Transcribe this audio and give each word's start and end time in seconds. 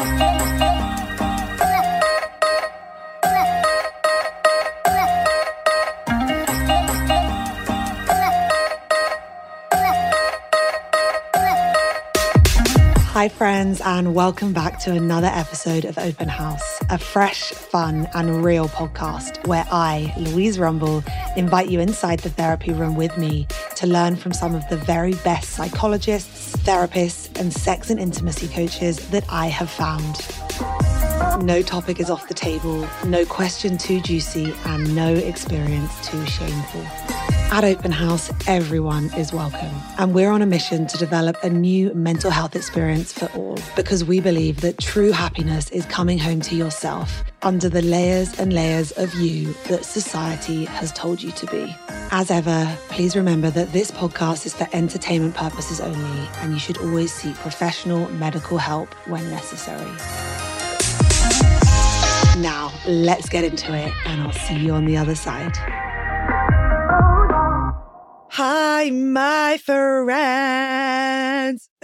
you. 0.00 0.33
Hi, 13.24 13.30
friends, 13.30 13.80
and 13.80 14.14
welcome 14.14 14.52
back 14.52 14.78
to 14.80 14.92
another 14.92 15.28
episode 15.28 15.86
of 15.86 15.96
Open 15.96 16.28
House, 16.28 16.78
a 16.90 16.98
fresh, 16.98 17.52
fun, 17.52 18.06
and 18.12 18.44
real 18.44 18.68
podcast 18.68 19.46
where 19.46 19.66
I, 19.72 20.12
Louise 20.18 20.58
Rumble, 20.58 21.02
invite 21.34 21.70
you 21.70 21.80
inside 21.80 22.20
the 22.20 22.28
therapy 22.28 22.74
room 22.74 22.96
with 22.96 23.16
me 23.16 23.46
to 23.76 23.86
learn 23.86 24.16
from 24.16 24.34
some 24.34 24.54
of 24.54 24.68
the 24.68 24.76
very 24.76 25.14
best 25.24 25.52
psychologists, 25.52 26.54
therapists, 26.56 27.40
and 27.40 27.50
sex 27.50 27.88
and 27.88 27.98
intimacy 27.98 28.46
coaches 28.46 28.98
that 29.08 29.24
I 29.30 29.46
have 29.46 29.70
found. 29.70 30.20
No 31.42 31.62
topic 31.62 32.00
is 32.00 32.10
off 32.10 32.28
the 32.28 32.34
table, 32.34 32.86
no 33.06 33.24
question 33.24 33.78
too 33.78 34.02
juicy, 34.02 34.52
and 34.66 34.94
no 34.94 35.14
experience 35.14 36.06
too 36.06 36.26
shameful. 36.26 36.84
At 37.50 37.62
Open 37.64 37.92
House, 37.92 38.30
everyone 38.48 39.12
is 39.14 39.32
welcome. 39.32 39.74
And 39.98 40.12
we're 40.12 40.30
on 40.30 40.42
a 40.42 40.46
mission 40.46 40.86
to 40.88 40.98
develop 40.98 41.36
a 41.44 41.48
new 41.48 41.94
mental 41.94 42.30
health 42.30 42.56
experience 42.56 43.12
for 43.12 43.26
all 43.36 43.58
because 43.76 44.04
we 44.04 44.20
believe 44.20 44.60
that 44.62 44.78
true 44.78 45.12
happiness 45.12 45.70
is 45.70 45.86
coming 45.86 46.18
home 46.18 46.40
to 46.42 46.56
yourself 46.56 47.22
under 47.42 47.68
the 47.68 47.82
layers 47.82 48.38
and 48.40 48.52
layers 48.52 48.90
of 48.92 49.14
you 49.14 49.54
that 49.68 49.84
society 49.84 50.64
has 50.64 50.92
told 50.92 51.22
you 51.22 51.30
to 51.32 51.46
be. 51.46 51.74
As 52.10 52.30
ever, 52.30 52.76
please 52.88 53.14
remember 53.14 53.50
that 53.50 53.72
this 53.72 53.90
podcast 53.90 54.46
is 54.46 54.54
for 54.54 54.66
entertainment 54.72 55.36
purposes 55.36 55.80
only, 55.80 56.28
and 56.38 56.52
you 56.52 56.58
should 56.58 56.78
always 56.78 57.12
seek 57.12 57.34
professional 57.36 58.10
medical 58.10 58.58
help 58.58 58.92
when 59.06 59.28
necessary. 59.30 59.90
Now, 62.40 62.72
let's 62.86 63.28
get 63.28 63.44
into 63.44 63.74
it, 63.74 63.92
and 64.06 64.22
I'll 64.22 64.32
see 64.32 64.56
you 64.56 64.72
on 64.72 64.86
the 64.86 64.96
other 64.96 65.14
side. 65.14 65.56
Hi, 68.36 68.90
my 68.90 69.58
friends. 69.58 70.08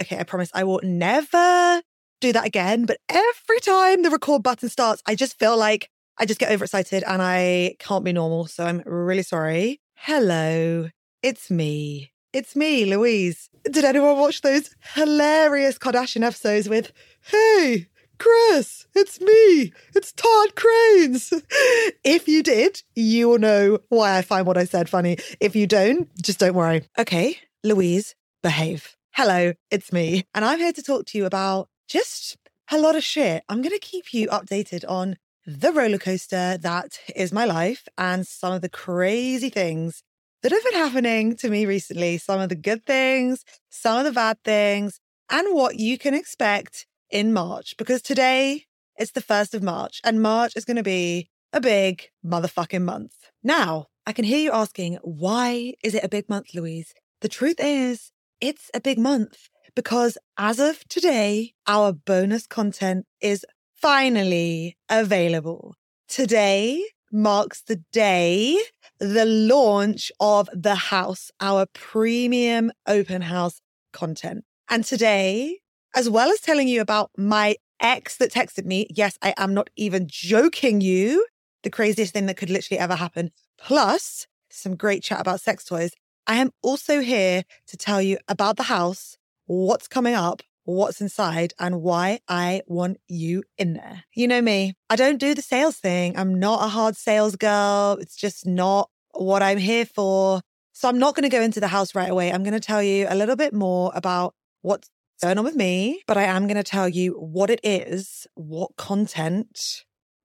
Okay, 0.01 0.19
I 0.19 0.23
promise 0.23 0.49
I 0.53 0.65
will 0.65 0.81
never 0.83 1.81
do 2.19 2.33
that 2.33 2.45
again. 2.45 2.85
But 2.85 2.97
every 3.07 3.61
time 3.61 4.03
the 4.03 4.09
record 4.09 4.43
button 4.43 4.67
starts, 4.67 5.01
I 5.05 5.15
just 5.15 5.39
feel 5.39 5.55
like 5.57 5.87
I 6.17 6.25
just 6.25 6.41
get 6.41 6.51
overexcited 6.51 7.05
and 7.07 7.21
I 7.21 7.77
can't 7.79 8.03
be 8.03 8.11
normal. 8.11 8.47
So 8.47 8.65
I'm 8.65 8.83
really 8.85 9.23
sorry. 9.23 9.79
Hello, 9.95 10.89
it's 11.23 11.49
me. 11.49 12.11
It's 12.33 12.53
me, 12.53 12.83
Louise. 12.83 13.49
Did 13.63 13.85
anyone 13.85 14.17
watch 14.17 14.41
those 14.41 14.75
hilarious 14.93 15.77
Kardashian 15.77 16.25
episodes 16.25 16.67
with, 16.67 16.91
hey, 17.31 17.87
Kris, 18.21 18.85
it's 18.93 19.19
me. 19.19 19.73
It's 19.95 20.11
Todd 20.11 20.53
Kraines. 20.53 21.33
If 22.03 22.27
you 22.27 22.43
did, 22.43 22.83
you 22.95 23.27
will 23.27 23.39
know 23.39 23.79
why 23.89 24.15
I 24.15 24.21
find 24.21 24.45
what 24.45 24.59
I 24.59 24.65
said 24.65 24.89
funny. 24.89 25.17
If 25.39 25.55
you 25.55 25.65
don't, 25.65 26.07
just 26.21 26.37
don't 26.37 26.53
worry. 26.53 26.83
Okay, 26.99 27.39
Louise, 27.63 28.13
behave. 28.43 28.95
Hello, 29.13 29.53
it's 29.71 29.91
me. 29.91 30.25
And 30.35 30.45
I'm 30.45 30.59
here 30.59 30.71
to 30.71 30.83
talk 30.83 31.05
to 31.07 31.17
you 31.17 31.25
about 31.25 31.69
just 31.87 32.37
a 32.71 32.77
lot 32.77 32.95
of 32.95 33.03
shit. 33.03 33.43
I'm 33.49 33.63
going 33.63 33.73
to 33.73 33.79
keep 33.79 34.13
you 34.13 34.27
updated 34.27 34.85
on 34.87 35.17
the 35.47 35.73
roller 35.73 35.97
coaster 35.97 36.59
that 36.59 36.99
is 37.15 37.31
my 37.31 37.45
life 37.45 37.87
and 37.97 38.27
some 38.27 38.53
of 38.53 38.61
the 38.61 38.69
crazy 38.69 39.49
things 39.49 40.03
that 40.43 40.51
have 40.51 40.63
been 40.63 40.73
happening 40.73 41.35
to 41.37 41.49
me 41.49 41.65
recently. 41.65 42.19
Some 42.19 42.39
of 42.39 42.49
the 42.49 42.55
good 42.55 42.85
things, 42.85 43.43
some 43.71 43.97
of 43.97 44.05
the 44.05 44.11
bad 44.11 44.37
things, 44.43 44.99
and 45.31 45.55
what 45.55 45.79
you 45.79 45.97
can 45.97 46.13
expect 46.13 46.85
in 47.11 47.33
March 47.33 47.75
because 47.77 48.01
today 48.01 48.65
it's 48.95 49.11
the 49.11 49.21
1st 49.21 49.53
of 49.53 49.63
March 49.63 49.99
and 50.03 50.21
March 50.21 50.53
is 50.55 50.65
going 50.65 50.77
to 50.77 50.83
be 50.83 51.29
a 51.53 51.61
big 51.61 52.09
motherfucking 52.25 52.83
month. 52.83 53.13
Now, 53.43 53.87
I 54.05 54.13
can 54.13 54.25
hear 54.25 54.39
you 54.39 54.51
asking, 54.51 54.97
why 55.03 55.73
is 55.83 55.93
it 55.93 56.03
a 56.03 56.09
big 56.09 56.29
month, 56.29 56.53
Louise? 56.53 56.93
The 57.21 57.29
truth 57.29 57.57
is, 57.59 58.11
it's 58.39 58.71
a 58.73 58.81
big 58.81 58.97
month 58.97 59.49
because 59.75 60.17
as 60.37 60.59
of 60.59 60.83
today, 60.87 61.53
our 61.67 61.93
bonus 61.93 62.47
content 62.47 63.05
is 63.21 63.45
finally 63.75 64.77
available. 64.89 65.75
Today 66.07 66.83
marks 67.11 67.61
the 67.61 67.77
day, 67.91 68.59
the 68.99 69.25
launch 69.25 70.11
of 70.19 70.49
The 70.53 70.75
House, 70.75 71.31
our 71.39 71.65
premium 71.73 72.71
open 72.87 73.21
house 73.21 73.61
content. 73.93 74.45
And 74.69 74.85
today 74.85 75.60
as 75.95 76.09
well 76.09 76.29
as 76.29 76.39
telling 76.39 76.67
you 76.67 76.81
about 76.81 77.11
my 77.17 77.55
ex 77.81 78.17
that 78.17 78.31
texted 78.31 78.65
me. 78.65 78.87
Yes, 78.89 79.17
I 79.21 79.33
am 79.37 79.53
not 79.53 79.69
even 79.75 80.07
joking 80.07 80.81
you. 80.81 81.25
The 81.63 81.69
craziest 81.69 82.13
thing 82.13 82.25
that 82.27 82.37
could 82.37 82.49
literally 82.49 82.79
ever 82.79 82.95
happen. 82.95 83.31
Plus, 83.57 84.27
some 84.49 84.75
great 84.75 85.03
chat 85.03 85.19
about 85.19 85.41
sex 85.41 85.65
toys. 85.65 85.91
I 86.27 86.37
am 86.37 86.51
also 86.61 87.01
here 87.01 87.43
to 87.67 87.77
tell 87.77 88.01
you 88.01 88.17
about 88.27 88.57
the 88.57 88.63
house, 88.63 89.17
what's 89.45 89.87
coming 89.87 90.13
up, 90.13 90.41
what's 90.63 91.01
inside, 91.01 91.53
and 91.59 91.81
why 91.81 92.19
I 92.27 92.61
want 92.67 92.97
you 93.07 93.43
in 93.57 93.73
there. 93.73 94.03
You 94.13 94.27
know 94.27 94.41
me, 94.41 94.75
I 94.89 94.95
don't 94.95 95.17
do 95.17 95.33
the 95.33 95.41
sales 95.41 95.77
thing. 95.77 96.17
I'm 96.17 96.39
not 96.39 96.63
a 96.63 96.69
hard 96.69 96.95
sales 96.95 97.35
girl. 97.35 97.97
It's 97.99 98.15
just 98.15 98.45
not 98.45 98.89
what 99.13 99.41
I'm 99.41 99.57
here 99.57 99.85
for. 99.85 100.41
So 100.73 100.87
I'm 100.87 100.99
not 100.99 101.15
going 101.15 101.29
to 101.29 101.35
go 101.35 101.41
into 101.41 101.59
the 101.59 101.67
house 101.67 101.93
right 101.95 102.09
away. 102.09 102.31
I'm 102.31 102.43
going 102.43 102.53
to 102.53 102.59
tell 102.59 102.81
you 102.81 103.07
a 103.09 103.15
little 103.15 103.35
bit 103.35 103.53
more 103.53 103.91
about 103.93 104.33
what's 104.61 104.89
going 105.21 105.37
on 105.37 105.43
with 105.43 105.55
me, 105.55 106.01
but 106.07 106.17
I 106.17 106.23
am 106.23 106.47
going 106.47 106.57
to 106.57 106.63
tell 106.63 106.89
you 106.89 107.11
what 107.13 107.51
it 107.51 107.59
is, 107.63 108.25
what 108.33 108.75
content 108.75 109.83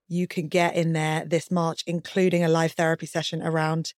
you 0.09 0.27
can 0.27 0.49
get 0.49 0.75
in 0.75 0.95
there 0.95 1.23
this 1.27 1.51
March, 1.51 1.83
including 1.87 2.43
a 2.43 2.49
live 2.49 2.73
therapy 2.73 3.05
session 3.05 3.43
around 3.43 3.93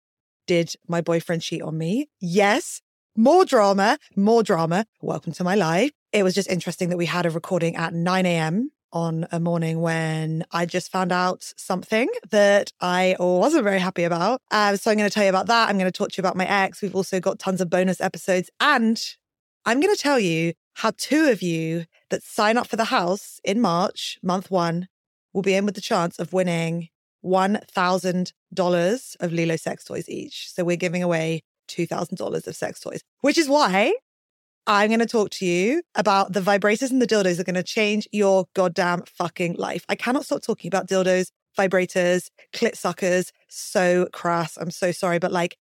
Did 0.48 0.74
my 0.88 1.02
boyfriend 1.02 1.44
cheat 1.44 1.62
on 1.62 1.78
me? 1.78 2.08
Yes. 2.20 2.82
More 3.16 3.46
drama, 3.46 4.00
more 4.16 4.42
drama. 4.42 4.86
Welcome 5.02 5.34
to 5.34 5.44
my 5.44 5.54
life. 5.54 5.92
It 6.14 6.24
was 6.24 6.34
just 6.34 6.50
interesting 6.50 6.90
that 6.90 6.98
we 6.98 7.06
had 7.06 7.28
a 7.28 7.30
recording 7.30 7.76
at 7.76 7.94
9 7.94 8.26
a.m. 8.26 8.72
on 8.92 9.28
a 9.32 9.40
morning 9.40 9.82
when 9.82 10.46
I 10.52 10.66
just 10.66 10.92
found 10.92 11.12
out 11.12 11.54
something 11.58 12.10
that 12.32 12.72
I 12.82 13.16
wasn't 13.20 13.66
very 13.66 13.80
happy 13.80 14.04
about. 14.04 14.42
Um, 14.50 14.78
so 14.78 14.90
I'm 14.90 14.98
going 14.98 15.10
to 15.10 15.14
tell 15.14 15.26
you 15.26 15.30
about 15.30 15.48
that. 15.48 15.70
I'm 15.70 15.78
going 15.78 15.92
to 15.92 15.96
talk 15.96 16.10
to 16.14 16.18
you 16.18 16.22
about 16.22 16.38
my 16.38 16.48
ex. 16.48 16.82
We've 16.82 16.96
also 16.96 17.20
got 17.20 17.38
tons 17.38 17.62
of 17.62 17.70
bonus 17.70 18.02
episodes. 18.02 18.50
And 18.60 19.00
I'm 19.66 19.82
going 19.82 19.94
to 19.94 20.02
tell 20.02 20.20
you 20.20 20.54
how 20.78 20.92
two 20.96 21.30
of 21.30 21.42
you 21.42 21.86
that 22.12 22.22
sign 22.22 22.56
up 22.56 22.68
for 22.68 22.76
the 22.76 22.86
house 22.86 23.40
in 23.44 23.60
March, 23.60 24.20
month 24.22 24.52
one, 24.52 24.88
will 25.34 25.42
be 25.42 25.56
in 25.56 25.66
with 25.66 25.74
the 25.74 25.82
chance 25.82 26.20
of 26.20 26.34
winning 26.34 26.90
$1,000 27.26 29.16
of 29.20 29.32
Lelo 29.32 29.60
sex 29.60 29.84
toys 29.84 30.08
each. 30.08 30.52
So 30.54 30.64
we're 30.64 30.78
giving 30.78 31.02
away 31.02 31.42
$2,000 31.68 32.48
of 32.48 32.56
sex 32.56 32.80
toys, 32.80 33.02
which 33.22 33.40
is 33.40 33.50
why 33.50 33.96
I'm 34.68 34.90
going 34.90 35.00
to 35.00 35.08
talk 35.08 35.32
to 35.32 35.48
you 35.48 35.82
about 35.96 36.34
the 36.34 36.42
vibrators 36.42 36.92
and 36.92 37.02
the 37.02 37.08
dildos 37.08 37.40
are 37.40 37.44
going 37.44 37.56
to 37.56 37.64
change 37.64 38.08
your 38.12 38.46
goddamn 38.54 39.02
fucking 39.08 39.56
life. 39.56 39.84
I 39.90 39.96
cannot 39.96 40.26
stop 40.26 40.44
talking 40.44 40.70
about 40.70 40.88
dildos, 40.88 41.32
vibrators, 41.58 42.30
clit 42.54 42.76
suckers. 42.76 43.32
So 43.50 44.10
crass. 44.14 44.58
I'm 44.58 44.70
so 44.70 44.92
sorry. 44.92 45.18
But 45.18 45.32
like, 45.32 45.58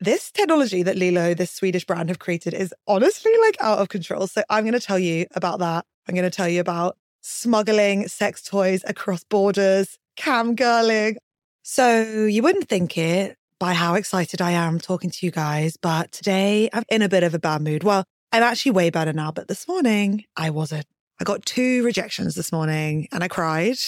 this 0.00 0.30
technology 0.30 0.82
that 0.82 0.96
Lelo, 0.96 1.36
this 1.36 1.50
Swedish 1.50 1.84
brand, 1.84 2.08
have 2.08 2.18
created 2.18 2.54
is 2.54 2.74
honestly 2.86 3.32
like 3.42 3.56
out 3.60 3.78
of 3.78 3.88
control. 3.88 4.26
So 4.26 4.42
I'm 4.48 4.64
going 4.64 4.74
to 4.74 4.80
tell 4.80 4.98
you 4.98 5.26
about 5.34 5.58
that. 5.58 5.84
I'm 6.08 6.14
going 6.14 6.28
to 6.28 6.34
tell 6.34 6.48
you 6.48 6.60
about 6.60 6.96
smuggling 7.20 8.08
sex 8.08 8.42
toys 8.42 8.82
across 8.86 9.24
borders, 9.24 9.98
cam 10.16 10.56
girling. 10.56 11.16
So 11.62 12.24
you 12.24 12.42
wouldn't 12.42 12.68
think 12.68 12.96
it 12.96 13.36
by 13.58 13.74
how 13.74 13.94
excited 13.94 14.40
I 14.40 14.52
am 14.52 14.78
talking 14.78 15.10
to 15.10 15.26
you 15.26 15.32
guys, 15.32 15.76
but 15.76 16.12
today 16.12 16.70
I'm 16.72 16.84
in 16.88 17.02
a 17.02 17.08
bit 17.08 17.24
of 17.24 17.34
a 17.34 17.38
bad 17.38 17.60
mood. 17.60 17.82
Well, 17.82 18.04
I'm 18.32 18.42
actually 18.42 18.72
way 18.72 18.90
better 18.90 19.12
now, 19.12 19.32
but 19.32 19.48
this 19.48 19.66
morning 19.66 20.24
I 20.36 20.50
wasn't. 20.50 20.86
I 21.20 21.24
got 21.24 21.44
two 21.44 21.82
rejections 21.82 22.36
this 22.36 22.52
morning 22.52 23.08
and 23.10 23.24
I 23.24 23.28
cried. 23.28 23.78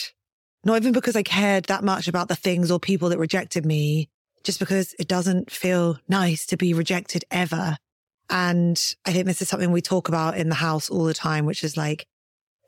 Not 0.64 0.76
even 0.76 0.92
because 0.92 1.16
I 1.16 1.22
cared 1.22 1.64
that 1.66 1.84
much 1.84 2.08
about 2.08 2.28
the 2.28 2.36
things 2.36 2.70
or 2.70 2.80
people 2.80 3.08
that 3.10 3.18
rejected 3.18 3.64
me, 3.64 4.08
just 4.44 4.58
because 4.58 4.94
it 4.98 5.08
doesn't 5.08 5.50
feel 5.50 5.98
nice 6.08 6.46
to 6.46 6.56
be 6.56 6.74
rejected 6.74 7.24
ever. 7.30 7.76
And 8.28 8.80
I 9.04 9.12
think 9.12 9.26
this 9.26 9.42
is 9.42 9.48
something 9.48 9.72
we 9.72 9.82
talk 9.82 10.08
about 10.08 10.36
in 10.36 10.48
the 10.48 10.54
house 10.54 10.88
all 10.88 11.04
the 11.04 11.14
time, 11.14 11.46
which 11.46 11.64
is 11.64 11.76
like 11.76 12.06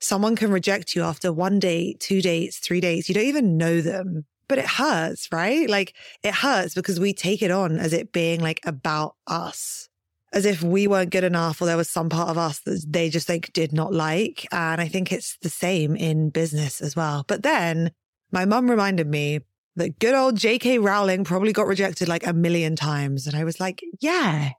someone 0.00 0.36
can 0.36 0.50
reject 0.50 0.94
you 0.94 1.02
after 1.02 1.32
one 1.32 1.58
date, 1.58 2.00
two 2.00 2.20
dates, 2.20 2.58
three 2.58 2.80
dates. 2.80 3.08
You 3.08 3.14
don't 3.14 3.24
even 3.24 3.56
know 3.56 3.80
them, 3.80 4.26
but 4.48 4.58
it 4.58 4.66
hurts, 4.66 5.28
right? 5.32 5.70
Like 5.70 5.94
it 6.22 6.34
hurts 6.34 6.74
because 6.74 6.98
we 6.98 7.14
take 7.14 7.42
it 7.42 7.50
on 7.50 7.78
as 7.78 7.92
it 7.92 8.12
being 8.12 8.40
like 8.40 8.60
about 8.64 9.14
us, 9.26 9.88
as 10.32 10.44
if 10.44 10.62
we 10.62 10.88
weren't 10.88 11.10
good 11.10 11.24
enough 11.24 11.62
or 11.62 11.66
there 11.66 11.76
was 11.76 11.88
some 11.88 12.08
part 12.08 12.28
of 12.28 12.36
us 12.36 12.58
that 12.60 12.84
they 12.88 13.08
just 13.08 13.28
like 13.28 13.52
did 13.52 13.72
not 13.72 13.94
like. 13.94 14.46
And 14.50 14.80
I 14.80 14.88
think 14.88 15.12
it's 15.12 15.38
the 15.42 15.48
same 15.48 15.94
in 15.94 16.30
business 16.30 16.80
as 16.80 16.96
well. 16.96 17.24
But 17.28 17.44
then 17.44 17.92
my 18.32 18.44
mum 18.44 18.68
reminded 18.68 19.06
me 19.06 19.40
that 19.76 19.98
good 19.98 20.14
old 20.14 20.36
J.K. 20.36 20.78
Rowling 20.78 21.24
probably 21.24 21.52
got 21.52 21.66
rejected 21.66 22.08
like 22.08 22.26
a 22.26 22.32
million 22.32 22.76
times. 22.76 23.26
And 23.26 23.36
I 23.36 23.44
was 23.44 23.60
like, 23.60 23.82
yeah, 24.00 24.50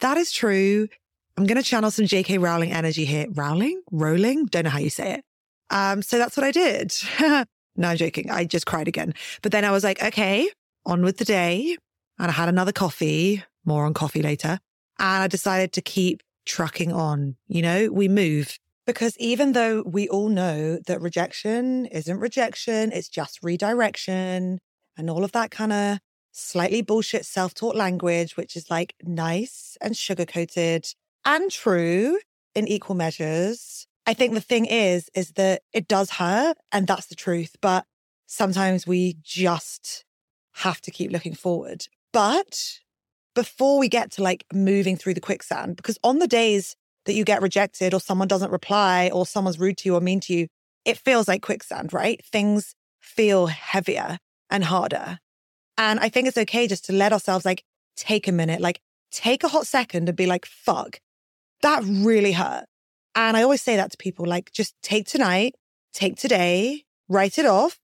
that 0.00 0.16
is 0.16 0.32
true. 0.32 0.88
I'm 1.36 1.46
going 1.46 1.56
to 1.56 1.62
channel 1.62 1.90
some 1.90 2.06
J.K. 2.06 2.38
Rowling 2.38 2.72
energy 2.72 3.04
here. 3.04 3.26
Rowling? 3.30 3.80
Rowling? 3.92 4.46
Don't 4.46 4.64
know 4.64 4.70
how 4.70 4.80
you 4.80 4.90
say 4.90 5.14
it. 5.14 5.24
Um, 5.70 6.02
so 6.02 6.18
that's 6.18 6.36
what 6.36 6.44
I 6.44 6.50
did. 6.50 6.92
no, 7.20 7.88
I'm 7.88 7.96
joking. 7.96 8.30
I 8.30 8.44
just 8.44 8.66
cried 8.66 8.88
again. 8.88 9.14
But 9.42 9.52
then 9.52 9.64
I 9.64 9.70
was 9.70 9.84
like, 9.84 10.02
okay, 10.02 10.50
on 10.84 11.02
with 11.02 11.18
the 11.18 11.24
day. 11.24 11.76
And 12.18 12.28
I 12.30 12.32
had 12.32 12.48
another 12.48 12.72
coffee, 12.72 13.44
more 13.64 13.84
on 13.84 13.94
coffee 13.94 14.22
later. 14.22 14.58
And 14.98 15.22
I 15.22 15.28
decided 15.28 15.72
to 15.74 15.80
keep 15.80 16.22
trucking 16.44 16.92
on. 16.92 17.36
You 17.46 17.62
know, 17.62 17.88
we 17.92 18.08
move 18.08 18.58
because 18.88 19.14
even 19.18 19.52
though 19.52 19.82
we 19.82 20.08
all 20.08 20.30
know 20.30 20.78
that 20.86 21.02
rejection 21.02 21.84
isn't 21.84 22.20
rejection, 22.20 22.90
it's 22.90 23.10
just 23.10 23.38
redirection 23.42 24.58
and 24.96 25.10
all 25.10 25.24
of 25.24 25.32
that 25.32 25.50
kind 25.50 25.74
of 25.74 25.98
slightly 26.32 26.80
bullshit 26.80 27.26
self 27.26 27.52
taught 27.52 27.76
language, 27.76 28.38
which 28.38 28.56
is 28.56 28.70
like 28.70 28.94
nice 29.02 29.76
and 29.82 29.94
sugar 29.94 30.24
coated 30.24 30.86
and 31.26 31.50
true 31.50 32.18
in 32.54 32.66
equal 32.66 32.96
measures. 32.96 33.86
I 34.06 34.14
think 34.14 34.32
the 34.32 34.40
thing 34.40 34.64
is, 34.64 35.10
is 35.14 35.32
that 35.32 35.60
it 35.74 35.86
does 35.86 36.12
hurt 36.12 36.56
and 36.72 36.86
that's 36.86 37.08
the 37.08 37.14
truth. 37.14 37.56
But 37.60 37.84
sometimes 38.24 38.86
we 38.86 39.18
just 39.22 40.06
have 40.54 40.80
to 40.80 40.90
keep 40.90 41.12
looking 41.12 41.34
forward. 41.34 41.88
But 42.14 42.78
before 43.34 43.78
we 43.78 43.90
get 43.90 44.12
to 44.12 44.22
like 44.22 44.46
moving 44.50 44.96
through 44.96 45.12
the 45.12 45.20
quicksand, 45.20 45.76
because 45.76 45.98
on 46.02 46.20
the 46.20 46.26
days 46.26 46.74
that 47.08 47.14
you 47.14 47.24
get 47.24 47.40
rejected 47.40 47.94
or 47.94 48.00
someone 48.00 48.28
doesn't 48.28 48.50
reply 48.50 49.10
or 49.10 49.24
someone's 49.24 49.58
rude 49.58 49.78
to 49.78 49.88
you 49.88 49.96
or 49.96 50.00
mean 50.00 50.20
to 50.20 50.34
you, 50.34 50.46
it 50.84 50.98
feels 50.98 51.26
like 51.26 51.40
quicksand, 51.40 51.90
right? 51.90 52.22
Things 52.22 52.74
feel 53.00 53.46
heavier 53.46 54.18
and 54.50 54.62
harder. 54.62 55.18
And 55.78 55.98
I 56.00 56.10
think 56.10 56.28
it's 56.28 56.36
okay 56.36 56.66
just 56.66 56.84
to 56.84 56.92
let 56.92 57.14
ourselves 57.14 57.46
like 57.46 57.64
take 57.96 58.28
a 58.28 58.32
minute, 58.32 58.60
like 58.60 58.80
take 59.10 59.42
a 59.42 59.48
hot 59.48 59.66
second 59.66 60.06
and 60.06 60.16
be 60.16 60.26
like, 60.26 60.44
fuck, 60.44 61.00
that 61.62 61.82
really 61.82 62.32
hurt. 62.32 62.66
And 63.14 63.38
I 63.38 63.42
always 63.42 63.62
say 63.62 63.76
that 63.76 63.90
to 63.92 63.96
people 63.96 64.26
like, 64.26 64.52
just 64.52 64.74
take 64.82 65.06
tonight, 65.06 65.54
take 65.94 66.16
today, 66.16 66.84
write 67.08 67.38
it 67.38 67.46
off, 67.46 67.78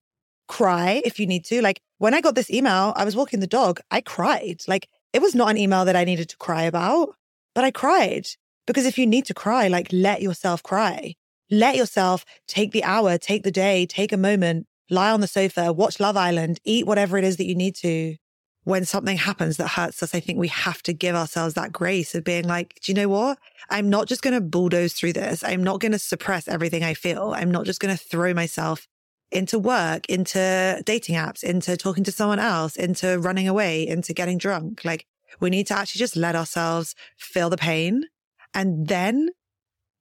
cry 0.48 1.00
if 1.02 1.18
you 1.18 1.26
need 1.26 1.46
to. 1.46 1.62
Like 1.62 1.80
when 1.96 2.12
I 2.12 2.20
got 2.20 2.34
this 2.34 2.50
email, 2.50 2.92
I 2.94 3.06
was 3.06 3.16
walking 3.16 3.40
the 3.40 3.46
dog, 3.46 3.80
I 3.90 4.02
cried. 4.02 4.60
Like 4.68 4.86
it 5.14 5.22
was 5.22 5.34
not 5.34 5.48
an 5.48 5.56
email 5.56 5.86
that 5.86 5.96
I 5.96 6.04
needed 6.04 6.28
to 6.28 6.36
cry 6.36 6.64
about, 6.64 7.14
but 7.54 7.64
I 7.64 7.70
cried 7.70 8.26
because 8.66 8.86
if 8.86 8.98
you 8.98 9.06
need 9.06 9.26
to 9.26 9.34
cry, 9.34 9.68
like 9.68 9.88
let 9.92 10.22
yourself 10.22 10.62
cry. 10.62 11.14
Let 11.50 11.76
yourself 11.76 12.24
take 12.48 12.72
the 12.72 12.84
hour, 12.84 13.18
take 13.18 13.42
the 13.42 13.50
day, 13.50 13.86
take 13.86 14.12
a 14.12 14.16
moment, 14.16 14.66
lie 14.90 15.10
on 15.10 15.20
the 15.20 15.26
sofa, 15.26 15.72
watch 15.72 16.00
Love 16.00 16.16
Island, 16.16 16.58
eat 16.64 16.86
whatever 16.86 17.18
it 17.18 17.24
is 17.24 17.36
that 17.36 17.46
you 17.46 17.54
need 17.54 17.76
to. 17.76 18.16
When 18.64 18.86
something 18.86 19.18
happens 19.18 19.58
that 19.58 19.68
hurts 19.68 20.02
us, 20.02 20.14
I 20.14 20.20
think 20.20 20.38
we 20.38 20.48
have 20.48 20.82
to 20.84 20.94
give 20.94 21.14
ourselves 21.14 21.52
that 21.54 21.70
grace 21.70 22.14
of 22.14 22.24
being 22.24 22.48
like, 22.48 22.78
do 22.82 22.92
you 22.92 22.96
know 22.96 23.08
what? 23.08 23.38
I'm 23.68 23.90
not 23.90 24.08
just 24.08 24.22
going 24.22 24.32
to 24.32 24.40
bulldoze 24.40 24.94
through 24.94 25.12
this. 25.12 25.44
I'm 25.44 25.62
not 25.62 25.80
going 25.80 25.92
to 25.92 25.98
suppress 25.98 26.48
everything 26.48 26.82
I 26.82 26.94
feel. 26.94 27.34
I'm 27.36 27.50
not 27.50 27.66
just 27.66 27.80
going 27.80 27.94
to 27.94 28.02
throw 28.02 28.32
myself 28.32 28.88
into 29.30 29.58
work, 29.58 30.06
into 30.08 30.82
dating 30.86 31.16
apps, 31.16 31.44
into 31.44 31.76
talking 31.76 32.04
to 32.04 32.12
someone 32.12 32.38
else, 32.38 32.76
into 32.76 33.18
running 33.18 33.48
away, 33.48 33.86
into 33.86 34.14
getting 34.14 34.38
drunk. 34.38 34.82
Like 34.82 35.04
we 35.40 35.50
need 35.50 35.66
to 35.66 35.76
actually 35.76 35.98
just 35.98 36.16
let 36.16 36.34
ourselves 36.34 36.94
feel 37.18 37.50
the 37.50 37.58
pain 37.58 38.06
and 38.54 38.86
then 38.86 39.30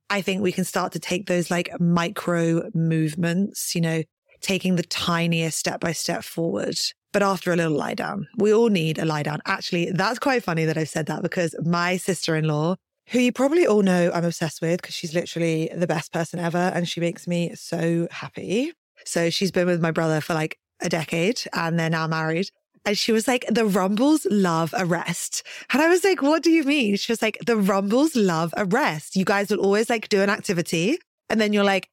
I 0.10 0.22
think 0.22 0.42
we 0.42 0.52
can 0.52 0.64
start 0.64 0.92
to 0.94 1.00
take 1.00 1.28
those 1.28 1.50
like 1.50 1.70
micro 1.80 2.70
movements, 2.74 3.74
you 3.74 3.82
know, 3.82 4.04
taking 4.42 4.76
the 4.76 4.84
tiniest 4.84 5.58
step 5.58 5.80
by 5.80 5.92
step 5.92 6.24
forward. 6.24 6.78
But 7.12 7.24
after 7.24 7.52
a 7.52 7.56
little 7.56 7.78
lie 7.78 7.94
down, 7.94 8.28
we 8.38 8.54
all 8.54 8.70
need 8.70 8.98
a 8.98 9.06
lie 9.06 9.24
down. 9.24 9.40
Actually, 9.46 9.92
that's 9.92 10.20
quite 10.20 10.44
funny 10.44 10.66
that 10.66 10.78
I've 10.78 10.90
said 10.90 11.06
that 11.08 11.22
because 11.22 11.56
my 11.64 11.98
sister 11.98 12.36
in 12.36 12.46
law, 12.46 12.76
who 13.10 13.20
you 13.20 13.32
probably 13.32 13.66
all 13.66 13.82
know 13.82 14.12
I'm 14.14 14.26
obsessed 14.26 14.62
with 14.62 14.82
because 14.82 14.96
she's 14.96 15.14
literally 15.14 15.70
the 15.76 15.88
best 15.88 16.12
person 16.12 16.40
ever 16.40 16.58
and 16.58 16.88
she 16.88 17.00
makes 17.00 17.28
me 17.28 17.54
so 17.56 18.08
happy. 18.12 18.72
So 19.06 19.30
she's 19.30 19.52
been 19.52 19.68
with 19.68 19.82
my 19.82 19.92
brother 19.92 20.22
for 20.22 20.34
like 20.34 20.58
a 20.82 20.90
decade 20.90 21.42
and 21.54 21.80
they're 21.80 21.90
now 21.90 22.08
married. 22.08 22.50
And 22.85 22.97
she 22.97 23.12
was 23.12 23.27
like, 23.27 23.45
the 23.50 23.65
Rumbles 23.65 24.27
love 24.30 24.74
a 24.77 24.85
rest. 24.85 25.44
And 25.71 25.81
I 25.81 25.88
was 25.88 26.03
like, 26.03 26.21
what 26.21 26.44
do 26.44 26.51
you 26.51 26.63
mean? 26.63 26.97
She 26.97 27.12
was 27.12 27.21
like, 27.21 27.38
the 27.45 27.56
Rumbles 27.56 28.15
love 28.15 28.53
a 28.57 28.65
rest. 28.65 29.15
You 29.15 29.25
guys 29.25 29.50
will 29.50 29.59
always 29.59 29.89
like 29.89 30.09
do 30.09 30.21
an 30.21 30.30
activity. 30.30 30.97
And 31.30 31.39
then 31.39 31.53
you're 31.53 31.63
like, 31.63 31.89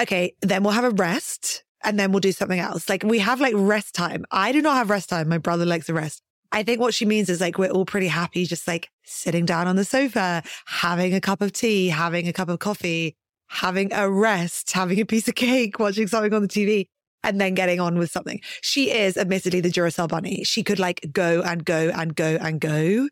okay, 0.00 0.34
then 0.40 0.62
we'll 0.62 0.72
have 0.72 0.84
a 0.84 0.90
rest 0.90 1.64
and 1.82 1.98
then 1.98 2.12
we'll 2.12 2.20
do 2.20 2.32
something 2.32 2.58
else. 2.58 2.88
Like 2.88 3.02
we 3.02 3.18
have 3.18 3.40
like 3.40 3.54
rest 3.56 3.94
time. 3.94 4.24
I 4.30 4.52
do 4.52 4.62
not 4.62 4.76
have 4.76 4.90
rest 4.90 5.08
time. 5.10 5.28
My 5.28 5.38
brother 5.38 5.66
likes 5.66 5.88
a 5.88 5.94
rest. 5.94 6.22
I 6.52 6.62
think 6.62 6.80
what 6.80 6.94
she 6.94 7.04
means 7.04 7.28
is 7.28 7.40
like 7.40 7.58
we're 7.58 7.70
all 7.70 7.84
pretty 7.84 8.08
happy 8.08 8.44
just 8.44 8.66
like 8.66 8.88
sitting 9.04 9.44
down 9.44 9.68
on 9.68 9.76
the 9.76 9.84
sofa, 9.84 10.42
having 10.66 11.14
a 11.14 11.20
cup 11.20 11.42
of 11.42 11.52
tea, 11.52 11.88
having 11.88 12.26
a 12.26 12.32
cup 12.32 12.48
of 12.48 12.58
coffee, 12.58 13.14
having 13.48 13.92
a 13.92 14.10
rest, 14.10 14.72
having 14.72 15.00
a 15.00 15.06
piece 15.06 15.28
of 15.28 15.34
cake, 15.34 15.78
watching 15.78 16.06
something 16.06 16.34
on 16.34 16.42
the 16.42 16.48
TV 16.48 16.86
and 17.22 17.40
then 17.40 17.54
getting 17.54 17.80
on 17.80 17.98
with 17.98 18.10
something. 18.10 18.40
She 18.62 18.90
is 18.90 19.16
admittedly 19.16 19.60
the 19.60 19.70
Duracell 19.70 20.08
bunny. 20.08 20.44
She 20.44 20.62
could 20.62 20.78
like 20.78 21.06
go 21.12 21.42
and 21.42 21.64
go 21.64 21.90
and 21.94 22.14
go 22.14 22.38
and 22.40 22.60
go. 22.60 23.08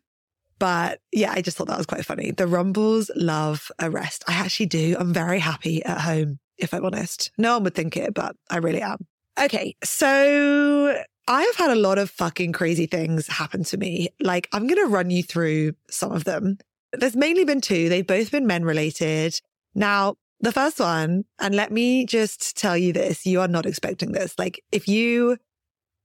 But 0.59 0.99
yeah, 1.11 1.31
I 1.33 1.41
just 1.41 1.57
thought 1.57 1.67
that 1.67 1.77
was 1.77 1.85
quite 1.85 2.05
funny. 2.05 2.31
The 2.31 2.47
Rumbles 2.47 3.09
love 3.15 3.71
a 3.79 3.89
rest. 3.89 4.23
I 4.27 4.33
actually 4.33 4.65
do. 4.65 4.97
I'm 4.99 5.13
very 5.13 5.39
happy 5.39 5.83
at 5.85 6.01
home, 6.01 6.39
if 6.57 6.73
I'm 6.73 6.85
honest. 6.85 7.31
No 7.37 7.53
one 7.53 7.63
would 7.63 7.75
think 7.75 7.95
it, 7.95 8.13
but 8.13 8.35
I 8.49 8.57
really 8.57 8.81
am. 8.81 9.07
Okay. 9.39 9.75
So 9.83 11.01
I 11.27 11.41
have 11.43 11.55
had 11.55 11.71
a 11.71 11.79
lot 11.79 11.97
of 11.97 12.09
fucking 12.09 12.51
crazy 12.51 12.87
things 12.87 13.27
happen 13.27 13.63
to 13.65 13.77
me. 13.77 14.09
Like, 14.19 14.49
I'm 14.51 14.67
going 14.67 14.83
to 14.83 14.91
run 14.91 15.11
you 15.11 15.23
through 15.23 15.73
some 15.89 16.11
of 16.11 16.25
them. 16.25 16.57
There's 16.91 17.15
mainly 17.15 17.45
been 17.45 17.61
two. 17.61 17.87
They've 17.87 18.05
both 18.05 18.31
been 18.31 18.47
men 18.47 18.65
related. 18.65 19.39
Now, 19.75 20.15
the 20.41 20.51
first 20.51 20.79
one, 20.79 21.25
and 21.39 21.55
let 21.55 21.71
me 21.71 22.05
just 22.05 22.57
tell 22.57 22.77
you 22.77 22.93
this 22.93 23.25
you 23.25 23.41
are 23.41 23.47
not 23.47 23.65
expecting 23.65 24.11
this. 24.11 24.37
Like, 24.37 24.63
if 24.71 24.87
you 24.87 25.37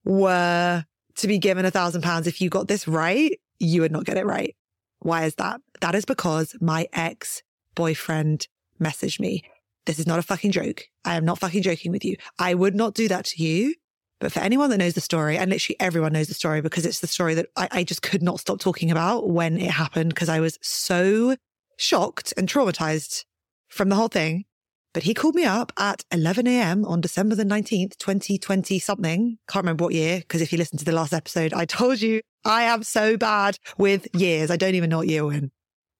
were 0.04 0.84
to 1.16 1.26
be 1.26 1.38
given 1.38 1.64
a 1.64 1.70
thousand 1.70 2.02
pounds, 2.02 2.26
if 2.26 2.40
you 2.40 2.50
got 2.50 2.68
this 2.68 2.88
right, 2.88 3.38
you 3.58 3.82
would 3.82 3.92
not 3.92 4.04
get 4.04 4.18
it 4.18 4.26
right. 4.26 4.56
Why 5.00 5.24
is 5.24 5.34
that? 5.36 5.60
That 5.80 5.94
is 5.94 6.04
because 6.04 6.56
my 6.60 6.88
ex 6.92 7.42
boyfriend 7.74 8.48
messaged 8.80 9.20
me. 9.20 9.42
This 9.86 9.98
is 9.98 10.06
not 10.06 10.18
a 10.18 10.22
fucking 10.22 10.52
joke. 10.52 10.84
I 11.04 11.16
am 11.16 11.24
not 11.24 11.38
fucking 11.38 11.62
joking 11.62 11.92
with 11.92 12.04
you. 12.04 12.16
I 12.38 12.54
would 12.54 12.74
not 12.74 12.94
do 12.94 13.08
that 13.08 13.26
to 13.26 13.42
you. 13.42 13.74
But 14.20 14.32
for 14.32 14.40
anyone 14.40 14.70
that 14.70 14.78
knows 14.78 14.94
the 14.94 15.00
story, 15.00 15.36
and 15.36 15.50
literally 15.50 15.76
everyone 15.80 16.12
knows 16.14 16.28
the 16.28 16.34
story 16.34 16.62
because 16.62 16.86
it's 16.86 17.00
the 17.00 17.06
story 17.06 17.34
that 17.34 17.46
I, 17.56 17.68
I 17.70 17.84
just 17.84 18.00
could 18.00 18.22
not 18.22 18.40
stop 18.40 18.58
talking 18.58 18.90
about 18.90 19.28
when 19.28 19.58
it 19.58 19.70
happened 19.70 20.14
because 20.14 20.28
I 20.28 20.40
was 20.40 20.58
so 20.62 21.36
shocked 21.76 22.32
and 22.36 22.48
traumatized 22.48 23.24
from 23.74 23.88
the 23.88 23.96
whole 23.96 24.08
thing. 24.08 24.44
But 24.92 25.02
he 25.02 25.12
called 25.12 25.34
me 25.34 25.44
up 25.44 25.72
at 25.76 26.04
11 26.12 26.46
a.m. 26.46 26.84
on 26.84 27.00
December 27.00 27.34
the 27.34 27.44
19th, 27.44 27.98
2020 27.98 28.78
something. 28.78 29.38
Can't 29.48 29.64
remember 29.64 29.84
what 29.84 29.94
year, 29.94 30.20
because 30.20 30.40
if 30.40 30.52
you 30.52 30.58
listen 30.58 30.78
to 30.78 30.84
the 30.84 30.92
last 30.92 31.12
episode, 31.12 31.52
I 31.52 31.64
told 31.64 32.00
you 32.00 32.20
I 32.44 32.62
am 32.62 32.84
so 32.84 33.16
bad 33.16 33.58
with 33.76 34.06
years. 34.14 34.52
I 34.52 34.56
don't 34.56 34.76
even 34.76 34.90
know 34.90 34.98
what 34.98 35.08
year 35.08 35.24
we're 35.24 35.32
in. 35.32 35.50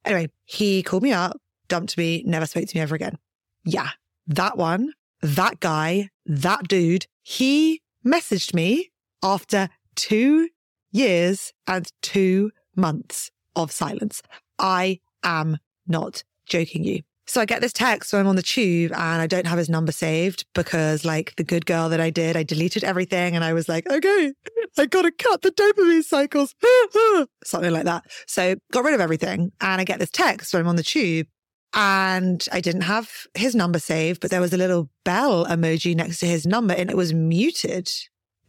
Anyway, 0.04 0.31
he 0.45 0.85
called 0.85 1.02
me 1.02 1.12
up, 1.12 1.40
dumped 1.66 1.99
me, 1.99 2.23
never 2.25 2.47
spoke 2.47 2.69
to 2.69 2.76
me 2.76 2.83
ever 2.83 2.95
again. 2.95 3.19
Yeah, 3.64 3.90
that 4.28 4.57
one, 4.57 4.93
that 5.23 5.59
guy, 5.59 6.11
that 6.26 6.69
dude, 6.69 7.07
he 7.23 7.83
messaged 8.07 8.54
me 8.54 8.93
after 9.23 9.71
two 9.97 10.50
years 10.93 11.52
and 11.66 11.90
two 12.00 12.52
months 12.76 13.33
of 13.57 13.73
silence. 13.73 14.23
I 14.59 15.00
am 15.25 15.59
not 15.88 16.23
joking 16.47 16.85
you. 16.85 17.02
So 17.26 17.40
I 17.40 17.47
get 17.47 17.62
this 17.62 17.73
text 17.73 18.12
when 18.12 18.21
I'm 18.21 18.26
on 18.26 18.37
the 18.37 18.43
tube 18.43 18.93
and 18.93 19.23
I 19.23 19.26
don't 19.26 19.47
have 19.47 19.59
his 19.59 19.71
number 19.71 19.93
saved 19.93 20.45
because 20.54 21.04
like 21.04 21.35
the 21.37 21.45
good 21.45 21.64
girl 21.64 21.88
that 21.88 22.00
I 22.00 22.11
did, 22.11 22.37
I 22.37 22.43
deleted 22.43 22.85
everything 22.85 23.35
and 23.35 23.43
I 23.43 23.54
was 23.54 23.69
like, 23.69 23.88
okay, 23.90 24.33
I 24.76 24.87
got 24.87 25.02
to 25.02 25.11
cut 25.11 25.43
the 25.43 25.50
dopamine 25.50 26.04
cycles, 26.04 26.54
something 27.45 27.73
like 27.73 27.85
that. 27.85 28.04
So 28.26 28.57
got 28.73 28.85
rid 28.85 28.95
of 28.95 29.00
everything. 29.00 29.52
And 29.61 29.81
I 29.81 29.85
get 29.85 30.00
this 30.00 30.11
text 30.11 30.52
when 30.52 30.61
I'm 30.62 30.69
on 30.69 30.76
the 30.76 30.83
tube 30.83 31.26
and 31.73 32.47
I 32.52 32.61
didn't 32.61 32.83
have 32.83 33.11
his 33.35 33.54
number 33.54 33.78
saved, 33.78 34.21
but 34.21 34.31
there 34.31 34.40
was 34.40 34.52
a 34.52 34.59
little 34.59 34.90
bell 35.04 35.47
emoji 35.47 35.97
next 35.97 36.21
to 36.21 36.26
his 36.26 36.47
number 36.47 36.75
and 36.75 36.90
it 36.90 36.97
was 36.97 37.14
muted. 37.14 37.90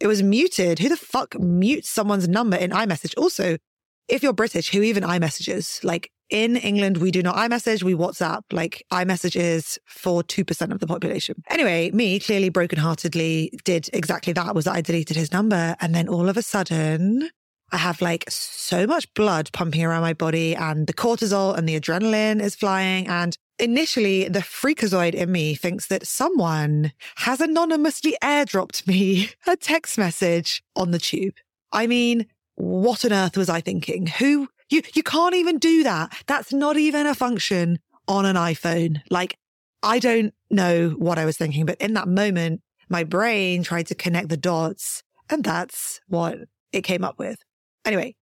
It 0.00 0.06
was 0.06 0.22
muted. 0.22 0.80
Who 0.80 0.90
the 0.90 0.96
fuck 0.98 1.38
mutes 1.40 1.88
someone's 1.88 2.28
number 2.28 2.58
in 2.58 2.72
iMessage? 2.72 3.14
Also, 3.16 3.56
if 4.06 4.22
you're 4.22 4.34
British, 4.34 4.70
who 4.70 4.82
even 4.82 5.02
iMessages? 5.02 5.82
Like 5.82 6.10
in 6.30 6.56
England, 6.56 6.98
we 6.98 7.10
do 7.10 7.22
not 7.22 7.36
iMessage, 7.36 7.82
we 7.82 7.94
WhatsApp. 7.94 8.42
Like 8.52 8.84
iMessage 8.92 9.36
is 9.36 9.78
for 9.86 10.22
2% 10.22 10.72
of 10.72 10.80
the 10.80 10.86
population. 10.86 11.42
Anyway, 11.48 11.90
me 11.92 12.18
clearly 12.18 12.50
brokenheartedly 12.50 13.50
did 13.64 13.88
exactly 13.92 14.32
that 14.32 14.54
was 14.54 14.64
that 14.64 14.74
I 14.74 14.80
deleted 14.80 15.16
his 15.16 15.32
number. 15.32 15.76
And 15.80 15.94
then 15.94 16.08
all 16.08 16.28
of 16.28 16.36
a 16.36 16.42
sudden, 16.42 17.30
I 17.72 17.78
have 17.78 18.00
like 18.00 18.24
so 18.28 18.86
much 18.86 19.12
blood 19.14 19.50
pumping 19.52 19.84
around 19.84 20.02
my 20.02 20.12
body 20.12 20.54
and 20.54 20.86
the 20.86 20.94
cortisol 20.94 21.56
and 21.56 21.68
the 21.68 21.78
adrenaline 21.78 22.40
is 22.40 22.54
flying. 22.54 23.08
And 23.08 23.36
initially, 23.58 24.28
the 24.28 24.40
freakazoid 24.40 25.14
in 25.14 25.32
me 25.32 25.54
thinks 25.54 25.86
that 25.88 26.06
someone 26.06 26.92
has 27.16 27.40
anonymously 27.40 28.16
airdropped 28.22 28.86
me 28.86 29.30
a 29.46 29.56
text 29.56 29.98
message 29.98 30.62
on 30.76 30.90
the 30.90 30.98
tube. 30.98 31.34
I 31.72 31.86
mean, 31.86 32.26
what 32.54 33.04
on 33.04 33.12
earth 33.12 33.36
was 33.36 33.48
I 33.48 33.60
thinking? 33.60 34.06
Who 34.06 34.48
you, 34.70 34.82
you 34.94 35.02
can't 35.02 35.34
even 35.34 35.58
do 35.58 35.82
that. 35.82 36.16
That's 36.26 36.52
not 36.52 36.76
even 36.76 37.06
a 37.06 37.14
function 37.14 37.78
on 38.08 38.24
an 38.24 38.36
iPhone. 38.36 39.00
Like 39.10 39.38
I 39.82 39.98
don't 39.98 40.34
know 40.50 40.90
what 40.90 41.18
I 41.18 41.24
was 41.24 41.36
thinking, 41.36 41.66
but 41.66 41.80
in 41.80 41.94
that 41.94 42.08
moment, 42.08 42.62
my 42.88 43.04
brain 43.04 43.62
tried 43.62 43.86
to 43.88 43.94
connect 43.94 44.28
the 44.28 44.36
dots 44.36 45.02
and 45.28 45.44
that's 45.44 46.00
what 46.08 46.38
it 46.72 46.82
came 46.82 47.04
up 47.04 47.18
with. 47.18 47.38
Anyway, 47.84 48.14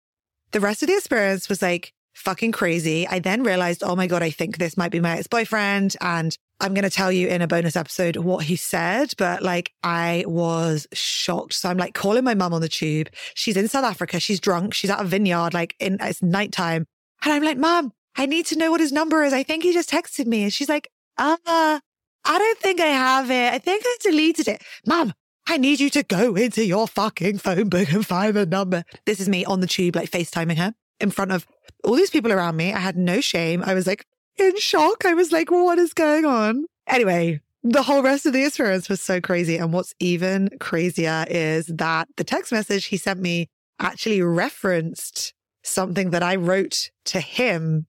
the 0.51 0.59
rest 0.59 0.83
of 0.83 0.87
the 0.87 0.95
experience 0.95 1.49
was 1.49 1.61
like 1.61 1.93
fucking 2.13 2.51
crazy. 2.51 3.07
I 3.07 3.19
then 3.19 3.43
realized, 3.43 3.83
oh 3.83 3.95
my 3.95 4.07
God, 4.07 4.23
I 4.23 4.29
think 4.29 4.57
this 4.57 4.77
might 4.77 4.91
be 4.91 4.99
my 4.99 5.17
ex 5.17 5.27
boyfriend. 5.27 5.95
And 6.01 6.37
I'm 6.59 6.73
going 6.73 6.83
to 6.83 6.89
tell 6.89 7.11
you 7.11 7.27
in 7.27 7.41
a 7.41 7.47
bonus 7.47 7.75
episode 7.75 8.15
what 8.15 8.45
he 8.45 8.55
said, 8.55 9.13
but 9.17 9.41
like 9.41 9.73
I 9.83 10.23
was 10.27 10.87
shocked. 10.93 11.53
So 11.53 11.69
I'm 11.69 11.77
like 11.77 11.93
calling 11.93 12.23
my 12.23 12.33
mum 12.33 12.53
on 12.53 12.61
the 12.61 12.69
tube. 12.69 13.09
She's 13.33 13.57
in 13.57 13.67
South 13.67 13.83
Africa. 13.83 14.19
She's 14.19 14.39
drunk. 14.39 14.73
She's 14.73 14.89
at 14.89 15.01
a 15.01 15.03
vineyard, 15.03 15.53
like 15.53 15.75
in 15.79 15.97
it's 16.01 16.23
nighttime. 16.23 16.85
And 17.23 17.33
I'm 17.33 17.43
like, 17.43 17.57
mom, 17.57 17.91
I 18.15 18.25
need 18.25 18.45
to 18.47 18.57
know 18.57 18.71
what 18.71 18.79
his 18.79 18.91
number 18.91 19.23
is. 19.23 19.33
I 19.33 19.43
think 19.43 19.63
he 19.63 19.73
just 19.73 19.89
texted 19.89 20.27
me. 20.27 20.43
And 20.43 20.53
she's 20.53 20.69
like, 20.69 20.89
uh, 21.17 21.37
I 21.45 21.79
don't 22.25 22.59
think 22.59 22.79
I 22.79 22.87
have 22.87 23.29
it. 23.29 23.53
I 23.53 23.59
think 23.59 23.83
I 23.85 23.97
deleted 24.01 24.47
it. 24.47 24.63
Mom, 24.87 25.13
I 25.47 25.57
need 25.57 25.79
you 25.79 25.89
to 25.91 26.03
go 26.03 26.35
into 26.35 26.65
your 26.65 26.87
fucking 26.87 27.37
phone 27.39 27.69
book 27.69 27.91
and 27.91 28.05
find 28.05 28.33
the 28.33 28.45
number. 28.45 28.83
This 29.05 29.19
is 29.19 29.29
me 29.29 29.45
on 29.45 29.59
the 29.59 29.67
tube, 29.67 29.95
like 29.95 30.09
FaceTiming 30.09 30.57
her 30.57 30.73
in 30.99 31.11
front 31.11 31.31
of 31.31 31.45
all 31.83 31.95
these 31.95 32.09
people 32.09 32.31
around 32.31 32.55
me. 32.55 32.73
I 32.73 32.79
had 32.79 32.97
no 32.97 33.21
shame. 33.21 33.61
I 33.63 33.73
was 33.73 33.85
like 33.85 34.05
in 34.37 34.57
shock. 34.59 35.05
I 35.05 35.13
was 35.13 35.31
like, 35.31 35.51
what 35.51 35.77
is 35.77 35.93
going 35.93 36.25
on? 36.25 36.65
Anyway, 36.87 37.41
the 37.63 37.83
whole 37.83 38.03
rest 38.03 38.25
of 38.25 38.33
the 38.33 38.45
experience 38.45 38.89
was 38.89 39.01
so 39.01 39.19
crazy. 39.19 39.57
And 39.57 39.73
what's 39.73 39.93
even 39.99 40.49
crazier 40.59 41.25
is 41.29 41.67
that 41.67 42.07
the 42.17 42.23
text 42.23 42.51
message 42.51 42.85
he 42.85 42.97
sent 42.97 43.19
me 43.19 43.47
actually 43.79 44.21
referenced 44.21 45.33
something 45.63 46.11
that 46.11 46.23
I 46.23 46.35
wrote 46.35 46.91
to 47.05 47.19
him 47.19 47.87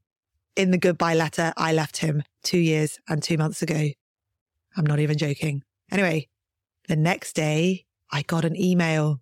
in 0.57 0.71
the 0.71 0.79
goodbye 0.79 1.15
letter 1.15 1.53
I 1.57 1.73
left 1.73 1.99
him 1.99 2.23
two 2.43 2.59
years 2.59 2.99
and 3.09 3.23
two 3.23 3.37
months 3.37 3.61
ago. 3.63 3.91
I'm 4.77 4.87
not 4.87 4.99
even 4.99 5.19
joking. 5.19 5.63
Anyway, 5.91 6.29
the 6.89 6.97
next 6.97 7.35
day 7.35 7.85
I 8.11 8.23
got 8.23 8.45
an 8.45 8.57
email. 8.57 9.21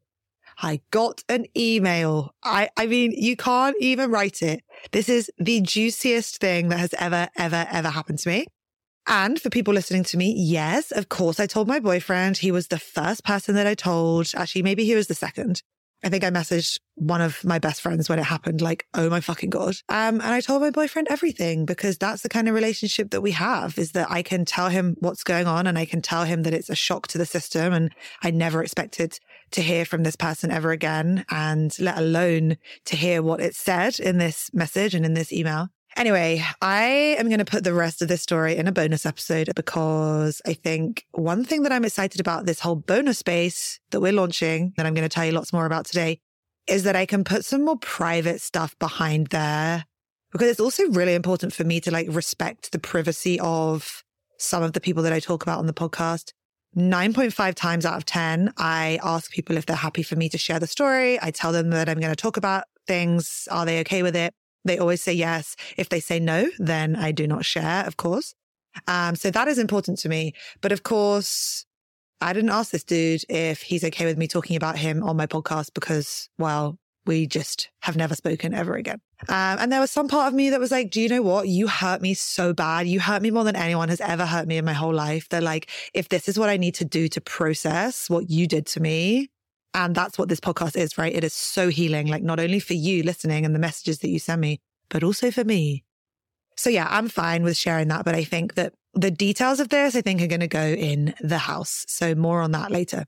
I 0.58 0.80
got 0.90 1.22
an 1.28 1.46
email. 1.56 2.34
I, 2.42 2.68
I 2.76 2.86
mean, 2.86 3.12
you 3.12 3.36
can't 3.36 3.76
even 3.80 4.10
write 4.10 4.42
it. 4.42 4.62
This 4.92 5.08
is 5.08 5.30
the 5.38 5.60
juiciest 5.60 6.38
thing 6.38 6.68
that 6.68 6.78
has 6.78 6.94
ever, 6.98 7.28
ever, 7.36 7.66
ever 7.70 7.88
happened 7.88 8.18
to 8.20 8.28
me. 8.28 8.46
And 9.06 9.40
for 9.40 9.50
people 9.50 9.74
listening 9.74 10.04
to 10.04 10.16
me, 10.16 10.34
yes, 10.36 10.90
of 10.90 11.08
course, 11.08 11.38
I 11.38 11.46
told 11.46 11.68
my 11.68 11.78
boyfriend. 11.78 12.38
He 12.38 12.50
was 12.50 12.68
the 12.68 12.78
first 12.78 13.24
person 13.24 13.54
that 13.56 13.66
I 13.66 13.74
told. 13.74 14.30
Actually, 14.34 14.62
maybe 14.62 14.84
he 14.84 14.94
was 14.94 15.08
the 15.08 15.14
second. 15.14 15.62
I 16.04 16.10
think 16.10 16.22
I 16.22 16.30
messaged 16.30 16.80
one 16.96 17.22
of 17.22 17.42
my 17.44 17.58
best 17.58 17.80
friends 17.80 18.10
when 18.10 18.18
it 18.18 18.24
happened, 18.24 18.60
like, 18.60 18.86
oh 18.92 19.08
my 19.08 19.20
fucking 19.20 19.48
God. 19.48 19.76
Um, 19.88 20.20
and 20.20 20.34
I 20.34 20.40
told 20.40 20.60
my 20.60 20.70
boyfriend 20.70 21.08
everything 21.10 21.64
because 21.64 21.96
that's 21.96 22.22
the 22.22 22.28
kind 22.28 22.46
of 22.46 22.54
relationship 22.54 23.10
that 23.10 23.22
we 23.22 23.30
have 23.30 23.78
is 23.78 23.92
that 23.92 24.10
I 24.10 24.22
can 24.22 24.44
tell 24.44 24.68
him 24.68 24.96
what's 25.00 25.24
going 25.24 25.46
on 25.46 25.66
and 25.66 25.78
I 25.78 25.86
can 25.86 26.02
tell 26.02 26.24
him 26.24 26.42
that 26.42 26.52
it's 26.52 26.68
a 26.68 26.74
shock 26.74 27.06
to 27.08 27.18
the 27.18 27.24
system. 27.24 27.72
And 27.72 27.90
I 28.22 28.30
never 28.30 28.62
expected 28.62 29.18
to 29.54 29.62
hear 29.62 29.84
from 29.84 30.02
this 30.02 30.16
person 30.16 30.50
ever 30.50 30.70
again 30.70 31.24
and 31.30 31.76
let 31.78 31.96
alone 31.96 32.56
to 32.84 32.96
hear 32.96 33.22
what 33.22 33.40
it 33.40 33.54
said 33.54 33.98
in 33.98 34.18
this 34.18 34.50
message 34.52 34.94
and 34.94 35.04
in 35.04 35.14
this 35.14 35.32
email. 35.32 35.68
Anyway, 35.96 36.44
I 36.60 36.84
am 37.18 37.28
going 37.28 37.38
to 37.38 37.44
put 37.44 37.62
the 37.62 37.72
rest 37.72 38.02
of 38.02 38.08
this 38.08 38.20
story 38.20 38.56
in 38.56 38.66
a 38.66 38.72
bonus 38.72 39.06
episode 39.06 39.50
because 39.54 40.42
I 40.44 40.54
think 40.54 41.06
one 41.12 41.44
thing 41.44 41.62
that 41.62 41.70
I'm 41.70 41.84
excited 41.84 42.20
about 42.20 42.46
this 42.46 42.58
whole 42.58 42.74
bonus 42.74 43.18
space 43.18 43.78
that 43.90 44.00
we're 44.00 44.12
launching, 44.12 44.72
that 44.76 44.86
I'm 44.86 44.94
going 44.94 45.08
to 45.08 45.14
tell 45.14 45.24
you 45.24 45.30
lots 45.30 45.52
more 45.52 45.66
about 45.66 45.86
today, 45.86 46.18
is 46.66 46.82
that 46.82 46.96
I 46.96 47.06
can 47.06 47.22
put 47.22 47.44
some 47.44 47.64
more 47.64 47.78
private 47.78 48.40
stuff 48.40 48.76
behind 48.80 49.28
there 49.28 49.84
because 50.32 50.48
it's 50.48 50.60
also 50.60 50.90
really 50.90 51.14
important 51.14 51.52
for 51.52 51.62
me 51.62 51.80
to 51.82 51.92
like 51.92 52.08
respect 52.10 52.72
the 52.72 52.80
privacy 52.80 53.38
of 53.38 54.02
some 54.36 54.64
of 54.64 54.72
the 54.72 54.80
people 54.80 55.04
that 55.04 55.12
I 55.12 55.20
talk 55.20 55.44
about 55.44 55.60
on 55.60 55.66
the 55.66 55.72
podcast. 55.72 56.32
9.5 56.76 57.54
times 57.54 57.86
out 57.86 57.96
of 57.96 58.04
10, 58.04 58.52
I 58.56 58.98
ask 59.02 59.30
people 59.30 59.56
if 59.56 59.66
they're 59.66 59.76
happy 59.76 60.02
for 60.02 60.16
me 60.16 60.28
to 60.30 60.38
share 60.38 60.58
the 60.58 60.66
story. 60.66 61.18
I 61.22 61.30
tell 61.30 61.52
them 61.52 61.70
that 61.70 61.88
I'm 61.88 62.00
going 62.00 62.12
to 62.12 62.16
talk 62.16 62.36
about 62.36 62.64
things. 62.86 63.46
Are 63.50 63.64
they 63.64 63.80
okay 63.80 64.02
with 64.02 64.16
it? 64.16 64.34
They 64.64 64.78
always 64.78 65.02
say 65.02 65.12
yes. 65.12 65.56
If 65.76 65.88
they 65.88 66.00
say 66.00 66.18
no, 66.18 66.48
then 66.58 66.96
I 66.96 67.12
do 67.12 67.26
not 67.26 67.44
share, 67.44 67.84
of 67.86 67.96
course. 67.96 68.34
Um, 68.88 69.14
so 69.14 69.30
that 69.30 69.46
is 69.46 69.58
important 69.58 69.98
to 70.00 70.08
me. 70.08 70.32
But 70.60 70.72
of 70.72 70.82
course, 70.82 71.64
I 72.20 72.32
didn't 72.32 72.50
ask 72.50 72.72
this 72.72 72.84
dude 72.84 73.22
if 73.28 73.62
he's 73.62 73.84
okay 73.84 74.06
with 74.06 74.18
me 74.18 74.26
talking 74.26 74.56
about 74.56 74.78
him 74.78 75.02
on 75.02 75.16
my 75.16 75.26
podcast 75.26 75.74
because, 75.74 76.28
well, 76.38 76.78
we 77.06 77.26
just 77.26 77.70
have 77.82 77.96
never 77.96 78.14
spoken 78.14 78.54
ever 78.54 78.74
again. 78.74 79.00
Um, 79.28 79.58
and 79.58 79.72
there 79.72 79.80
was 79.80 79.90
some 79.90 80.08
part 80.08 80.28
of 80.28 80.34
me 80.34 80.50
that 80.50 80.60
was 80.60 80.70
like, 80.70 80.90
do 80.90 81.00
you 81.00 81.08
know 81.08 81.22
what? 81.22 81.48
You 81.48 81.66
hurt 81.66 82.02
me 82.02 82.14
so 82.14 82.52
bad. 82.52 82.86
You 82.86 83.00
hurt 83.00 83.22
me 83.22 83.30
more 83.30 83.44
than 83.44 83.56
anyone 83.56 83.88
has 83.88 84.00
ever 84.00 84.26
hurt 84.26 84.46
me 84.46 84.58
in 84.58 84.64
my 84.64 84.72
whole 84.72 84.94
life. 84.94 85.28
They're 85.28 85.40
like, 85.40 85.70
if 85.94 86.08
this 86.08 86.28
is 86.28 86.38
what 86.38 86.48
I 86.48 86.56
need 86.56 86.74
to 86.76 86.84
do 86.84 87.08
to 87.08 87.20
process 87.20 88.10
what 88.10 88.30
you 88.30 88.46
did 88.46 88.66
to 88.66 88.80
me, 88.80 89.30
and 89.74 89.94
that's 89.94 90.18
what 90.18 90.28
this 90.28 90.40
podcast 90.40 90.76
is, 90.76 90.96
right? 90.96 91.14
It 91.14 91.24
is 91.24 91.32
so 91.32 91.68
healing, 91.68 92.06
like 92.06 92.22
not 92.22 92.38
only 92.38 92.60
for 92.60 92.74
you 92.74 93.02
listening 93.02 93.44
and 93.44 93.54
the 93.54 93.58
messages 93.58 93.98
that 94.00 94.08
you 94.08 94.18
send 94.18 94.40
me, 94.40 94.60
but 94.88 95.02
also 95.02 95.30
for 95.30 95.44
me. 95.44 95.84
So 96.56 96.70
yeah, 96.70 96.86
I'm 96.88 97.08
fine 97.08 97.42
with 97.42 97.56
sharing 97.56 97.88
that. 97.88 98.04
But 98.04 98.14
I 98.14 98.22
think 98.22 98.54
that 98.54 98.74
the 98.94 99.10
details 99.10 99.58
of 99.58 99.70
this, 99.70 99.96
I 99.96 100.00
think 100.00 100.22
are 100.22 100.28
going 100.28 100.40
to 100.40 100.46
go 100.46 100.64
in 100.64 101.14
the 101.20 101.38
house. 101.38 101.84
So 101.88 102.14
more 102.14 102.40
on 102.40 102.52
that 102.52 102.70
later. 102.70 103.04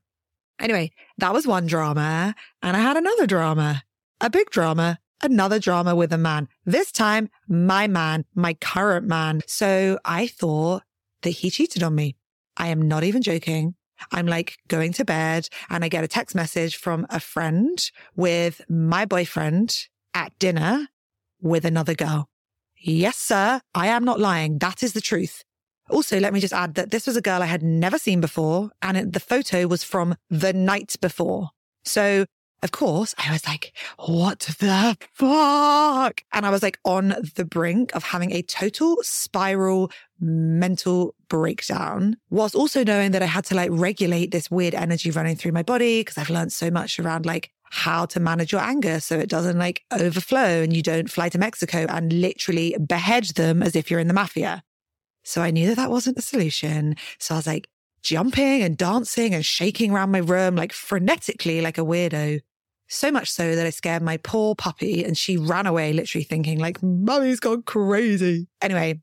Anyway, 0.59 0.91
that 1.19 1.33
was 1.33 1.47
one 1.47 1.67
drama. 1.67 2.35
And 2.63 2.77
I 2.77 2.81
had 2.81 2.97
another 2.97 3.27
drama, 3.27 3.85
a 4.21 4.29
big 4.29 4.51
drama, 4.51 4.99
another 5.23 5.59
drama 5.59 5.95
with 5.95 6.13
a 6.13 6.19
man. 6.19 6.49
This 6.65 6.93
time, 6.93 7.29
my 7.49 7.87
man, 7.87 8.25
my 8.35 8.55
current 8.55 9.07
man. 9.07 9.43
So 9.47 9.99
I 10.05 10.27
thought 10.27 10.83
that 11.23 11.31
he 11.31 11.51
cheated 11.51 11.83
on 11.83 11.95
me. 11.95 12.17
I 12.57 12.69
am 12.69 12.83
not 12.83 13.05
even 13.05 13.23
joking. 13.23 13.75
I'm 14.13 14.27
like 14.27 14.59
going 14.69 14.93
to 14.95 15.05
bed 15.05 15.49
and 15.71 15.85
I 15.85 15.89
get 15.89 16.05
a 16.05 16.09
text 16.09 16.35
message 16.35 16.77
from 16.77 17.07
a 17.11 17.21
friend 17.21 17.79
with 18.15 18.61
my 18.69 19.05
boyfriend 19.05 19.87
at 20.15 20.39
dinner 20.39 20.89
with 21.41 21.65
another 21.65 21.95
girl. 21.95 22.29
Yes, 22.79 23.17
sir. 23.17 23.61
I 23.75 23.89
am 23.89 24.05
not 24.05 24.21
lying. 24.21 24.59
That 24.59 24.83
is 24.83 24.93
the 24.93 25.01
truth. 25.01 25.43
Also, 25.89 26.19
let 26.19 26.33
me 26.33 26.41
just 26.41 26.53
add 26.53 26.75
that 26.75 26.91
this 26.91 27.07
was 27.07 27.17
a 27.17 27.23
girl 27.23 27.43
I 27.43 27.47
had 27.47 27.63
never 27.63 27.99
seen 27.99 28.21
before 28.21 28.71
and 28.83 29.13
the 29.13 29.21
photo 29.21 29.67
was 29.67 29.85
from 29.85 30.17
the 30.29 30.53
night 30.53 30.97
before. 31.01 31.51
So 31.85 32.27
of 32.63 32.73
course, 32.73 33.15
I 33.19 33.33
was 33.33 33.47
like, 33.47 33.73
what 33.99 34.41
the 34.41 34.97
fuck? 35.13 36.23
And 36.33 36.47
I 36.47 36.51
was 36.51 36.63
like 36.63 36.79
on 36.85 37.15
the 37.35 37.45
brink 37.45 37.95
of 37.95 38.03
having 38.03 38.33
a 38.33 38.43
total 38.43 38.97
spiral 39.03 39.91
mental 40.21 41.15
breakdown, 41.29 42.17
whilst 42.31 42.55
also 42.55 42.83
knowing 42.83 43.11
that 43.13 43.23
I 43.23 43.27
had 43.27 43.45
to 43.47 43.55
like 43.55 43.71
regulate 43.73 44.31
this 44.31 44.51
weird 44.51 44.75
energy 44.75 45.11
running 45.11 45.37
through 45.37 45.53
my 45.53 45.63
body 45.63 46.01
because 46.01 46.17
I've 46.17 46.31
learned 46.31 46.53
so 46.53 46.71
much 46.71 46.99
around 46.99 47.27
like 47.27 47.51
how 47.71 48.07
to 48.07 48.21
manage 48.21 48.53
your 48.53 48.63
anger 48.63 49.01
so 49.01 49.19
it 49.19 49.29
doesn't 49.29 49.59
like 49.59 49.83
overflow 49.93 50.63
and 50.63 50.75
you 50.75 50.83
don't 50.83 51.11
fly 51.11 51.29
to 51.29 51.39
Mexico 51.39 51.85
and 51.89 52.13
literally 52.13 52.77
behead 52.87 53.25
them 53.35 53.63
as 53.63 53.77
if 53.77 53.91
you're 53.91 54.01
in 54.01 54.09
the 54.09 54.15
mafia. 54.15 54.63
So 55.25 55.43
I 55.43 55.51
knew 55.51 55.67
that 55.69 55.77
that 55.77 55.91
wasn't 55.91 56.17
the 56.17 56.23
solution. 56.23 56.95
So 57.19 57.35
I 57.35 57.39
was 57.39 57.47
like, 57.47 57.69
jumping 58.03 58.63
and 58.63 58.77
dancing 58.77 59.35
and 59.35 59.45
shaking 59.45 59.93
around 59.93 60.11
my 60.11 60.19
room 60.19 60.57
like 60.57 60.73
frenetically 60.73 61.63
like 61.63 61.79
a 61.79 61.83
weirdo. 61.83 62.41
So 62.89 63.11
much 63.11 63.31
so 63.31 63.57
that 63.57 63.67
I 63.67 63.71
scared 63.71 64.03
my 64.03 64.17
poor 64.19 64.55
puppy 64.55 65.05
and 65.05 65.19
she 65.19 65.37
ran 65.37 65.67
away, 65.67 65.93
literally 65.93 66.25
thinking 66.25 66.59
like, 66.59 66.81
mummy's 66.83 67.41
gone 67.41 67.63
crazy. 67.63 68.47
Anyway, 68.61 69.01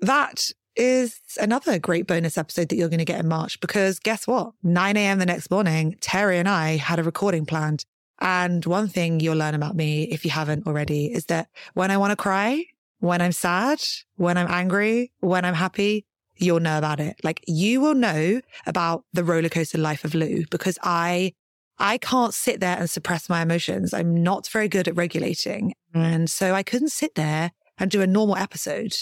that 0.00 0.50
is 0.76 1.18
another 1.40 1.78
great 1.78 2.06
bonus 2.06 2.36
episode 2.36 2.68
that 2.68 2.76
you're 2.76 2.88
going 2.88 2.98
to 2.98 3.04
get 3.04 3.20
in 3.20 3.28
March 3.28 3.60
because 3.60 3.98
guess 3.98 4.26
what? 4.26 4.52
9 4.62 4.96
a.m. 4.96 5.18
the 5.18 5.26
next 5.26 5.50
morning, 5.50 5.96
Terry 6.00 6.38
and 6.38 6.48
I 6.48 6.76
had 6.76 6.98
a 6.98 7.02
recording 7.02 7.46
planned. 7.46 7.84
And 8.20 8.64
one 8.66 8.88
thing 8.88 9.20
you'll 9.20 9.36
learn 9.36 9.54
about 9.54 9.74
me, 9.74 10.04
if 10.04 10.24
you 10.24 10.30
haven't 10.30 10.66
already, 10.66 11.06
is 11.06 11.26
that 11.26 11.48
when 11.74 11.90
I 11.90 11.96
want 11.96 12.12
to 12.12 12.16
cry, 12.16 12.64
when 13.00 13.20
I'm 13.20 13.32
sad, 13.32 13.82
when 14.16 14.38
I'm 14.38 14.46
angry, 14.48 15.10
when 15.18 15.44
I'm 15.44 15.54
happy, 15.54 16.06
you'll 16.42 16.60
know 16.60 16.78
about 16.78 17.00
it. 17.00 17.16
Like 17.22 17.42
you 17.46 17.80
will 17.80 17.94
know 17.94 18.40
about 18.66 19.04
the 19.12 19.24
roller 19.24 19.48
coaster 19.48 19.78
life 19.78 20.04
of 20.04 20.14
Lou 20.14 20.44
because 20.50 20.78
I, 20.82 21.32
I 21.78 21.98
can't 21.98 22.34
sit 22.34 22.60
there 22.60 22.76
and 22.78 22.90
suppress 22.90 23.28
my 23.28 23.42
emotions. 23.42 23.94
I'm 23.94 24.22
not 24.22 24.48
very 24.48 24.68
good 24.68 24.88
at 24.88 24.96
regulating. 24.96 25.74
Mm. 25.94 26.14
And 26.14 26.30
so 26.30 26.54
I 26.54 26.62
couldn't 26.62 26.90
sit 26.90 27.14
there 27.14 27.52
and 27.78 27.90
do 27.90 28.02
a 28.02 28.06
normal 28.06 28.36
episode. 28.36 28.94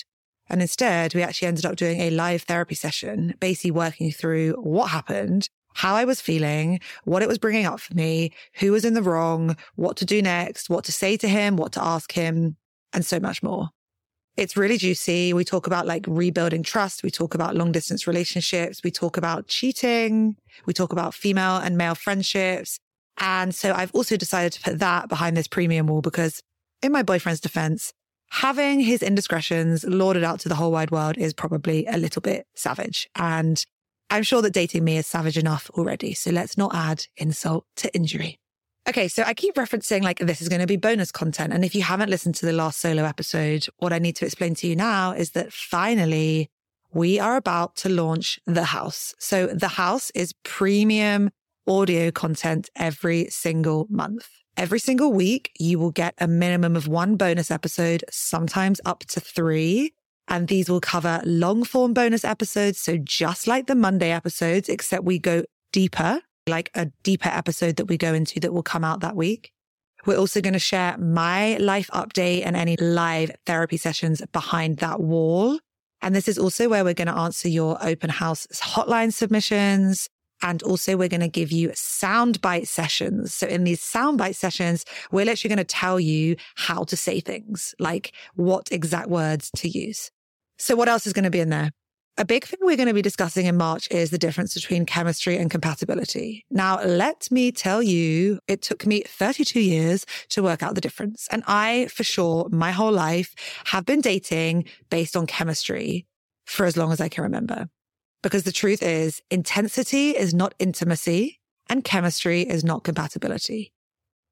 And 0.49 0.61
instead, 0.61 1.14
we 1.14 1.23
actually 1.23 1.49
ended 1.49 1.64
up 1.64 1.76
doing 1.76 2.00
a 2.00 2.11
live 2.11 2.42
therapy 2.42 2.75
session, 2.75 3.35
basically 3.40 3.70
working 3.70 4.11
through 4.11 4.54
what 4.54 4.90
happened, 4.90 5.49
how 5.75 5.94
I 5.94 6.04
was 6.04 6.20
feeling, 6.20 6.80
what 7.04 7.23
it 7.23 7.28
was 7.28 7.38
bringing 7.38 7.66
up 7.66 7.80
for 7.80 7.94
me, 7.94 8.32
who 8.54 8.73
was 8.73 8.85
in 8.85 8.94
the 8.94 9.02
wrong, 9.02 9.56
what 9.76 9.97
to 9.99 10.04
do 10.04 10.20
next, 10.20 10.68
what 10.68 10.85
to 10.85 10.92
say 10.92 11.16
to 11.18 11.28
him, 11.28 11.56
what 11.56 11.73
to 11.73 11.85
ask 11.85 12.12
him, 12.12 12.56
and 12.92 13.04
so 13.04 13.20
much 13.20 13.42
more. 13.42 13.70
It's 14.40 14.56
really 14.56 14.78
juicy. 14.78 15.35
We 15.35 15.44
talk 15.44 15.66
about 15.66 15.87
like 15.87 16.06
rebuilding 16.09 16.62
trust. 16.62 17.02
We 17.02 17.11
talk 17.11 17.35
about 17.35 17.56
long 17.56 17.73
distance 17.73 18.06
relationships. 18.06 18.82
We 18.82 18.90
talk 18.90 19.18
about 19.18 19.49
cheating. 19.49 20.35
We 20.64 20.73
talk 20.73 20.92
about 20.92 21.12
female 21.12 21.59
and 21.59 21.76
male 21.76 21.94
friendships. 21.94 22.78
And 23.18 23.54
so 23.54 23.75
I've 23.75 23.94
also 23.94 24.16
decided 24.16 24.52
to 24.54 24.62
put 24.62 24.78
that 24.78 25.11
behind 25.11 25.37
this 25.37 25.47
premium 25.47 25.88
wall 25.88 26.00
because 26.00 26.40
in 26.80 26.90
my 26.90 27.02
boyfriend's 27.02 27.42
defense, 27.42 27.92
having 28.30 28.80
his 28.80 29.02
indiscretions 29.02 29.85
lauded 29.85 30.25
out 30.25 30.40
to 30.40 30.49
the 30.49 30.54
whole 30.54 30.73
wide 30.73 30.90
world 30.90 31.18
is 31.18 31.35
probably 31.35 31.85
a 31.85 31.99
little 31.99 32.23
bit 32.23 32.47
savage. 32.54 33.11
And 33.16 33.62
I'm 34.09 34.23
sure 34.23 34.40
that 34.40 34.54
dating 34.54 34.85
me 34.85 34.97
is 34.97 35.06
savage 35.06 35.37
enough 35.37 35.68
already. 35.75 36.14
So 36.14 36.30
let's 36.30 36.56
not 36.56 36.75
add 36.75 37.04
insult 37.18 37.66
to 37.76 37.94
injury. 37.94 38.39
Okay, 38.88 39.08
so 39.08 39.22
I 39.25 39.34
keep 39.34 39.54
referencing 39.56 40.02
like 40.02 40.18
this 40.18 40.40
is 40.40 40.49
going 40.49 40.62
to 40.62 40.66
be 40.66 40.76
bonus 40.76 41.12
content. 41.12 41.52
And 41.52 41.64
if 41.64 41.75
you 41.75 41.82
haven't 41.82 42.10
listened 42.10 42.34
to 42.37 42.46
the 42.46 42.52
last 42.52 42.80
solo 42.80 43.04
episode, 43.04 43.66
what 43.78 43.92
I 43.92 43.99
need 43.99 44.16
to 44.16 44.25
explain 44.25 44.54
to 44.56 44.66
you 44.66 44.75
now 44.75 45.12
is 45.12 45.32
that 45.32 45.52
finally 45.52 46.50
we 46.92 47.20
are 47.20 47.37
about 47.37 47.76
to 47.76 47.88
launch 47.88 48.40
The 48.46 48.64
House. 48.64 49.14
So 49.18 49.46
The 49.49 49.68
House 49.68 50.10
is 50.14 50.34
premium 50.44 51.30
audio 51.68 52.10
content 52.10 52.68
every 52.75 53.26
single 53.26 53.87
month. 53.90 54.28
Every 54.56 54.80
single 54.80 55.12
week, 55.12 55.52
you 55.58 55.78
will 55.78 55.92
get 55.92 56.14
a 56.18 56.26
minimum 56.26 56.75
of 56.75 56.88
one 56.88 57.16
bonus 57.16 57.50
episode, 57.50 58.02
sometimes 58.10 58.80
up 58.84 59.00
to 59.08 59.20
three. 59.20 59.92
And 60.26 60.49
these 60.49 60.68
will 60.68 60.80
cover 60.80 61.20
long 61.25 61.64
form 61.64 61.92
bonus 61.92 62.25
episodes. 62.25 62.80
So 62.80 62.96
just 62.96 63.46
like 63.46 63.66
the 63.66 63.75
Monday 63.75 64.10
episodes, 64.10 64.68
except 64.68 65.04
we 65.04 65.18
go 65.18 65.44
deeper, 65.72 66.20
like 66.50 66.71
a 66.75 66.87
deeper 67.02 67.28
episode 67.28 67.76
that 67.76 67.87
we 67.87 67.97
go 67.97 68.12
into 68.12 68.40
that 68.40 68.52
will 68.52 68.62
come 68.62 68.85
out 68.85 69.00
that 69.00 69.16
week. 69.16 69.52
We're 70.07 70.19
also 70.19 70.40
going 70.40 70.54
to 70.54 70.59
share 70.59 70.97
my 70.99 71.57
life 71.59 71.88
update 71.92 72.45
and 72.45 72.57
any 72.57 72.76
live 72.76 73.33
therapy 73.47 73.76
sessions 73.76 74.23
behind 74.33 74.78
that 74.78 75.00
wall. 75.00 75.59
And 76.02 76.14
this 76.14 76.28
is 76.28 76.38
also 76.38 76.69
where 76.69 76.85
we're 76.85 76.95
going 76.95 77.09
to 77.09 77.16
answer 77.16 77.49
your 77.49 77.76
open 77.85 78.11
house 78.11 78.47
hotline 78.54 79.12
submissions. 79.12 80.09
And 80.42 80.62
also 80.62 80.97
we're 80.97 81.09
going 81.09 81.21
to 81.21 81.28
give 81.28 81.52
you 81.52 81.69
soundbite 81.71 82.66
sessions. 82.66 83.35
So 83.35 83.47
in 83.47 83.64
these 83.64 83.83
soundbite 83.83 84.37
sessions, 84.37 84.87
we're 85.12 85.26
literally 85.26 85.54
going 85.54 85.66
to 85.66 85.75
tell 85.75 86.00
you 86.00 86.37
how 86.54 86.85
to 86.85 86.97
say 86.97 87.21
things, 87.21 87.75
like 87.78 88.12
what 88.35 88.73
exact 88.73 89.11
words 89.11 89.50
to 89.57 89.69
use. 89.69 90.11
So 90.57 90.76
what 90.76 90.88
else 90.88 91.07
is 91.07 91.12
going 91.12 91.25
to 91.25 91.30
be 91.30 91.40
in 91.40 91.50
there? 91.50 91.73
A 92.19 92.25
big 92.25 92.45
thing 92.45 92.59
we're 92.62 92.76
going 92.76 92.88
to 92.88 92.95
be 92.95 93.02
discussing 93.02 93.47
in 93.47 93.57
March 93.57 93.88
is 93.90 94.11
the 94.11 94.19
difference 94.19 94.52
between 94.52 94.85
chemistry 94.85 95.38
and 95.38 95.50
compatibility. 95.50 96.45
Now, 96.50 96.83
let 96.85 97.31
me 97.31 97.50
tell 97.50 97.83
you, 97.83 98.40
it 98.47 98.61
took 98.61 98.85
me 98.85 99.02
32 99.07 99.59
years 99.59 100.05
to 100.31 100.43
work 100.43 100.62
out 100.62 100.75
the 100.75 100.83
difference. 100.83 101.29
And 101.31 101.43
I, 101.47 101.87
for 101.87 102.05
sure, 102.05 102.49
my 102.50 102.73
whole 102.73 102.93
life 102.93 103.35
have 103.67 103.87
been 103.87 104.02
dating 104.02 104.67
based 104.90 105.17
on 105.17 105.26
chemistry 105.26 106.07
for 106.45 106.67
as 106.67 106.76
long 106.76 106.93
as 106.93 107.00
I 107.00 107.09
can 107.09 107.25
remember. 107.25 107.69
Because 108.23 108.43
the 108.43 108.52
truth 108.52 108.83
is, 108.83 109.23
intensity 109.31 110.11
is 110.11 110.35
not 110.35 110.55
intimacy 110.59 111.40
and 111.71 111.85
chemistry 111.85 112.43
is 112.43 112.64
not 112.64 112.85
compatibility. 112.85 113.73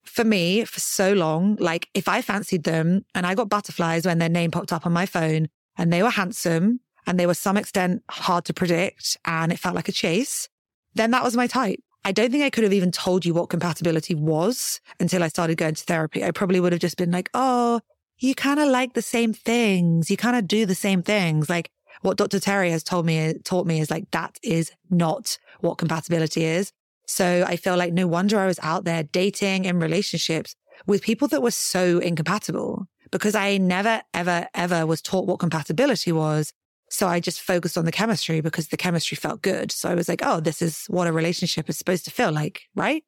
For 0.05 0.25
me, 0.25 0.65
for 0.65 0.81
so 0.81 1.13
long, 1.13 1.57
like 1.59 1.89
if 1.95 2.09
I 2.09 2.21
fancied 2.21 2.65
them 2.65 3.07
and 3.15 3.25
I 3.25 3.35
got 3.35 3.49
butterflies 3.49 4.05
when 4.05 4.19
their 4.19 4.29
name 4.29 4.51
popped 4.51 4.73
up 4.73 4.85
on 4.85 4.93
my 4.93 5.07
phone 5.07 5.49
and 5.77 5.93
they 5.93 6.03
were 6.03 6.11
handsome 6.11 6.81
and 7.09 7.19
they 7.19 7.27
were 7.27 7.33
some 7.33 7.57
extent 7.57 8.03
hard 8.11 8.45
to 8.45 8.53
predict 8.53 9.17
and 9.25 9.51
it 9.51 9.59
felt 9.59 9.75
like 9.75 9.89
a 9.89 9.93
chase, 9.93 10.47
then 10.95 11.11
that 11.11 11.25
was 11.25 11.35
my 11.35 11.47
type. 11.47 11.81
I 12.05 12.13
don't 12.13 12.31
think 12.31 12.45
I 12.45 12.51
could 12.51 12.65
have 12.65 12.73
even 12.75 12.93
told 12.93 13.25
you 13.25 13.33
what 13.33 13.49
compatibility 13.49 14.15
was 14.15 14.79
until 15.01 15.23
I 15.25 15.29
started 15.29 15.57
going 15.57 15.75
to 15.75 15.85
therapy. 15.85 16.23
I 16.23 16.33
probably 16.33 16.61
would 16.61 16.73
have 16.73 16.83
just 16.83 16.99
been 16.99 17.11
like, 17.11 17.31
oh, 17.33 17.81
you 18.19 18.35
kind 18.35 18.61
of 18.61 18.69
like 18.69 18.93
the 18.93 19.01
same 19.01 19.33
things. 19.33 20.11
You 20.11 20.19
kind 20.19 20.37
of 20.37 20.47
do 20.47 20.67
the 20.67 20.75
same 20.75 21.03
things. 21.03 21.49
Like 21.49 21.71
what 22.03 22.19
Dr. 22.19 22.41
Terry 22.41 22.71
has 22.73 22.85
told 22.85 23.07
me, 23.07 23.33
taught 23.43 23.67
me 23.67 23.81
is 23.81 23.91
like, 23.91 24.11
that 24.11 24.39
is 24.43 24.71
not 24.91 25.39
what 25.61 25.79
compatibility 25.79 26.45
is. 26.45 26.73
So 27.07 27.47
I 27.49 27.57
feel 27.57 27.79
like 27.79 27.95
no 27.95 28.07
wonder 28.07 28.39
I 28.39 28.47
was 28.47 28.61
out 28.63 28.85
there 28.85 29.03
dating 29.03 29.65
in 29.65 29.81
relationships 29.81 30.55
with 30.87 31.01
people 31.01 31.27
that 31.29 31.43
were 31.43 31.53
so 31.53 32.01
incompatible 32.01 32.87
because 33.11 33.35
I 33.35 33.57
never, 33.57 34.03
ever, 34.13 34.47
ever 34.53 34.85
was 34.85 35.01
taught 35.01 35.27
what 35.27 35.39
compatibility 35.39 36.13
was. 36.13 36.53
So 36.91 37.07
I 37.07 37.21
just 37.21 37.41
focused 37.41 37.77
on 37.77 37.85
the 37.85 37.93
chemistry 37.93 38.41
because 38.41 38.69
the 38.69 38.77
chemistry 38.77 39.17
felt 39.17 39.43
good. 39.43 39.71
So 39.71 39.91
I 39.91 39.95
was 39.95 40.09
like, 40.09 40.23
oh, 40.25 40.41
this 40.41 40.63
is 40.63 40.87
what 40.87 41.07
a 41.07 41.13
relationship 41.13 41.69
is 41.69 41.77
supposed 41.77 42.05
to 42.07 42.11
feel 42.11 42.33
like, 42.33 42.63
right? 42.75 43.05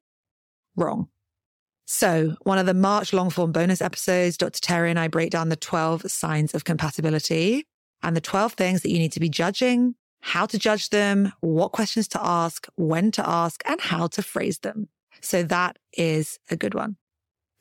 Wrong. 0.75 1.09
So, 1.85 2.35
one 2.43 2.57
of 2.57 2.65
the 2.65 2.73
March 2.73 3.11
long 3.11 3.29
form 3.29 3.51
bonus 3.51 3.81
episodes, 3.81 4.37
Dr. 4.37 4.61
Terry 4.61 4.89
and 4.89 4.97
I 4.97 5.09
break 5.09 5.29
down 5.29 5.49
the 5.49 5.57
12 5.57 6.09
signs 6.09 6.53
of 6.53 6.63
compatibility 6.63 7.67
and 8.01 8.15
the 8.15 8.21
12 8.21 8.53
things 8.53 8.81
that 8.81 8.91
you 8.91 8.97
need 8.97 9.11
to 9.11 9.19
be 9.19 9.27
judging, 9.27 9.95
how 10.21 10.45
to 10.45 10.57
judge 10.57 10.89
them, 10.89 11.33
what 11.41 11.73
questions 11.73 12.07
to 12.09 12.25
ask, 12.25 12.67
when 12.75 13.11
to 13.11 13.27
ask, 13.27 13.61
and 13.65 13.81
how 13.81 14.07
to 14.07 14.21
phrase 14.21 14.59
them. 14.59 14.87
So 15.19 15.43
that 15.43 15.77
is 15.97 16.39
a 16.49 16.55
good 16.55 16.75
one. 16.75 16.95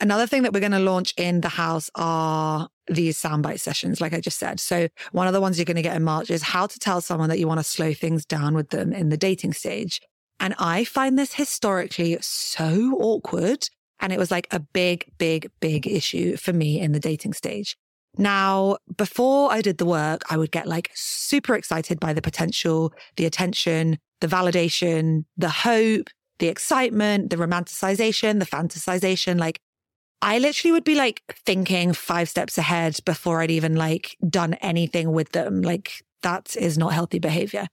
Another 0.00 0.26
thing 0.26 0.42
that 0.42 0.54
we're 0.54 0.60
going 0.60 0.72
to 0.72 0.78
launch 0.78 1.12
in 1.18 1.42
the 1.42 1.48
house 1.48 1.90
are 1.94 2.68
these 2.86 3.20
soundbite 3.20 3.60
sessions, 3.60 4.00
like 4.00 4.14
I 4.14 4.20
just 4.20 4.38
said. 4.38 4.58
So 4.58 4.88
one 5.12 5.26
of 5.26 5.34
the 5.34 5.40
ones 5.42 5.58
you're 5.58 5.66
going 5.66 5.76
to 5.76 5.82
get 5.82 5.94
in 5.94 6.02
March 6.02 6.30
is 6.30 6.42
how 6.42 6.66
to 6.66 6.78
tell 6.78 7.02
someone 7.02 7.28
that 7.28 7.38
you 7.38 7.46
want 7.46 7.60
to 7.60 7.64
slow 7.64 7.92
things 7.92 8.24
down 8.24 8.54
with 8.54 8.70
them 8.70 8.92
in 8.94 9.10
the 9.10 9.18
dating 9.18 9.52
stage. 9.52 10.00
And 10.40 10.54
I 10.58 10.84
find 10.84 11.18
this 11.18 11.34
historically 11.34 12.16
so 12.22 12.96
awkward. 12.98 13.68
And 14.00 14.10
it 14.10 14.18
was 14.18 14.30
like 14.30 14.48
a 14.50 14.58
big, 14.58 15.04
big, 15.18 15.50
big 15.60 15.86
issue 15.86 16.38
for 16.38 16.54
me 16.54 16.80
in 16.80 16.92
the 16.92 17.00
dating 17.00 17.34
stage. 17.34 17.76
Now, 18.16 18.78
before 18.96 19.52
I 19.52 19.60
did 19.60 19.76
the 19.76 19.84
work, 19.84 20.22
I 20.30 20.38
would 20.38 20.50
get 20.50 20.66
like 20.66 20.90
super 20.94 21.54
excited 21.54 22.00
by 22.00 22.14
the 22.14 22.22
potential, 22.22 22.92
the 23.16 23.26
attention, 23.26 23.98
the 24.20 24.26
validation, 24.26 25.26
the 25.36 25.50
hope, 25.50 26.08
the 26.38 26.48
excitement, 26.48 27.28
the 27.28 27.36
romanticization, 27.36 28.40
the 28.40 28.46
fantasization. 28.46 29.38
Like 29.38 29.60
I 30.22 30.38
literally 30.38 30.72
would 30.72 30.84
be 30.84 30.94
like 30.94 31.22
thinking 31.46 31.92
five 31.92 32.28
steps 32.28 32.58
ahead 32.58 32.98
before 33.04 33.40
I'd 33.40 33.50
even 33.50 33.76
like 33.76 34.16
done 34.28 34.54
anything 34.54 35.12
with 35.12 35.32
them. 35.32 35.62
Like 35.62 36.02
that 36.22 36.56
is 36.56 36.76
not 36.76 36.92
healthy 36.92 37.18
behavior. 37.18 37.66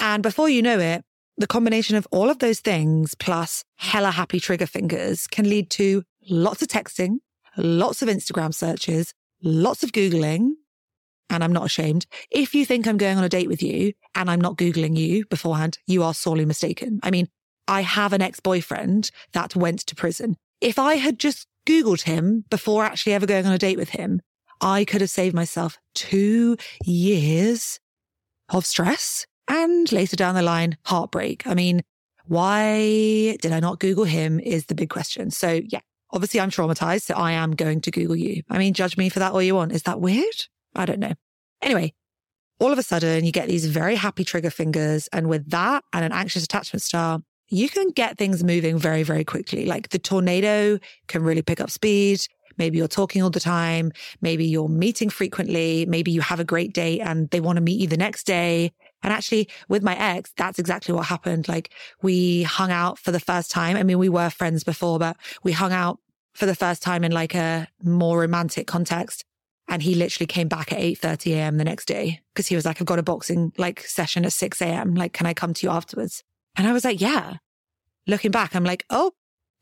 And 0.00 0.22
before 0.22 0.48
you 0.48 0.62
know 0.62 0.78
it, 0.78 1.04
the 1.36 1.46
combination 1.46 1.96
of 1.96 2.08
all 2.10 2.30
of 2.30 2.38
those 2.38 2.60
things 2.60 3.14
plus 3.14 3.62
hella 3.76 4.10
happy 4.10 4.40
trigger 4.40 4.66
fingers 4.66 5.26
can 5.26 5.48
lead 5.48 5.68
to 5.70 6.02
lots 6.30 6.62
of 6.62 6.68
texting, 6.68 7.16
lots 7.58 8.00
of 8.00 8.08
Instagram 8.08 8.54
searches, 8.54 9.12
lots 9.42 9.82
of 9.82 9.92
Googling, 9.92 10.52
and 11.28 11.44
I'm 11.44 11.52
not 11.52 11.66
ashamed. 11.66 12.06
If 12.30 12.54
you 12.54 12.64
think 12.64 12.86
I'm 12.86 12.96
going 12.96 13.18
on 13.18 13.24
a 13.24 13.28
date 13.28 13.48
with 13.48 13.62
you 13.62 13.92
and 14.14 14.30
I'm 14.30 14.40
not 14.40 14.56
Googling 14.56 14.96
you 14.96 15.26
beforehand, 15.26 15.78
you 15.86 16.02
are 16.02 16.14
sorely 16.14 16.46
mistaken. 16.46 17.00
I 17.02 17.10
mean, 17.10 17.28
I 17.68 17.82
have 17.82 18.12
an 18.12 18.22
ex 18.22 18.40
boyfriend 18.40 19.10
that 19.32 19.56
went 19.56 19.80
to 19.80 19.94
prison. 19.94 20.36
If 20.60 20.78
I 20.78 20.94
had 20.94 21.18
just 21.18 21.46
Googled 21.66 22.02
him 22.02 22.44
before 22.50 22.84
actually 22.84 23.12
ever 23.12 23.26
going 23.26 23.46
on 23.46 23.52
a 23.52 23.58
date 23.58 23.78
with 23.78 23.90
him, 23.90 24.22
I 24.60 24.84
could 24.84 25.02
have 25.02 25.10
saved 25.10 25.34
myself 25.34 25.78
two 25.94 26.56
years 26.84 27.78
of 28.48 28.64
stress 28.64 29.26
and 29.48 29.90
later 29.92 30.16
down 30.16 30.34
the 30.34 30.42
line, 30.42 30.78
heartbreak. 30.84 31.46
I 31.46 31.54
mean, 31.54 31.82
why 32.26 33.36
did 33.42 33.52
I 33.52 33.60
not 33.60 33.80
Google 33.80 34.04
him 34.04 34.40
is 34.40 34.66
the 34.66 34.74
big 34.74 34.88
question. 34.88 35.30
So 35.30 35.60
yeah, 35.66 35.80
Obviously, 36.12 36.40
I'm 36.40 36.50
traumatized, 36.50 37.02
so 37.02 37.14
I 37.14 37.32
am 37.32 37.52
going 37.52 37.80
to 37.82 37.90
Google 37.90 38.16
you. 38.16 38.42
I 38.48 38.58
mean, 38.58 38.74
judge 38.74 38.96
me 38.96 39.08
for 39.08 39.18
that 39.18 39.32
all 39.32 39.42
you 39.42 39.54
want. 39.54 39.72
Is 39.72 39.82
that 39.82 40.00
weird? 40.00 40.46
I 40.74 40.86
don't 40.86 41.00
know. 41.00 41.14
Anyway, 41.60 41.94
all 42.60 42.72
of 42.72 42.78
a 42.78 42.82
sudden, 42.82 43.24
you 43.24 43.32
get 43.32 43.48
these 43.48 43.66
very 43.66 43.96
happy 43.96 44.24
trigger 44.24 44.50
fingers. 44.50 45.08
And 45.12 45.28
with 45.28 45.50
that 45.50 45.84
and 45.92 46.04
an 46.04 46.12
anxious 46.12 46.44
attachment 46.44 46.82
style, 46.82 47.24
you 47.48 47.68
can 47.68 47.90
get 47.90 48.18
things 48.18 48.42
moving 48.42 48.78
very, 48.78 49.02
very 49.02 49.24
quickly. 49.24 49.66
Like 49.66 49.90
the 49.90 49.98
tornado 49.98 50.78
can 51.08 51.22
really 51.22 51.42
pick 51.42 51.60
up 51.60 51.70
speed. 51.70 52.26
Maybe 52.58 52.78
you're 52.78 52.88
talking 52.88 53.22
all 53.22 53.30
the 53.30 53.40
time. 53.40 53.92
Maybe 54.20 54.46
you're 54.46 54.68
meeting 54.68 55.10
frequently. 55.10 55.86
Maybe 55.86 56.10
you 56.10 56.20
have 56.22 56.40
a 56.40 56.44
great 56.44 56.72
date 56.72 57.00
and 57.00 57.28
they 57.30 57.40
want 57.40 57.56
to 57.56 57.62
meet 57.62 57.80
you 57.80 57.86
the 57.86 57.96
next 57.96 58.24
day. 58.24 58.72
And 59.02 59.12
actually 59.12 59.48
with 59.68 59.82
my 59.82 59.96
ex, 59.96 60.32
that's 60.36 60.58
exactly 60.58 60.94
what 60.94 61.06
happened. 61.06 61.48
Like 61.48 61.72
we 62.02 62.42
hung 62.42 62.70
out 62.70 62.98
for 62.98 63.12
the 63.12 63.20
first 63.20 63.50
time. 63.50 63.76
I 63.76 63.82
mean, 63.82 63.98
we 63.98 64.08
were 64.08 64.30
friends 64.30 64.64
before, 64.64 64.98
but 64.98 65.16
we 65.42 65.52
hung 65.52 65.72
out 65.72 66.00
for 66.34 66.46
the 66.46 66.54
first 66.54 66.82
time 66.82 67.04
in 67.04 67.12
like 67.12 67.34
a 67.34 67.68
more 67.82 68.20
romantic 68.20 68.66
context. 68.66 69.24
And 69.68 69.82
he 69.82 69.94
literally 69.94 70.26
came 70.26 70.48
back 70.48 70.72
at 70.72 70.78
8.30 70.78 71.32
a.m. 71.32 71.56
the 71.58 71.64
next 71.64 71.86
day 71.86 72.20
because 72.32 72.46
he 72.46 72.54
was 72.54 72.64
like, 72.64 72.80
I've 72.80 72.86
got 72.86 73.00
a 73.00 73.02
boxing 73.02 73.52
like 73.58 73.80
session 73.80 74.24
at 74.24 74.32
6 74.32 74.62
a.m. 74.62 74.94
Like, 74.94 75.12
can 75.12 75.26
I 75.26 75.34
come 75.34 75.54
to 75.54 75.66
you 75.66 75.72
afterwards? 75.72 76.22
And 76.56 76.66
I 76.66 76.72
was 76.72 76.84
like, 76.84 77.00
yeah. 77.00 77.36
Looking 78.06 78.30
back, 78.30 78.54
I'm 78.54 78.64
like, 78.64 78.84
oh, 78.90 79.12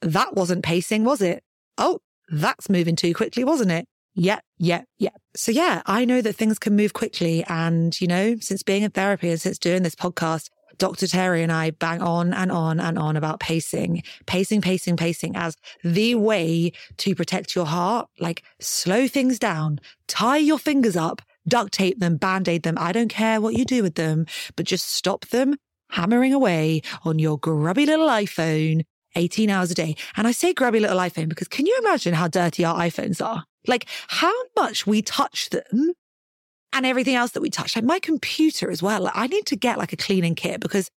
that 0.02 0.34
wasn't 0.34 0.64
pacing, 0.64 1.04
was 1.04 1.22
it? 1.22 1.42
Oh, 1.78 2.00
that's 2.28 2.68
moving 2.68 2.96
too 2.96 3.14
quickly, 3.14 3.44
wasn't 3.44 3.72
it? 3.72 3.86
Yeah, 4.14 4.40
yeah, 4.58 4.82
yeah. 4.98 5.10
So 5.34 5.50
yeah, 5.50 5.82
I 5.86 6.04
know 6.04 6.20
that 6.20 6.34
things 6.34 6.58
can 6.58 6.76
move 6.76 6.92
quickly. 6.92 7.44
And, 7.48 7.98
you 8.00 8.06
know, 8.06 8.36
since 8.40 8.62
being 8.62 8.82
in 8.82 8.90
therapy 8.90 9.30
and 9.30 9.40
since 9.40 9.58
doing 9.58 9.82
this 9.82 9.96
podcast, 9.96 10.50
Dr. 10.78 11.06
Terry 11.06 11.42
and 11.42 11.52
I 11.52 11.70
bang 11.70 12.02
on 12.02 12.32
and 12.32 12.50
on 12.50 12.80
and 12.80 12.98
on 12.98 13.16
about 13.16 13.40
pacing, 13.40 14.02
pacing, 14.26 14.60
pacing, 14.60 14.96
pacing 14.96 15.36
as 15.36 15.56
the 15.82 16.14
way 16.16 16.72
to 16.98 17.14
protect 17.14 17.54
your 17.54 17.66
heart. 17.66 18.08
Like 18.18 18.42
slow 18.60 19.08
things 19.08 19.38
down, 19.38 19.80
tie 20.06 20.38
your 20.38 20.58
fingers 20.58 20.96
up, 20.96 21.22
duct 21.46 21.72
tape 21.72 21.98
them, 21.98 22.16
band 22.16 22.48
aid 22.48 22.62
them. 22.62 22.76
I 22.78 22.92
don't 22.92 23.08
care 23.08 23.40
what 23.40 23.54
you 23.54 23.64
do 23.64 23.82
with 23.82 23.94
them, 23.94 24.26
but 24.56 24.66
just 24.66 24.88
stop 24.88 25.26
them 25.26 25.56
hammering 25.94 26.34
away 26.34 26.82
on 27.04 27.18
your 27.18 27.38
grubby 27.38 27.86
little 27.86 28.08
iPhone 28.08 28.84
18 29.16 29.48
hours 29.48 29.70
a 29.70 29.74
day. 29.74 29.96
And 30.16 30.26
I 30.26 30.32
say 30.32 30.52
grubby 30.52 30.80
little 30.80 30.98
iPhone 30.98 31.28
because 31.28 31.48
can 31.48 31.66
you 31.66 31.76
imagine 31.80 32.14
how 32.14 32.28
dirty 32.28 32.64
our 32.64 32.76
iPhones 32.76 33.24
are? 33.24 33.44
Like 33.66 33.86
how 34.08 34.32
much 34.56 34.86
we 34.86 35.02
touch 35.02 35.50
them 35.50 35.92
and 36.72 36.84
everything 36.84 37.14
else 37.14 37.30
that 37.32 37.40
we 37.40 37.50
touch. 37.50 37.76
Like 37.76 37.84
my 37.84 38.00
computer 38.00 38.70
as 38.70 38.82
well. 38.82 39.02
Like 39.02 39.16
I 39.16 39.28
need 39.28 39.46
to 39.46 39.56
get 39.56 39.78
like 39.78 39.92
a 39.92 39.96
cleaning 39.96 40.34
kit 40.34 40.60
because 40.60 40.90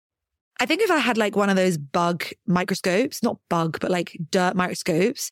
I 0.59 0.67
think 0.67 0.81
if 0.81 0.91
I 0.91 0.99
had 0.99 1.19
like 1.19 1.37
one 1.37 1.51
of 1.51 1.57
those 1.57 1.77
bug 1.77 2.25
microscopes, 2.47 3.23
not 3.23 3.39
bug, 3.51 3.79
but 3.81 3.91
like 3.91 4.17
dirt 4.31 4.57
microscopes, 4.57 5.31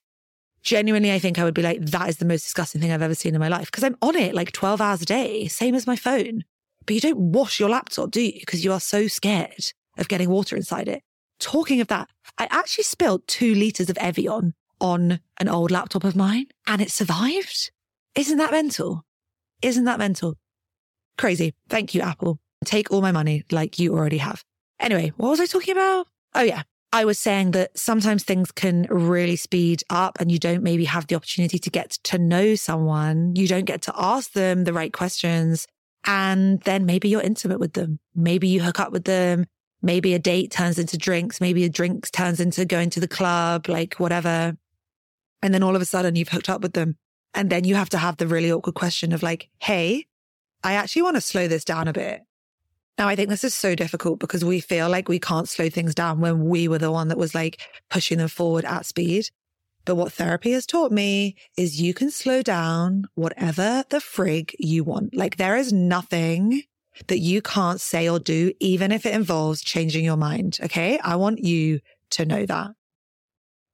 genuinely, 0.62 1.12
I 1.12 1.18
think 1.18 1.38
I 1.38 1.44
would 1.44 1.54
be 1.54 1.62
like, 1.62 1.80
that 1.86 2.10
is 2.10 2.18
the 2.18 2.26
most 2.26 2.42
disgusting 2.42 2.82
thing 2.82 2.92
I've 2.92 3.00
ever 3.00 3.14
seen 3.14 3.34
in 3.34 3.40
my 3.40 3.48
life. 3.48 3.66
Because 3.66 3.84
I'm 3.84 3.96
on 4.02 4.16
it 4.16 4.34
like 4.34 4.52
12 4.52 4.82
hours 4.82 5.00
a 5.00 5.06
day, 5.06 5.48
same 5.48 5.74
as 5.74 5.86
my 5.86 5.96
phone. 5.96 6.44
But 6.86 6.94
you 6.94 7.00
don't 7.00 7.32
wash 7.32 7.58
your 7.58 7.68
laptop, 7.68 8.10
do 8.10 8.20
you? 8.20 8.40
Because 8.40 8.64
you 8.64 8.72
are 8.72 8.80
so 8.80 9.06
scared 9.08 9.72
of 9.98 10.08
getting 10.08 10.28
water 10.28 10.56
inside 10.56 10.88
it. 10.88 11.02
Talking 11.38 11.80
of 11.80 11.88
that, 11.88 12.08
I 12.38 12.46
actually 12.50 12.84
spilled 12.84 13.26
two 13.26 13.54
liters 13.54 13.90
of 13.90 13.98
Evian 13.98 14.54
on 14.80 15.20
an 15.40 15.48
old 15.48 15.70
laptop 15.70 16.04
of 16.04 16.16
mine 16.16 16.46
and 16.66 16.80
it 16.80 16.90
survived. 16.90 17.70
Isn't 18.14 18.38
that 18.38 18.52
mental? 18.52 19.04
Isn't 19.62 19.84
that 19.84 19.98
mental? 19.98 20.36
Crazy. 21.16 21.54
Thank 21.68 21.94
you, 21.94 22.00
Apple. 22.02 22.38
Take 22.64 22.90
all 22.90 23.00
my 23.00 23.12
money 23.12 23.44
like 23.50 23.78
you 23.78 23.94
already 23.94 24.18
have. 24.18 24.42
Anyway, 24.80 25.12
what 25.16 25.30
was 25.30 25.40
I 25.40 25.46
talking 25.46 25.72
about? 25.72 26.06
Oh, 26.34 26.42
yeah. 26.42 26.62
I 26.92 27.04
was 27.04 27.18
saying 27.18 27.50
that 27.52 27.76
sometimes 27.76 28.22
things 28.22 28.52
can 28.52 28.86
really 28.88 29.34
speed 29.34 29.82
up 29.90 30.16
and 30.20 30.30
you 30.30 30.38
don't 30.38 30.62
maybe 30.62 30.84
have 30.84 31.08
the 31.08 31.16
opportunity 31.16 31.58
to 31.58 31.70
get 31.70 31.98
to 32.04 32.18
know 32.18 32.54
someone. 32.54 33.34
You 33.34 33.48
don't 33.48 33.64
get 33.64 33.82
to 33.82 33.92
ask 33.96 34.32
them 34.32 34.62
the 34.62 34.72
right 34.72 34.92
questions. 34.92 35.66
And 36.06 36.60
then 36.62 36.86
maybe 36.86 37.08
you're 37.08 37.22
intimate 37.22 37.60
with 37.60 37.72
them. 37.72 37.98
Maybe 38.14 38.48
you 38.48 38.62
hook 38.62 38.80
up 38.80 38.92
with 38.92 39.04
them. 39.04 39.46
Maybe 39.82 40.14
a 40.14 40.18
date 40.18 40.50
turns 40.50 40.78
into 40.78 40.98
drinks. 40.98 41.40
Maybe 41.40 41.64
a 41.64 41.68
drinks 41.68 42.10
turns 42.10 42.40
into 42.40 42.64
going 42.64 42.90
to 42.90 43.00
the 43.00 43.08
club, 43.08 43.68
like 43.68 43.94
whatever. 43.94 44.56
And 45.42 45.52
then 45.52 45.62
all 45.62 45.76
of 45.76 45.82
a 45.82 45.86
sudden 45.86 46.16
you've 46.16 46.28
hooked 46.28 46.48
up 46.50 46.62
with 46.62 46.72
them. 46.72 46.96
And 47.34 47.50
then 47.50 47.64
you 47.64 47.74
have 47.74 47.90
to 47.90 47.98
have 47.98 48.16
the 48.16 48.26
really 48.26 48.52
awkward 48.52 48.74
question 48.74 49.12
of 49.12 49.22
like, 49.22 49.48
Hey, 49.58 50.06
I 50.62 50.74
actually 50.74 51.02
want 51.02 51.16
to 51.16 51.20
slow 51.20 51.48
this 51.48 51.64
down 51.64 51.88
a 51.88 51.92
bit. 51.92 52.22
Now, 52.96 53.08
I 53.08 53.16
think 53.16 53.28
this 53.28 53.44
is 53.44 53.54
so 53.54 53.74
difficult 53.74 54.20
because 54.20 54.44
we 54.44 54.60
feel 54.60 54.88
like 54.88 55.08
we 55.08 55.18
can't 55.18 55.48
slow 55.48 55.68
things 55.68 55.94
down 55.94 56.20
when 56.20 56.44
we 56.44 56.68
were 56.68 56.78
the 56.78 56.92
one 56.92 57.08
that 57.08 57.18
was 57.18 57.34
like 57.34 57.60
pushing 57.90 58.18
them 58.18 58.28
forward 58.28 58.64
at 58.64 58.86
speed. 58.86 59.28
But 59.84 59.96
what 59.96 60.12
therapy 60.12 60.52
has 60.52 60.66
taught 60.66 60.92
me 60.92 61.36
is 61.56 61.80
you 61.80 61.94
can 61.94 62.10
slow 62.10 62.42
down 62.42 63.04
whatever 63.14 63.84
the 63.90 63.98
frig 63.98 64.54
you 64.58 64.84
want. 64.84 65.14
Like 65.14 65.36
there 65.36 65.56
is 65.56 65.72
nothing 65.72 66.62
that 67.08 67.18
you 67.18 67.42
can't 67.42 67.80
say 67.80 68.08
or 68.08 68.18
do, 68.18 68.52
even 68.60 68.92
if 68.92 69.04
it 69.04 69.14
involves 69.14 69.62
changing 69.62 70.04
your 70.04 70.16
mind. 70.16 70.58
Okay. 70.62 70.98
I 71.00 71.16
want 71.16 71.40
you 71.40 71.80
to 72.10 72.24
know 72.24 72.46
that. 72.46 72.70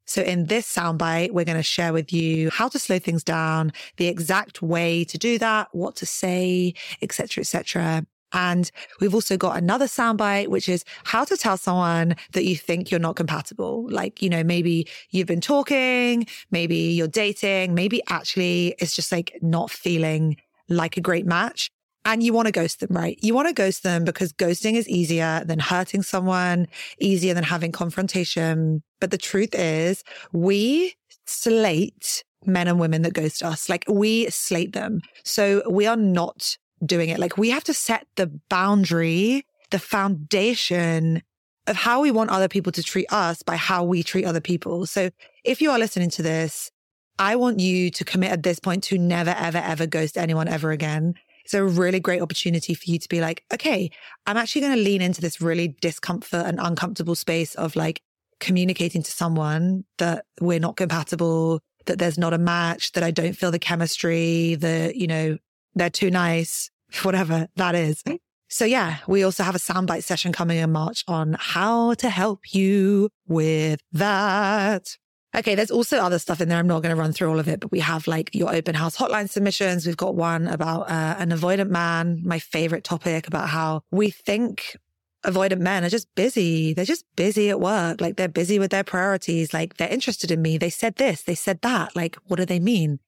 So 0.07 0.23
in 0.23 0.47
this 0.47 0.67
soundbite, 0.67 1.31
we're 1.31 1.45
going 1.45 1.57
to 1.57 1.63
share 1.63 1.93
with 1.93 2.13
you 2.13 2.51
how 2.51 2.69
to 2.71 2.81
slow 2.81 2.99
things 2.99 3.23
down, 3.23 3.73
the 3.97 4.09
exact 4.09 4.61
way 4.61 5.05
to 5.05 5.17
do 5.17 5.39
that, 5.39 5.69
what 5.71 5.95
to 5.97 6.07
say, 6.07 6.75
etc., 7.01 7.43
etc. 7.43 8.05
And 8.33 8.71
we've 9.01 9.15
also 9.15 9.37
got 9.37 9.57
another 9.57 9.87
soundbite, 9.87 10.49
which 10.49 10.69
is 10.69 10.85
how 11.05 11.25
to 11.25 11.37
tell 11.37 11.57
someone 11.57 12.17
that 12.33 12.45
you 12.45 12.57
think 12.57 12.91
you're 12.91 13.01
not 13.01 13.17
compatible. 13.17 13.87
Like, 13.91 14.23
you 14.23 14.31
know, 14.31 14.45
maybe 14.45 14.89
you've 15.11 15.27
been 15.27 15.41
talking, 15.41 16.27
maybe 16.51 16.77
you're 16.77 17.09
dating, 17.09 17.75
maybe 17.75 18.03
actually 18.09 18.75
it's 18.79 18.95
just 18.95 19.13
like 19.13 19.39
not 19.43 19.71
feeling 19.71 20.37
like 20.69 20.97
a 20.97 21.01
great 21.01 21.27
match. 21.27 21.71
And 22.07 22.23
you 22.23 22.33
want 22.33 22.47
to 22.47 22.53
ghost 22.53 22.81
them, 22.81 22.97
right? 22.97 23.19
You 23.21 23.35
want 23.35 23.49
to 23.49 23.55
ghost 23.55 23.83
them 23.83 24.05
because 24.05 24.33
ghosting 24.33 24.75
is 24.75 24.89
easier 24.89 25.43
than 25.45 25.59
hurting 25.59 26.03
someone, 26.03 26.67
easier 26.99 27.35
than 27.35 27.45
having 27.45 27.73
confrontation. 27.73 28.83
But 29.01 29.11
the 29.11 29.19
truth 29.19 29.55
is, 29.55 30.03
we 30.33 30.95
slate 31.27 32.25
men 32.47 32.69
and 32.69 32.81
women 32.81 33.03
that 33.03 33.13
ghost 33.13 33.43
us. 33.43 33.69
Like 33.69 33.85
we 33.87 34.31
slate 34.31 34.73
them. 34.73 35.01
So 35.25 35.63
we 35.69 35.87
are 35.87 35.97
not 35.97 36.57
doing 36.85 37.11
it. 37.11 37.19
Like 37.19 37.37
we 37.37 37.51
have 37.51 37.65
to 37.65 37.75
set 37.75 38.07
the 38.17 38.27
boundary, 38.49 39.45
the 39.71 39.79
foundation 39.79 41.23
of 41.67 41.77
how 41.77 42.01
we 42.01 42.11
want 42.11 42.31
other 42.31 42.49
people 42.49 42.73
to 42.73 42.83
treat 42.83 43.07
us 43.13 43.43
by 43.43 43.57
how 43.57 43.85
we 43.85 44.03
treat 44.03 44.25
other 44.25 44.41
people. 44.41 44.87
So 44.87 45.11
if 45.45 45.61
you 45.61 45.71
are 45.71 45.79
listening 45.79 46.11
to 46.11 46.23
this, 46.23 46.71
I 47.19 47.37
want 47.37 47.61
you 47.61 47.91
to 47.91 48.05
commit 48.05 48.33
at 48.33 48.43
this 48.43 48.59
point 48.59 48.83
to 48.85 48.99
never, 48.99 49.35
ever, 49.39 49.59
ever 49.59 49.87
ghost 49.87 50.17
anyone 50.17 50.49
ever 50.49 50.71
again. 50.71 51.15
It's 51.45 51.55
a 51.55 51.65
really 51.65 52.01
great 52.01 52.23
opportunity 52.23 52.75
for 52.75 52.91
you 52.91 52.99
to 52.99 53.09
be 53.09 53.21
like, 53.21 53.45
okay, 53.53 53.91
I'm 54.27 54.37
actually 54.37 54.63
going 54.63 54.77
to 54.77 54.83
lean 54.83 55.03
into 55.03 55.21
this 55.21 55.41
really 55.41 55.77
discomfort 55.81 56.47
and 56.47 56.59
uncomfortable 56.61 57.15
space 57.15 57.55
of 57.57 57.77
like 57.77 58.01
communicating 58.41 59.03
to 59.03 59.11
someone 59.11 59.85
that 59.99 60.25
we're 60.41 60.61
not 60.61 60.77
compatible, 60.77 61.61
that 61.87 61.99
there's 61.99 62.19
not 62.19 62.33
a 62.33 62.39
match, 62.39 62.93
that 62.93 63.05
I 63.05 63.11
don't 63.11 63.35
feel 63.35 63.51
the 63.51 63.59
chemistry, 63.59 64.55
that, 64.57 64.97
you 64.97 65.07
know, 65.07 65.37
they're 65.75 65.91
too 65.91 66.11
nice, 66.11 66.71
whatever 67.03 67.49
that 67.57 67.75
is. 67.75 68.03
So 68.49 68.65
yeah, 68.65 68.97
we 69.07 69.23
also 69.23 69.45
have 69.45 69.55
a 69.55 69.59
soundbite 69.59 70.03
session 70.03 70.33
coming 70.33 70.59
in 70.59 70.73
March 70.73 71.05
on 71.07 71.37
how 71.39 71.95
to 71.95 72.11
help 72.11 72.53
you 72.53 73.11
with 73.29 73.81
that. 73.93 74.97
Okay, 75.37 75.55
there's 75.55 75.71
also 75.71 75.99
other 75.99 76.19
stuff 76.19 76.41
in 76.41 76.49
there. 76.49 76.59
I'm 76.59 76.67
not 76.67 76.83
going 76.83 76.95
to 76.95 77.01
run 77.01 77.13
through 77.13 77.31
all 77.31 77.39
of 77.39 77.47
it, 77.47 77.61
but 77.61 77.71
we 77.71 77.79
have 77.79 78.09
like 78.09 78.35
your 78.35 78.53
open 78.53 78.75
house 78.75 78.97
hotline 78.97 79.31
submissions. 79.31 79.87
We've 79.87 79.97
got 79.97 80.17
one 80.17 80.49
about 80.49 80.91
uh, 80.91 81.15
an 81.19 81.31
avoidant 81.31 81.71
man, 81.71 82.21
my 82.25 82.41
favorite 82.41 82.83
topic 82.83 83.29
about 83.29 83.49
how 83.49 83.83
we 83.93 84.11
think 84.11 84.77
avoidant 85.25 85.61
men 85.61 85.85
are 85.85 85.89
just 85.89 86.13
busy. 86.17 86.75
They're 86.75 86.85
just 86.85 87.05
busy 87.15 87.51
at 87.51 87.61
work. 87.61 88.01
Like 88.01 88.17
they're 88.17 88.29
busy 88.29 88.59
with 88.59 88.73
their 88.73 88.83
priorities. 88.83 89.55
Like 89.55 89.77
they're 89.77 89.89
interested 89.89 90.33
in 90.33 90.43
me. 90.43 90.59
They 90.59 90.71
said 90.71 90.97
this, 90.97 91.23
they 91.23 91.37
said 91.37 91.61
that. 91.63 91.95
Like, 91.95 92.17
what 92.27 92.37
do 92.37 92.45
they 92.45 92.59
mean? 92.61 92.99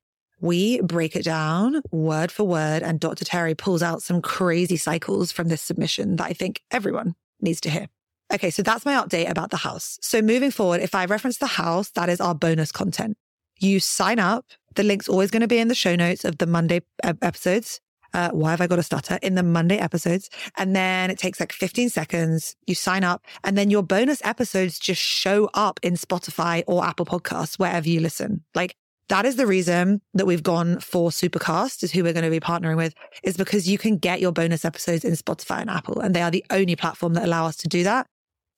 We 0.42 0.81
break 0.81 1.14
it 1.14 1.24
down 1.24 1.81
word 1.92 2.33
for 2.33 2.42
word, 2.42 2.83
and 2.83 2.98
Dr. 2.98 3.24
Terry 3.24 3.55
pulls 3.55 3.81
out 3.81 4.02
some 4.02 4.20
crazy 4.20 4.76
cycles 4.76 5.31
from 5.31 5.46
this 5.46 5.62
submission 5.62 6.16
that 6.16 6.24
I 6.24 6.33
think 6.33 6.61
everyone 6.72 7.14
needs 7.40 7.61
to 7.61 7.70
hear. 7.70 7.87
Okay, 8.35 8.50
so 8.50 8.62
that's 8.62 8.85
my 8.85 8.94
update 8.94 9.31
about 9.31 9.50
the 9.50 9.57
house. 9.57 10.00
So 10.02 10.20
moving 10.20 10.50
forward, 10.50 10.81
if 10.81 10.96
I 10.96 11.05
reference 11.05 11.38
the 11.38 11.46
house, 11.46 11.90
that 11.90 12.09
is 12.09 12.20
our 12.20 12.35
bonus 12.35 12.72
content. 12.72 13.16
You 13.61 13.78
sign 13.78 14.18
up. 14.18 14.46
The 14.74 14.83
link's 14.83 15.09
always 15.09 15.31
going 15.31 15.42
to 15.42 15.48
be 15.48 15.59
in 15.59 15.68
the 15.68 15.76
show 15.76 15.94
notes 15.94 16.24
of 16.24 16.38
the 16.38 16.46
Monday 16.46 16.81
episodes. 17.05 17.81
Uh, 18.12 18.31
why 18.31 18.50
have 18.50 18.61
I 18.61 18.66
got 18.66 18.81
a 18.81 18.83
stutter 18.83 19.20
in 19.22 19.37
the 19.37 19.42
Monday 19.44 19.78
episodes? 19.78 20.28
And 20.57 20.74
then 20.74 21.11
it 21.11 21.18
takes 21.18 21.38
like 21.38 21.52
15 21.52 21.88
seconds. 21.88 22.57
You 22.66 22.74
sign 22.74 23.05
up 23.05 23.24
and 23.44 23.57
then 23.57 23.70
your 23.70 23.83
bonus 23.83 24.20
episodes 24.24 24.78
just 24.78 25.00
show 25.00 25.48
up 25.55 25.78
in 25.83 25.94
Spotify 25.94 26.64
or 26.66 26.85
Apple 26.85 27.07
podcasts, 27.07 27.59
wherever 27.59 27.88
you 27.88 28.00
listen. 28.00 28.44
Like 28.55 28.76
that 29.12 29.27
is 29.27 29.37
the 29.37 29.46
reason 29.46 30.01
that 30.14 30.25
we've 30.25 30.42
gone 30.42 30.81
for 30.81 31.11
Supercast 31.11 31.83
is 31.83 31.92
who 31.92 32.03
we're 32.03 32.14
going 32.14 32.25
to 32.25 32.31
be 32.31 32.40
partnering 32.40 32.79
with 32.79 32.94
is 33.22 33.37
because 33.37 33.68
you 33.68 33.77
can 33.77 33.98
get 33.98 34.22
your 34.22 34.33
bonus 34.33 34.64
episodes 34.64 35.05
in 35.05 35.12
Spotify 35.12 35.61
and 35.61 35.68
Apple 35.68 36.01
and 36.01 36.16
they 36.16 36.22
are 36.22 36.31
the 36.31 36.42
only 36.48 36.77
platform 36.77 37.12
that 37.12 37.25
allow 37.25 37.44
us 37.44 37.59
to 37.59 37.68
do 37.68 37.85
that. 37.85 38.07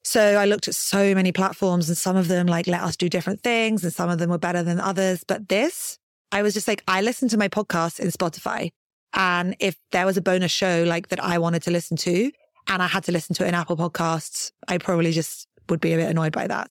So 0.05 0.21
I 0.21 0.45
looked 0.45 0.69
at 0.69 0.77
so 0.77 1.13
many 1.13 1.33
platforms 1.33 1.89
and 1.89 1.99
some 1.99 2.15
of 2.15 2.29
them 2.29 2.47
like 2.47 2.69
let 2.69 2.83
us 2.83 2.97
do 2.97 3.09
different 3.09 3.43
things 3.43 3.83
and 3.83 3.93
some 3.93 4.09
of 4.09 4.21
them 4.21 4.31
were 4.31 4.39
better 4.39 4.63
than 4.63 4.79
others. 4.79 5.25
But 5.27 5.49
this, 5.49 5.99
I 6.31 6.43
was 6.43 6.55
just 6.55 6.69
like, 6.69 6.85
I 6.87 7.01
listen 7.01 7.29
to 7.31 7.37
my 7.37 7.49
podcast 7.49 7.99
in 7.99 8.07
Spotify. 8.11 8.71
And 9.13 9.57
if 9.59 9.77
there 9.91 10.07
was 10.07 10.17
a 10.17 10.23
bonus 10.23 10.53
show 10.53 10.85
like 10.87 11.09
that 11.09 11.21
I 11.21 11.39
wanted 11.39 11.65
to 11.65 11.73
listen 11.73 11.97
to 11.97 12.31
and 12.69 12.81
I 12.81 12.87
had 12.87 13.03
to 13.05 13.13
listen 13.13 13.35
to 13.35 13.45
it 13.45 13.49
in 13.49 13.55
Apple 13.55 13.77
podcasts, 13.77 14.53
I 14.69 14.79
probably 14.79 15.11
just 15.11 15.49
would 15.69 15.81
be 15.81 15.95
a 15.95 15.97
bit 15.97 16.09
annoyed 16.09 16.33
by 16.33 16.47
that. 16.47 16.71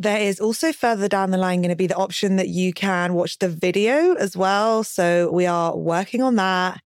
There 0.00 0.18
is 0.18 0.40
also 0.40 0.72
further 0.72 1.08
down 1.08 1.30
the 1.30 1.36
line 1.36 1.60
going 1.60 1.68
to 1.68 1.76
be 1.76 1.86
the 1.86 1.94
option 1.94 2.36
that 2.36 2.48
you 2.48 2.72
can 2.72 3.12
watch 3.12 3.38
the 3.38 3.50
video 3.50 4.14
as 4.14 4.34
well. 4.34 4.82
So 4.82 5.30
we 5.30 5.44
are 5.44 5.76
working 5.76 6.22
on 6.22 6.36
that. 6.36 6.80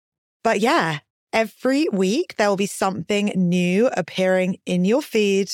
But 0.43 0.61
yeah, 0.61 0.97
every 1.31 1.85
week 1.93 2.33
there 2.37 2.49
will 2.49 2.55
be 2.55 2.65
something 2.65 3.27
new 3.35 3.87
appearing 3.95 4.57
in 4.65 4.83
your 4.83 5.03
feed. 5.03 5.51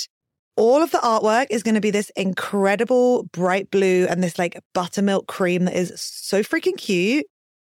All 0.55 0.81
of 0.81 0.91
the 0.91 0.99
artwork 0.99 1.47
is 1.49 1.61
going 1.61 1.75
to 1.75 1.81
be 1.81 1.91
this 1.91 2.09
incredible 2.15 3.23
bright 3.33 3.69
blue 3.71 4.07
and 4.09 4.23
this 4.23 4.39
like 4.39 4.57
buttermilk 4.73 5.27
cream 5.27 5.65
that 5.65 5.75
is 5.75 5.91
so 5.99 6.43
freaking 6.43 6.77
cute. 6.77 7.25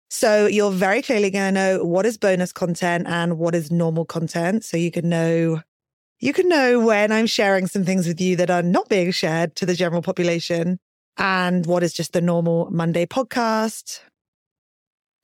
So 0.08 0.46
you're 0.46 0.70
very 0.70 1.02
clearly 1.02 1.32
going 1.32 1.52
to 1.52 1.60
know 1.60 1.84
what 1.84 2.06
is 2.06 2.16
bonus 2.16 2.52
content 2.52 3.08
and 3.08 3.38
what 3.38 3.56
is 3.56 3.72
normal 3.72 4.04
content. 4.04 4.64
So 4.64 4.76
you 4.76 4.92
can 4.92 5.08
know 5.08 5.62
you 6.20 6.32
can 6.34 6.48
know 6.48 6.80
when 6.80 7.10
I'm 7.10 7.26
sharing 7.26 7.66
some 7.66 7.84
things 7.84 8.06
with 8.06 8.20
you 8.20 8.36
that 8.36 8.50
are 8.50 8.62
not 8.62 8.88
being 8.88 9.10
shared 9.10 9.56
to 9.56 9.66
the 9.66 9.74
general 9.74 10.02
population 10.02 10.78
and 11.16 11.64
what 11.66 11.82
is 11.82 11.94
just 11.94 12.12
the 12.12 12.20
normal 12.20 12.70
Monday 12.70 13.06
podcast. 13.06 14.00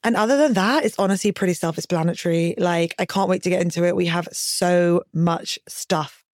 And 0.03 0.17
other 0.17 0.37
than 0.37 0.55
that, 0.55 0.85
it's 0.85 0.99
honestly 0.99 1.33
pretty 1.33 1.53
self 1.53 1.77
explanatory. 1.77 2.55
Like, 2.57 2.95
I 2.99 3.05
can't 3.05 3.29
wait 3.29 3.43
to 3.43 3.51
get 3.51 3.61
into 3.61 3.85
it. 3.85 3.97
We 3.97 4.07
have 4.07 4.29
so 4.33 5.03
much 5.13 5.59
stuff 5.69 6.25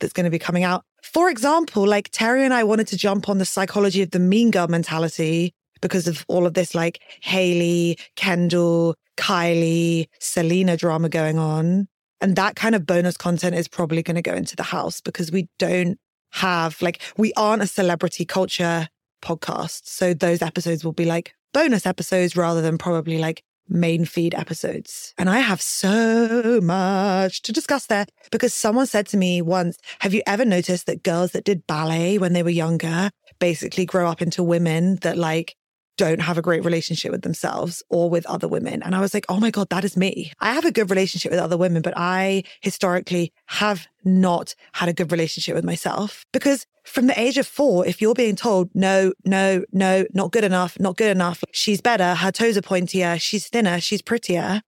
that's 0.00 0.12
going 0.12 0.24
to 0.24 0.30
be 0.30 0.38
coming 0.38 0.64
out. 0.64 0.84
For 1.02 1.30
example, 1.30 1.86
like 1.86 2.08
Terry 2.12 2.44
and 2.44 2.52
I 2.52 2.64
wanted 2.64 2.88
to 2.88 2.96
jump 2.96 3.28
on 3.28 3.38
the 3.38 3.44
psychology 3.44 4.02
of 4.02 4.10
the 4.10 4.18
mean 4.18 4.50
girl 4.50 4.68
mentality 4.68 5.54
because 5.80 6.08
of 6.08 6.24
all 6.28 6.46
of 6.46 6.54
this, 6.54 6.74
like 6.74 7.00
Hailey, 7.22 7.98
Kendall, 8.16 8.96
Kylie, 9.16 10.08
Selena 10.18 10.76
drama 10.76 11.08
going 11.08 11.38
on. 11.38 11.88
And 12.24 12.36
that 12.36 12.56
kind 12.56 12.74
of 12.74 12.86
bonus 12.86 13.18
content 13.18 13.54
is 13.54 13.68
probably 13.68 14.02
going 14.02 14.14
to 14.14 14.22
go 14.22 14.32
into 14.32 14.56
the 14.56 14.62
house 14.62 15.02
because 15.02 15.30
we 15.30 15.46
don't 15.58 15.98
have, 16.30 16.80
like, 16.80 17.02
we 17.18 17.34
aren't 17.34 17.62
a 17.62 17.66
celebrity 17.66 18.24
culture 18.24 18.88
podcast. 19.20 19.82
So 19.84 20.14
those 20.14 20.40
episodes 20.40 20.86
will 20.86 20.94
be 20.94 21.04
like 21.04 21.34
bonus 21.52 21.84
episodes 21.84 22.34
rather 22.34 22.62
than 22.62 22.78
probably 22.78 23.18
like 23.18 23.42
main 23.68 24.06
feed 24.06 24.34
episodes. 24.34 25.12
And 25.18 25.28
I 25.28 25.40
have 25.40 25.60
so 25.60 26.62
much 26.62 27.42
to 27.42 27.52
discuss 27.52 27.88
there 27.88 28.06
because 28.30 28.54
someone 28.54 28.86
said 28.86 29.06
to 29.08 29.18
me 29.18 29.42
once, 29.42 29.76
Have 29.98 30.14
you 30.14 30.22
ever 30.26 30.46
noticed 30.46 30.86
that 30.86 31.02
girls 31.02 31.32
that 31.32 31.44
did 31.44 31.66
ballet 31.66 32.16
when 32.16 32.32
they 32.32 32.42
were 32.42 32.48
younger 32.48 33.10
basically 33.38 33.84
grow 33.84 34.08
up 34.08 34.22
into 34.22 34.42
women 34.42 34.96
that 35.02 35.18
like 35.18 35.56
don't 35.96 36.20
have 36.20 36.38
a 36.38 36.42
great 36.42 36.64
relationship 36.64 37.12
with 37.12 37.22
themselves 37.22 37.82
or 37.88 38.10
with 38.10 38.26
other 38.26 38.48
women. 38.48 38.82
And 38.82 38.94
I 38.94 39.00
was 39.00 39.14
like, 39.14 39.26
oh 39.28 39.38
my 39.38 39.50
God, 39.50 39.68
that 39.70 39.84
is 39.84 39.96
me. 39.96 40.32
I 40.40 40.54
have 40.54 40.64
a 40.64 40.72
good 40.72 40.90
relationship 40.90 41.30
with 41.30 41.40
other 41.40 41.56
women, 41.56 41.82
but 41.82 41.94
I 41.96 42.44
historically 42.60 43.32
have 43.46 43.86
not 44.04 44.54
had 44.72 44.88
a 44.88 44.92
good 44.92 45.12
relationship 45.12 45.54
with 45.54 45.64
myself 45.64 46.24
because 46.32 46.66
from 46.84 47.06
the 47.06 47.18
age 47.18 47.38
of 47.38 47.46
four, 47.46 47.86
if 47.86 48.02
you're 48.02 48.14
being 48.14 48.36
told, 48.36 48.70
no, 48.74 49.12
no, 49.24 49.64
no, 49.72 50.04
not 50.12 50.32
good 50.32 50.44
enough, 50.44 50.78
not 50.78 50.96
good 50.96 51.10
enough, 51.10 51.42
she's 51.52 51.80
better, 51.80 52.14
her 52.14 52.30
toes 52.30 52.56
are 52.56 52.62
pointier, 52.62 53.20
she's 53.20 53.48
thinner, 53.48 53.80
she's 53.80 54.02
prettier, 54.02 54.60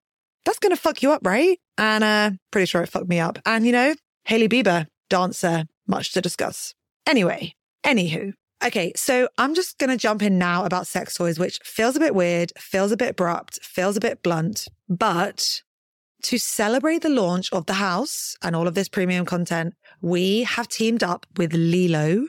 that's 0.45 0.59
going 0.59 0.73
to 0.73 0.81
fuck 0.81 1.01
you 1.01 1.11
up, 1.11 1.25
right? 1.25 1.59
And 1.77 2.03
uh, 2.03 2.31
pretty 2.51 2.67
sure 2.67 2.83
it 2.83 2.89
fucked 2.89 3.09
me 3.09 3.19
up. 3.19 3.39
And 3.45 3.65
you 3.65 3.71
know, 3.71 3.95
Hailey 4.25 4.47
Bieber, 4.47 4.87
dancer, 5.09 5.65
much 5.87 6.13
to 6.13 6.21
discuss. 6.21 6.73
Anyway, 7.05 7.55
anywho, 7.85 8.33
Okay, 8.65 8.93
so 8.95 9.27
I'm 9.37 9.53
just 9.53 9.77
going 9.77 9.91
to 9.91 9.97
jump 9.97 10.23
in 10.23 10.39
now 10.39 10.65
about 10.65 10.87
sex 10.87 11.13
toys, 11.13 11.37
which 11.37 11.59
feels 11.63 11.95
a 11.95 11.99
bit 11.99 12.15
weird, 12.15 12.51
feels 12.57 12.91
a 12.91 12.97
bit 12.97 13.11
abrupt, 13.11 13.63
feels 13.63 13.95
a 13.95 13.99
bit 13.99 14.23
blunt, 14.23 14.67
but 14.89 15.61
to 16.23 16.39
celebrate 16.39 17.03
the 17.03 17.09
launch 17.09 17.53
of 17.53 17.67
the 17.67 17.73
house 17.73 18.35
and 18.41 18.55
all 18.55 18.67
of 18.67 18.73
this 18.73 18.89
premium 18.89 19.23
content, 19.23 19.75
we 20.01 20.41
have 20.43 20.67
teamed 20.67 21.03
up 21.03 21.27
with 21.37 21.51
Lelo 21.51 22.25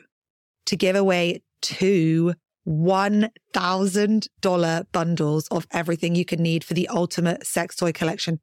to 0.67 0.75
give 0.75 0.95
away 0.95 1.41
two 1.61 2.35
$1,000 2.67 4.85
bundles 4.91 5.47
of 5.47 5.65
everything 5.71 6.13
you 6.13 6.25
can 6.25 6.43
need 6.43 6.63
for 6.63 6.75
the 6.75 6.87
ultimate 6.89 7.47
sex 7.47 7.75
toy 7.75 7.91
collection. 7.91 8.39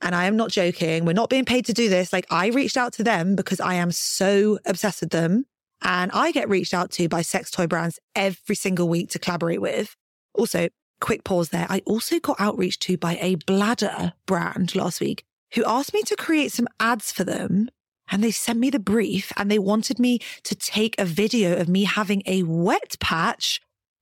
And 0.00 0.14
I 0.14 0.24
am 0.24 0.38
not 0.38 0.50
joking. 0.50 1.04
We're 1.04 1.12
not 1.12 1.28
being 1.28 1.44
paid 1.44 1.66
to 1.66 1.74
do 1.74 1.90
this. 1.90 2.10
Like 2.10 2.26
I 2.30 2.46
reached 2.46 2.78
out 2.78 2.94
to 2.94 3.04
them 3.04 3.36
because 3.36 3.60
I 3.60 3.74
am 3.74 3.90
so 3.90 4.58
obsessed 4.64 5.02
with 5.02 5.10
them. 5.10 5.44
And 5.82 6.10
I 6.12 6.32
get 6.32 6.48
reached 6.48 6.74
out 6.74 6.90
to 6.92 7.08
by 7.08 7.22
sex 7.22 7.50
toy 7.50 7.66
brands 7.66 7.98
every 8.14 8.54
single 8.54 8.88
week 8.88 9.10
to 9.10 9.18
collaborate 9.18 9.60
with. 9.60 9.96
Also, 10.34 10.68
quick 11.00 11.24
pause 11.24 11.50
there. 11.50 11.66
I 11.68 11.82
also 11.84 12.18
got 12.18 12.40
outreach 12.40 12.78
to 12.80 12.96
by 12.96 13.18
a 13.20 13.34
bladder 13.34 14.14
brand 14.26 14.74
last 14.74 15.00
week 15.00 15.24
who 15.54 15.64
asked 15.66 15.94
me 15.94 16.02
to 16.02 16.16
create 16.16 16.52
some 16.52 16.68
ads 16.80 17.12
for 17.12 17.24
them. 17.24 17.68
And 18.10 18.22
they 18.22 18.30
sent 18.30 18.58
me 18.58 18.70
the 18.70 18.78
brief 18.78 19.32
and 19.36 19.50
they 19.50 19.58
wanted 19.58 19.98
me 19.98 20.18
to 20.44 20.54
take 20.54 20.98
a 20.98 21.04
video 21.04 21.56
of 21.56 21.68
me 21.68 21.84
having 21.84 22.22
a 22.26 22.42
wet 22.42 22.96
patch 23.00 23.60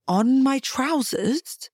on 0.08 0.42
my 0.42 0.58
trousers 0.58 1.70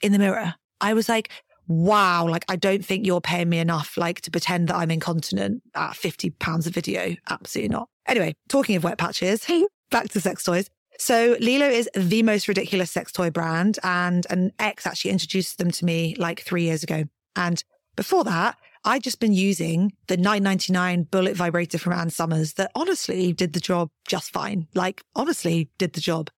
in 0.00 0.12
the 0.12 0.18
mirror. 0.18 0.54
I 0.80 0.94
was 0.94 1.08
like, 1.08 1.30
wow, 1.66 2.28
like 2.28 2.44
I 2.48 2.56
don't 2.56 2.84
think 2.84 3.06
you're 3.06 3.20
paying 3.20 3.48
me 3.48 3.58
enough, 3.58 3.96
like 3.96 4.20
to 4.22 4.30
pretend 4.30 4.68
that 4.68 4.76
I'm 4.76 4.90
incontinent 4.90 5.62
at 5.74 5.96
50 5.96 6.30
pounds 6.30 6.66
a 6.66 6.70
video. 6.70 7.16
Absolutely 7.28 7.70
not. 7.70 7.88
Anyway, 8.06 8.34
talking 8.48 8.76
of 8.76 8.84
wet 8.84 8.98
patches, 8.98 9.46
back 9.90 10.08
to 10.10 10.20
sex 10.20 10.44
toys. 10.44 10.68
So 10.98 11.34
Lelo 11.36 11.70
is 11.70 11.90
the 11.94 12.22
most 12.22 12.48
ridiculous 12.48 12.90
sex 12.90 13.12
toy 13.12 13.30
brand 13.30 13.78
and 13.82 14.26
an 14.30 14.52
ex 14.58 14.86
actually 14.86 15.10
introduced 15.10 15.58
them 15.58 15.70
to 15.72 15.84
me 15.84 16.14
like 16.18 16.40
three 16.40 16.62
years 16.62 16.82
ago. 16.82 17.04
And 17.34 17.62
before 17.96 18.24
that, 18.24 18.56
I'd 18.84 19.02
just 19.02 19.20
been 19.20 19.32
using 19.32 19.92
the 20.06 20.16
999 20.16 21.04
bullet 21.04 21.36
vibrator 21.36 21.78
from 21.78 21.92
Ann 21.92 22.10
Summers 22.10 22.54
that 22.54 22.70
honestly 22.74 23.32
did 23.32 23.52
the 23.52 23.60
job 23.60 23.90
just 24.06 24.30
fine. 24.30 24.68
Like 24.74 25.02
honestly 25.14 25.68
did 25.76 25.92
the 25.92 26.00
job. 26.00 26.30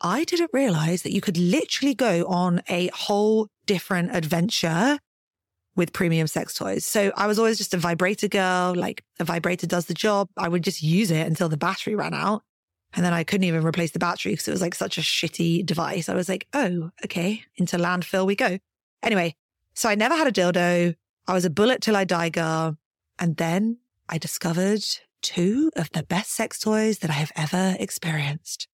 I 0.00 0.24
didn't 0.24 0.50
realize 0.52 1.02
that 1.02 1.12
you 1.12 1.20
could 1.20 1.38
literally 1.38 1.94
go 1.94 2.26
on 2.26 2.62
a 2.68 2.88
whole 2.88 3.48
different 3.66 4.14
adventure 4.14 4.98
with 5.78 5.92
premium 5.92 6.26
sex 6.26 6.52
toys. 6.54 6.84
So 6.84 7.12
I 7.16 7.28
was 7.28 7.38
always 7.38 7.56
just 7.56 7.72
a 7.72 7.78
vibrator 7.78 8.26
girl, 8.26 8.74
like 8.74 9.04
a 9.20 9.24
vibrator 9.24 9.68
does 9.68 9.86
the 9.86 9.94
job. 9.94 10.28
I 10.36 10.48
would 10.48 10.64
just 10.64 10.82
use 10.82 11.12
it 11.12 11.24
until 11.24 11.48
the 11.48 11.56
battery 11.56 11.94
ran 11.94 12.14
out. 12.14 12.42
And 12.94 13.04
then 13.04 13.12
I 13.12 13.22
couldn't 13.22 13.44
even 13.44 13.64
replace 13.64 13.92
the 13.92 14.00
battery 14.00 14.32
because 14.32 14.48
it 14.48 14.50
was 14.50 14.60
like 14.60 14.74
such 14.74 14.98
a 14.98 15.02
shitty 15.02 15.64
device. 15.64 16.08
I 16.08 16.14
was 16.14 16.28
like, 16.28 16.48
oh, 16.52 16.90
okay, 17.04 17.44
into 17.56 17.76
landfill 17.76 18.26
we 18.26 18.34
go. 18.34 18.58
Anyway, 19.04 19.36
so 19.74 19.88
I 19.88 19.94
never 19.94 20.16
had 20.16 20.26
a 20.26 20.32
dildo. 20.32 20.96
I 21.28 21.32
was 21.32 21.44
a 21.44 21.50
bullet 21.50 21.80
till 21.80 21.96
I 21.96 22.04
die 22.04 22.30
girl. 22.30 22.76
And 23.20 23.36
then 23.36 23.78
I 24.08 24.18
discovered 24.18 24.82
two 25.22 25.70
of 25.76 25.90
the 25.92 26.02
best 26.02 26.32
sex 26.32 26.58
toys 26.58 26.98
that 26.98 27.10
I 27.10 27.14
have 27.14 27.32
ever 27.36 27.76
experienced. 27.78 28.66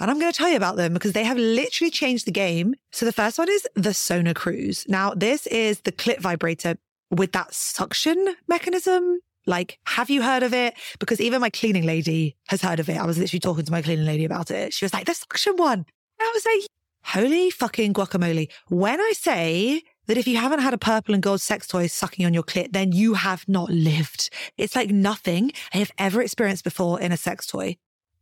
And 0.00 0.10
I'm 0.10 0.18
going 0.18 0.32
to 0.32 0.36
tell 0.36 0.48
you 0.48 0.56
about 0.56 0.76
them 0.76 0.92
because 0.92 1.12
they 1.12 1.24
have 1.24 1.38
literally 1.38 1.90
changed 1.90 2.26
the 2.26 2.32
game. 2.32 2.74
So 2.90 3.06
the 3.06 3.12
first 3.12 3.38
one 3.38 3.48
is 3.48 3.66
the 3.74 3.94
Sona 3.94 4.34
Cruise. 4.34 4.84
Now, 4.88 5.14
this 5.14 5.46
is 5.46 5.80
the 5.80 5.92
clit 5.92 6.20
vibrator 6.20 6.76
with 7.10 7.32
that 7.32 7.54
suction 7.54 8.34
mechanism. 8.48 9.20
Like, 9.46 9.78
have 9.86 10.10
you 10.10 10.22
heard 10.22 10.42
of 10.42 10.52
it? 10.54 10.74
Because 10.98 11.20
even 11.20 11.40
my 11.40 11.50
cleaning 11.50 11.84
lady 11.84 12.36
has 12.48 12.62
heard 12.62 12.80
of 12.80 12.88
it. 12.88 12.96
I 12.96 13.06
was 13.06 13.18
literally 13.18 13.40
talking 13.40 13.64
to 13.64 13.72
my 13.72 13.82
cleaning 13.82 14.06
lady 14.06 14.24
about 14.24 14.50
it. 14.50 14.72
She 14.72 14.84
was 14.84 14.92
like, 14.92 15.06
the 15.06 15.14
suction 15.14 15.56
one. 15.56 15.84
I 16.20 16.32
was 16.34 16.46
like, 16.46 16.66
holy 17.04 17.50
fucking 17.50 17.92
guacamole. 17.92 18.50
When 18.68 19.00
I 19.00 19.12
say 19.14 19.82
that 20.06 20.16
if 20.16 20.26
you 20.26 20.38
haven't 20.38 20.60
had 20.60 20.74
a 20.74 20.78
purple 20.78 21.14
and 21.14 21.22
gold 21.22 21.40
sex 21.40 21.66
toy 21.66 21.86
sucking 21.86 22.24
on 22.26 22.34
your 22.34 22.42
clit, 22.42 22.72
then 22.72 22.92
you 22.92 23.14
have 23.14 23.44
not 23.46 23.70
lived. 23.70 24.30
It's 24.56 24.74
like 24.74 24.90
nothing 24.90 25.52
I 25.72 25.78
have 25.78 25.92
ever 25.98 26.22
experienced 26.22 26.64
before 26.64 27.00
in 27.00 27.12
a 27.12 27.16
sex 27.16 27.46
toy 27.46 27.76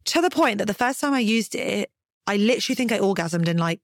to 0.07 0.21
the 0.21 0.31
point 0.31 0.59
that 0.59 0.67
the 0.67 0.75
first 0.75 1.01
time 1.01 1.15
I 1.15 1.21
used 1.21 1.55
it, 1.55 1.91
I 2.27 2.37
literally 2.37 2.77
think 2.77 2.93
I 2.93 2.99
orgasmed 2.99 3.49
in 3.49 3.59
like 3.59 3.81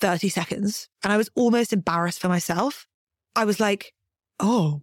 30 0.00 0.28
seconds 0.28 0.88
and 1.02 1.12
I 1.12 1.16
was 1.16 1.30
almost 1.34 1.72
embarrassed 1.72 2.20
for 2.20 2.28
myself. 2.28 2.86
I 3.36 3.44
was 3.44 3.60
like, 3.60 3.92
oh, 4.38 4.82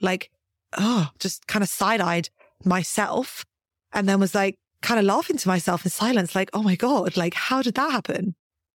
like, 0.00 0.30
oh, 0.76 1.08
just 1.18 1.46
kind 1.46 1.62
of 1.62 1.68
side 1.68 2.00
eyed 2.00 2.28
myself 2.64 3.44
and 3.92 4.08
then 4.08 4.20
was 4.20 4.34
like 4.34 4.56
kind 4.82 4.98
of 4.98 5.06
laughing 5.06 5.36
to 5.36 5.48
myself 5.48 5.84
in 5.84 5.90
silence, 5.90 6.34
like, 6.34 6.50
oh 6.52 6.62
my 6.62 6.74
God, 6.74 7.16
like, 7.16 7.34
how 7.34 7.62
did 7.62 7.74
that 7.74 7.92
happen? 7.92 8.34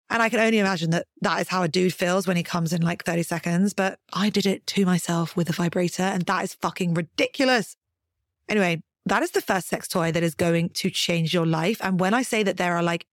And 0.09 0.23
I 0.23 0.29
can 0.29 0.41
only 0.41 0.59
imagine 0.59 0.91
that 0.91 1.07
that 1.21 1.41
is 1.41 1.49
how 1.49 1.63
a 1.63 1.69
dude 1.69 1.95
feels 1.95 2.27
when 2.27 2.37
he 2.37 2.43
comes 2.43 2.73
in 2.73 2.83
like 2.83 3.05
30 3.05 3.23
seconds. 3.23 3.75
But 3.75 3.99
I 4.13 4.29
did 4.29 4.45
it 4.45 4.67
to 4.69 4.85
myself 4.85 5.37
with 5.37 5.49
a 5.49 5.53
vibrator 5.53 6.03
and 6.03 6.23
that 6.23 6.43
is 6.43 6.55
fucking 6.55 6.95
ridiculous. 6.95 7.77
Anyway, 8.49 8.83
that 9.07 9.23
is 9.23 9.31
the 9.33 9.41
first 9.41 9.69
sex 9.69 9.89
toy 9.89 10.13
that 10.13 10.23
is 10.23 10.35
going 10.35 10.71
to 10.71 10.91
change 10.91 11.33
your 11.33 11.47
life. 11.47 11.79
And 11.83 11.99
when 11.99 12.15
I 12.15 12.23
say 12.23 12.43
that 12.43 12.57
there 12.57 12.77
are 12.77 12.83
like 12.83 13.07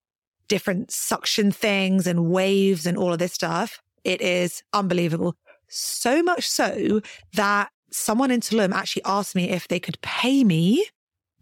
different 0.47 0.91
suction 0.91 1.51
things 1.51 2.07
and 2.07 2.25
waves 2.25 2.85
and 2.85 2.97
all 2.97 3.13
of 3.13 3.19
this 3.19 3.33
stuff, 3.33 3.81
it 4.03 4.21
is 4.21 4.63
unbelievable. 4.73 5.35
So 5.67 6.23
much 6.23 6.47
so 6.47 7.01
that 7.33 7.69
someone 7.91 8.31
in 8.31 8.41
Tulum 8.41 8.73
actually 8.73 9.03
asked 9.05 9.35
me 9.35 9.49
if 9.49 9.67
they 9.67 9.79
could 9.79 9.99
pay 10.01 10.43
me 10.43 10.85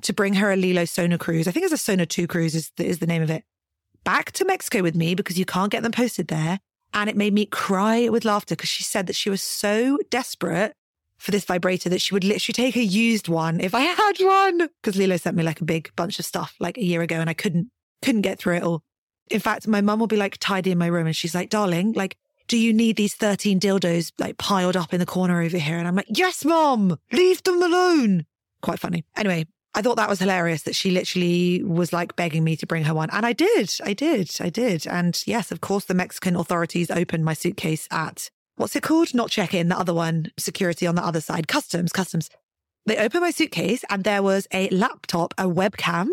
to 0.01 0.13
bring 0.13 0.35
her 0.35 0.51
a 0.51 0.57
Lelo 0.57 0.87
Sona 0.87 1.17
cruise. 1.17 1.47
I 1.47 1.51
think 1.51 1.63
it's 1.63 1.73
a 1.73 1.77
Sona 1.77 2.05
2 2.05 2.27
cruise 2.27 2.55
is 2.55 2.71
the, 2.77 2.85
is 2.85 2.99
the 2.99 3.07
name 3.07 3.21
of 3.21 3.29
it. 3.29 3.43
Back 4.03 4.31
to 4.33 4.45
Mexico 4.45 4.83
with 4.83 4.95
me 4.95 5.15
because 5.15 5.39
you 5.39 5.45
can't 5.45 5.71
get 5.71 5.83
them 5.83 5.91
posted 5.91 6.27
there. 6.27 6.59
And 6.93 7.09
it 7.09 7.17
made 7.17 7.33
me 7.33 7.45
cry 7.45 8.07
with 8.09 8.23
laughter 8.23 8.55
because 8.55 8.69
she 8.69 8.83
said 8.83 9.07
that 9.07 9.15
she 9.15 9.29
was 9.29 9.41
so 9.41 9.97
desperate 10.09 10.75
for 11.25 11.31
this 11.31 11.43
vibrator 11.43 11.89
that 11.89 12.01
she 12.01 12.13
would 12.13 12.23
literally 12.23 12.53
take 12.53 12.75
a 12.75 12.83
used 12.83 13.27
one 13.27 13.59
if 13.59 13.73
I 13.73 13.81
had 13.81 14.13
one. 14.19 14.69
Because 14.81 14.95
Lelo 14.95 15.19
sent 15.19 15.35
me 15.35 15.43
like 15.43 15.59
a 15.59 15.65
big 15.65 15.91
bunch 15.95 16.19
of 16.19 16.25
stuff 16.25 16.55
like 16.59 16.77
a 16.77 16.83
year 16.83 17.01
ago 17.01 17.15
and 17.15 17.29
I 17.29 17.33
couldn't, 17.33 17.71
couldn't 18.03 18.21
get 18.21 18.37
through 18.37 18.57
it 18.57 18.63
all. 18.63 18.83
In 19.31 19.39
fact, 19.39 19.67
my 19.67 19.81
mum 19.81 19.99
will 19.99 20.07
be 20.07 20.17
like 20.17 20.37
tidying 20.39 20.77
my 20.77 20.85
room 20.85 21.07
and 21.07 21.15
she's 21.15 21.33
like, 21.33 21.49
darling, 21.49 21.93
like, 21.93 22.15
do 22.47 22.57
you 22.57 22.71
need 22.71 22.95
these 22.95 23.15
13 23.15 23.59
dildos 23.59 24.11
like 24.19 24.37
piled 24.37 24.77
up 24.77 24.93
in 24.93 24.99
the 24.99 25.05
corner 25.05 25.41
over 25.41 25.57
here? 25.57 25.77
And 25.77 25.87
I'm 25.87 25.95
like, 25.95 26.05
yes, 26.09 26.45
mom, 26.45 26.97
leave 27.11 27.41
them 27.41 27.61
alone. 27.61 28.25
Quite 28.61 28.79
funny. 28.79 29.03
Anyway, 29.17 29.47
I 29.73 29.81
thought 29.81 29.97
that 29.97 30.09
was 30.09 30.19
hilarious 30.19 30.61
that 30.63 30.75
she 30.75 30.91
literally 30.91 31.63
was 31.63 31.91
like 31.91 32.15
begging 32.15 32.43
me 32.43 32.55
to 32.57 32.67
bring 32.67 32.83
her 32.83 32.93
one. 32.93 33.09
And 33.11 33.25
I 33.25 33.33
did. 33.33 33.73
I 33.83 33.93
did. 33.93 34.29
I 34.39 34.49
did. 34.49 34.85
And 34.85 35.19
yes, 35.25 35.51
of 35.51 35.61
course, 35.61 35.85
the 35.85 35.95
Mexican 35.95 36.35
authorities 36.35 36.91
opened 36.91 37.25
my 37.25 37.33
suitcase 37.33 37.87
at 37.89 38.29
what's 38.55 38.75
it 38.75 38.83
called? 38.83 39.13
Not 39.13 39.29
check 39.29 39.53
in, 39.53 39.69
the 39.69 39.77
other 39.77 39.93
one, 39.93 40.31
security 40.37 40.87
on 40.87 40.95
the 40.95 41.05
other 41.05 41.21
side, 41.21 41.47
customs, 41.47 41.91
customs. 41.91 42.29
They 42.85 42.97
opened 42.97 43.21
my 43.21 43.31
suitcase 43.31 43.83
and 43.89 44.03
there 44.03 44.21
was 44.21 44.47
a 44.53 44.69
laptop, 44.69 45.33
a 45.37 45.45
webcam, 45.45 46.07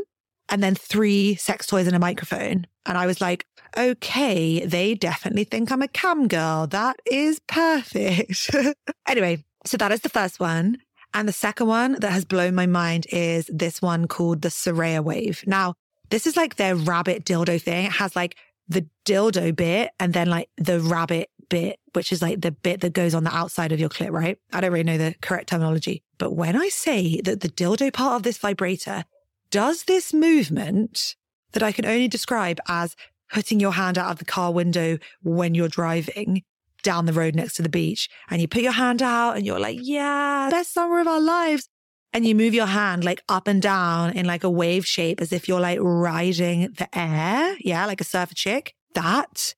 and 0.49 0.63
then 0.63 0.75
three 0.75 1.35
sex 1.37 1.67
toys 1.67 1.87
and 1.87 1.97
a 1.97 2.01
microphone. 2.01 2.67
And 2.87 2.99
I 2.99 3.07
was 3.07 3.21
like, 3.21 3.47
okay, 3.77 4.65
they 4.65 4.95
definitely 4.95 5.45
think 5.45 5.71
I'm 5.71 5.83
a 5.83 5.89
cam 5.89 6.29
girl. 6.29 6.67
That 6.67 6.97
is 7.07 7.41
perfect. 7.47 8.51
anyway, 9.09 9.45
so 9.65 9.77
that 9.77 9.93
is 9.93 10.01
the 10.01 10.09
first 10.09 10.41
one. 10.41 10.79
And 11.15 11.29
the 11.29 11.33
second 11.33 11.67
one 11.67 11.97
that 12.01 12.11
has 12.11 12.25
blown 12.25 12.55
my 12.55 12.67
mind 12.67 13.07
is 13.11 13.47
this 13.53 13.83
one 13.83 14.09
called 14.09 14.43
the 14.43 14.49
Soraya 14.49 15.05
Wave. 15.05 15.45
Now, 15.47 15.75
this 16.11 16.27
is 16.27 16.37
like 16.37 16.57
their 16.57 16.75
rabbit 16.75 17.25
dildo 17.25 17.61
thing. 17.61 17.87
It 17.87 17.93
has 17.93 18.17
like 18.17 18.37
the 18.69 18.87
dildo 19.05 19.55
bit 19.55 19.91
and 20.01 20.13
then 20.15 20.29
like 20.29 20.49
the 20.57 20.81
rabbit 20.81 21.29
bit, 21.53 21.79
which 21.93 22.12
is 22.12 22.23
like 22.23 22.41
the 22.41 22.51
bit 22.51 22.81
that 22.81 22.95
goes 22.95 23.15
on 23.15 23.25
the 23.25 23.37
outside 23.37 23.73
of 23.73 23.79
your 23.79 23.91
clit, 23.91 24.11
right? 24.11 24.38
I 24.55 24.62
don't 24.62 24.73
really 24.73 24.85
know 24.85 24.97
the 24.97 25.15
correct 25.21 25.51
terminology. 25.51 26.03
But 26.17 26.33
when 26.33 26.57
I 26.57 26.71
say 26.71 27.21
that 27.21 27.43
the 27.43 27.51
dildo 27.51 27.93
part 27.93 28.17
of 28.17 28.23
this 28.23 28.38
vibrator 28.38 29.05
does 29.51 29.85
this 29.85 30.15
movement 30.15 31.15
that 31.53 31.62
I 31.62 31.71
can 31.71 31.85
only 31.85 32.09
describe 32.09 32.59
as 32.69 32.97
putting 33.31 33.61
your 33.61 33.73
hand 33.73 33.99
out 33.99 34.11
of 34.11 34.19
the 34.19 34.25
car 34.25 34.51
window 34.51 34.97
when 35.23 35.55
you're 35.55 35.69
driving 35.69 36.43
down 36.83 37.05
the 37.05 37.12
road 37.12 37.35
next 37.35 37.57
to 37.57 37.62
the 37.62 37.69
beach 37.69 38.09
and 38.31 38.41
you 38.41 38.49
put 38.49 38.62
your 38.62 38.73
hand 38.73 39.03
out 39.03 39.37
and 39.37 39.45
you're 39.45 39.61
like, 39.61 39.79
yeah, 39.79 40.49
best 40.51 40.73
summer 40.73 41.01
of 41.01 41.07
our 41.07 41.21
lives. 41.21 41.69
And 42.15 42.27
you 42.27 42.35
move 42.35 42.55
your 42.55 42.67
hand 42.67 43.05
like 43.05 43.23
up 43.29 43.47
and 43.47 43.61
down 43.61 44.12
in 44.17 44.25
like 44.25 44.43
a 44.43 44.51
wave 44.51 44.87
shape 44.87 45.21
as 45.21 45.33
if 45.33 45.49
you're 45.49 45.61
like 45.61 45.79
riding 45.83 46.73
the 46.79 46.88
air. 46.99 47.57
Yeah, 47.61 47.85
like 47.85 48.01
a 48.01 48.05
surfer 48.05 48.35
chick. 48.35 48.75
That 48.95 49.55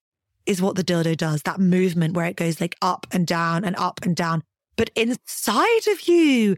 is 0.47 0.63
what 0.63 0.77
the 0.77 0.85
dildo 0.85 1.17
does. 1.17 1.43
That 1.43 1.61
movement 1.61 2.15
where 2.15 2.27
it 2.27 2.37
goes 2.37 2.61
like 2.61 2.77
up 2.83 3.07
and 3.11 3.27
down 3.27 3.65
and 3.65 3.77
up 3.77 4.01
and 4.05 4.15
down. 4.15 4.43
But 4.77 4.91
inside 4.97 5.87
of 5.89 6.09
you, 6.09 6.57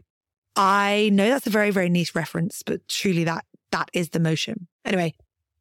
I 0.55 1.09
know 1.13 1.29
that's 1.29 1.47
a 1.47 1.51
very, 1.51 1.71
very 1.71 1.89
niche 1.89 2.15
reference, 2.15 2.63
but 2.63 2.87
truly 2.87 3.23
that 3.25 3.45
that 3.71 3.89
is 3.93 4.09
the 4.09 4.19
motion. 4.19 4.67
Anyway, 4.85 5.13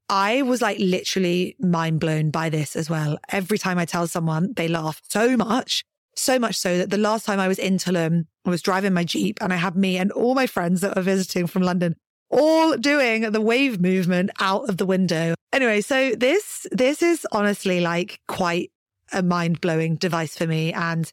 I 0.09 0.43
was 0.43 0.63
like 0.63 0.79
literally 0.79 1.57
mind 1.59 2.01
blown 2.01 2.31
by 2.31 2.49
this 2.49 2.77
as 2.77 2.89
well. 2.89 3.19
Every 3.31 3.59
time 3.59 3.79
I 3.79 3.85
tell 3.85 4.07
someone, 4.07 4.53
they 4.55 4.69
laugh 4.69 5.03
so 5.09 5.37
much, 5.37 5.85
so 6.15 6.39
much 6.39 6.57
so 6.57 6.79
that 6.79 6.91
the 6.91 6.97
last 6.97 7.27
time 7.27 7.41
I 7.41 7.49
was 7.49 7.59
in 7.59 7.77
Tulum, 7.77 8.27
I 8.45 8.51
was 8.51 8.63
driving 8.63 8.95
my 8.95 9.05
Jeep 9.05 9.39
and 9.41 9.53
I 9.53 9.57
had 9.57 9.77
me 9.77 9.99
and 9.99 10.13
all 10.13 10.35
my 10.35 10.47
friends 10.47 10.81
that 10.81 10.97
were 10.97 11.03
visiting 11.03 11.47
from 11.47 11.63
London 11.63 11.97
all 12.31 12.77
doing 12.77 13.31
the 13.31 13.41
wave 13.41 13.81
movement 13.81 14.31
out 14.41 14.69
of 14.69 14.77
the 14.77 14.87
window. 14.87 15.35
Anyway, 15.53 15.81
so 15.81 16.15
this 16.15 16.67
this 16.73 17.03
is 17.03 17.27
honestly 17.33 17.81
like 17.81 18.21
quite 18.29 18.71
a 19.13 19.23
mind-blowing 19.23 19.97
device 19.97 20.37
for 20.37 20.47
me 20.47 20.73
and 20.73 21.13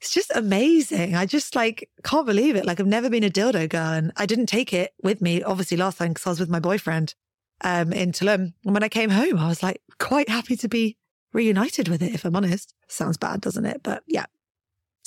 it's 0.00 0.12
just 0.12 0.30
amazing. 0.34 1.14
I 1.16 1.26
just 1.26 1.56
like 1.56 1.88
can't 2.04 2.26
believe 2.26 2.56
it. 2.56 2.64
Like 2.64 2.80
I've 2.80 2.86
never 2.86 3.10
been 3.10 3.24
a 3.24 3.30
dildo 3.30 3.68
girl 3.68 3.92
and 3.92 4.12
I 4.16 4.26
didn't 4.26 4.46
take 4.46 4.72
it 4.72 4.92
with 5.02 5.20
me 5.20 5.42
obviously 5.42 5.76
last 5.76 5.98
time 5.98 6.10
because 6.10 6.26
I 6.26 6.30
was 6.30 6.40
with 6.40 6.48
my 6.48 6.60
boyfriend 6.60 7.14
um, 7.62 7.92
in 7.92 8.12
Tulum. 8.12 8.52
And 8.64 8.74
when 8.74 8.84
I 8.84 8.88
came 8.88 9.10
home, 9.10 9.38
I 9.38 9.48
was 9.48 9.62
like 9.62 9.80
quite 9.98 10.28
happy 10.28 10.56
to 10.56 10.68
be 10.68 10.96
reunited 11.32 11.88
with 11.88 12.02
it, 12.02 12.14
if 12.14 12.24
I'm 12.24 12.36
honest. 12.36 12.74
Sounds 12.86 13.16
bad, 13.16 13.40
doesn't 13.40 13.66
it? 13.66 13.80
But 13.82 14.02
yeah. 14.06 14.26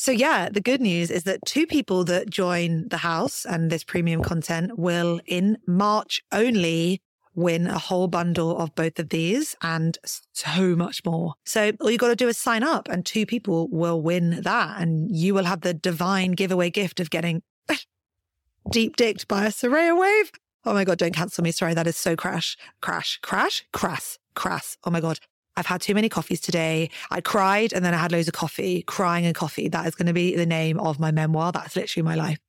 So 0.01 0.11
yeah, 0.11 0.49
the 0.49 0.61
good 0.61 0.81
news 0.81 1.11
is 1.11 1.25
that 1.25 1.45
two 1.45 1.67
people 1.67 2.03
that 2.05 2.27
join 2.27 2.87
the 2.87 2.97
house 2.97 3.45
and 3.45 3.69
this 3.69 3.83
premium 3.83 4.23
content 4.23 4.79
will 4.79 5.21
in 5.27 5.59
March 5.67 6.23
only 6.31 7.03
win 7.35 7.67
a 7.67 7.77
whole 7.77 8.07
bundle 8.07 8.57
of 8.57 8.73
both 8.73 8.97
of 8.97 9.09
these 9.09 9.55
and 9.61 9.99
so 10.33 10.75
much 10.75 11.05
more. 11.05 11.35
So 11.45 11.73
all 11.79 11.91
you 11.91 11.99
got 11.99 12.07
to 12.07 12.15
do 12.15 12.27
is 12.27 12.39
sign 12.39 12.63
up 12.63 12.89
and 12.89 13.05
two 13.05 13.27
people 13.27 13.67
will 13.67 14.01
win 14.01 14.41
that 14.41 14.81
and 14.81 15.15
you 15.15 15.35
will 15.35 15.43
have 15.43 15.61
the 15.61 15.75
divine 15.75 16.31
giveaway 16.31 16.71
gift 16.71 16.99
of 16.99 17.11
getting 17.11 17.43
deep 18.71 18.95
dicked 18.95 19.27
by 19.27 19.45
a 19.45 19.49
Soraya 19.49 19.95
wave 19.95 20.31
Oh 20.63 20.73
my 20.73 20.83
God, 20.83 20.99
don't 20.99 21.13
cancel 21.13 21.43
me. 21.43 21.51
Sorry, 21.51 21.73
that 21.73 21.87
is 21.87 21.97
so 21.97 22.15
crash, 22.15 22.55
crash, 22.81 23.19
crash, 23.23 23.65
crass, 23.73 24.19
crass. 24.35 24.77
Oh 24.83 24.91
my 24.91 25.01
God. 25.01 25.19
I've 25.57 25.65
had 25.65 25.81
too 25.81 25.93
many 25.93 26.09
coffees 26.09 26.39
today. 26.39 26.89
I 27.09 27.21
cried 27.21 27.73
and 27.73 27.83
then 27.83 27.93
I 27.93 27.97
had 27.97 28.11
loads 28.11 28.27
of 28.27 28.33
coffee, 28.33 28.83
crying 28.83 29.25
and 29.25 29.35
coffee. 29.35 29.67
That 29.69 29.85
is 29.87 29.95
going 29.95 30.07
to 30.07 30.13
be 30.13 30.35
the 30.35 30.45
name 30.45 30.79
of 30.79 30.99
my 30.99 31.11
memoir. 31.11 31.51
That's 31.51 31.75
literally 31.75 32.03
my 32.03 32.15
life. 32.15 32.39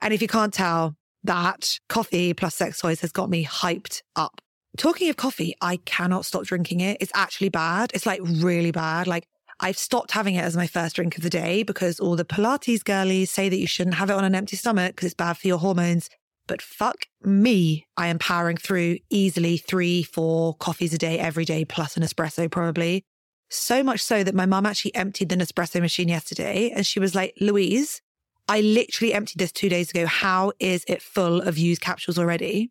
And 0.00 0.14
if 0.14 0.22
you 0.22 0.28
can't 0.28 0.52
tell, 0.52 0.96
that 1.24 1.78
coffee 1.88 2.34
plus 2.34 2.54
sex 2.54 2.80
toys 2.80 3.00
has 3.00 3.12
got 3.12 3.30
me 3.30 3.44
hyped 3.44 4.02
up. 4.16 4.40
Talking 4.76 5.10
of 5.10 5.16
coffee, 5.16 5.54
I 5.60 5.76
cannot 5.76 6.24
stop 6.24 6.44
drinking 6.44 6.80
it. 6.80 6.96
It's 7.00 7.12
actually 7.14 7.50
bad. 7.50 7.90
It's 7.94 8.06
like 8.06 8.20
really 8.22 8.70
bad. 8.70 9.06
Like 9.06 9.26
I've 9.60 9.78
stopped 9.78 10.12
having 10.12 10.34
it 10.34 10.42
as 10.42 10.56
my 10.56 10.66
first 10.66 10.96
drink 10.96 11.16
of 11.16 11.22
the 11.22 11.30
day 11.30 11.62
because 11.62 12.00
all 12.00 12.16
the 12.16 12.24
Pilates 12.24 12.82
girlies 12.82 13.30
say 13.30 13.48
that 13.48 13.58
you 13.58 13.66
shouldn't 13.66 13.96
have 13.96 14.10
it 14.10 14.14
on 14.14 14.24
an 14.24 14.34
empty 14.34 14.56
stomach 14.56 14.96
because 14.96 15.06
it's 15.06 15.14
bad 15.14 15.36
for 15.36 15.46
your 15.46 15.58
hormones. 15.58 16.08
But 16.52 16.60
fuck 16.60 17.06
me, 17.22 17.86
I 17.96 18.08
am 18.08 18.18
powering 18.18 18.58
through 18.58 18.98
easily 19.08 19.56
three, 19.56 20.02
four 20.02 20.54
coffees 20.56 20.92
a 20.92 20.98
day 20.98 21.18
every 21.18 21.46
day, 21.46 21.64
plus 21.64 21.96
an 21.96 22.02
espresso 22.02 22.50
probably. 22.50 23.06
So 23.48 23.82
much 23.82 24.00
so 24.00 24.22
that 24.22 24.34
my 24.34 24.44
mum 24.44 24.66
actually 24.66 24.94
emptied 24.94 25.30
the 25.30 25.36
Nespresso 25.36 25.80
machine 25.80 26.08
yesterday 26.08 26.70
and 26.76 26.86
she 26.86 27.00
was 27.00 27.14
like, 27.14 27.32
Louise, 27.40 28.02
I 28.48 28.60
literally 28.60 29.14
emptied 29.14 29.38
this 29.38 29.50
two 29.50 29.70
days 29.70 29.88
ago. 29.88 30.04
How 30.04 30.52
is 30.58 30.84
it 30.86 31.00
full 31.00 31.40
of 31.40 31.56
used 31.56 31.80
capsules 31.80 32.18
already? 32.18 32.70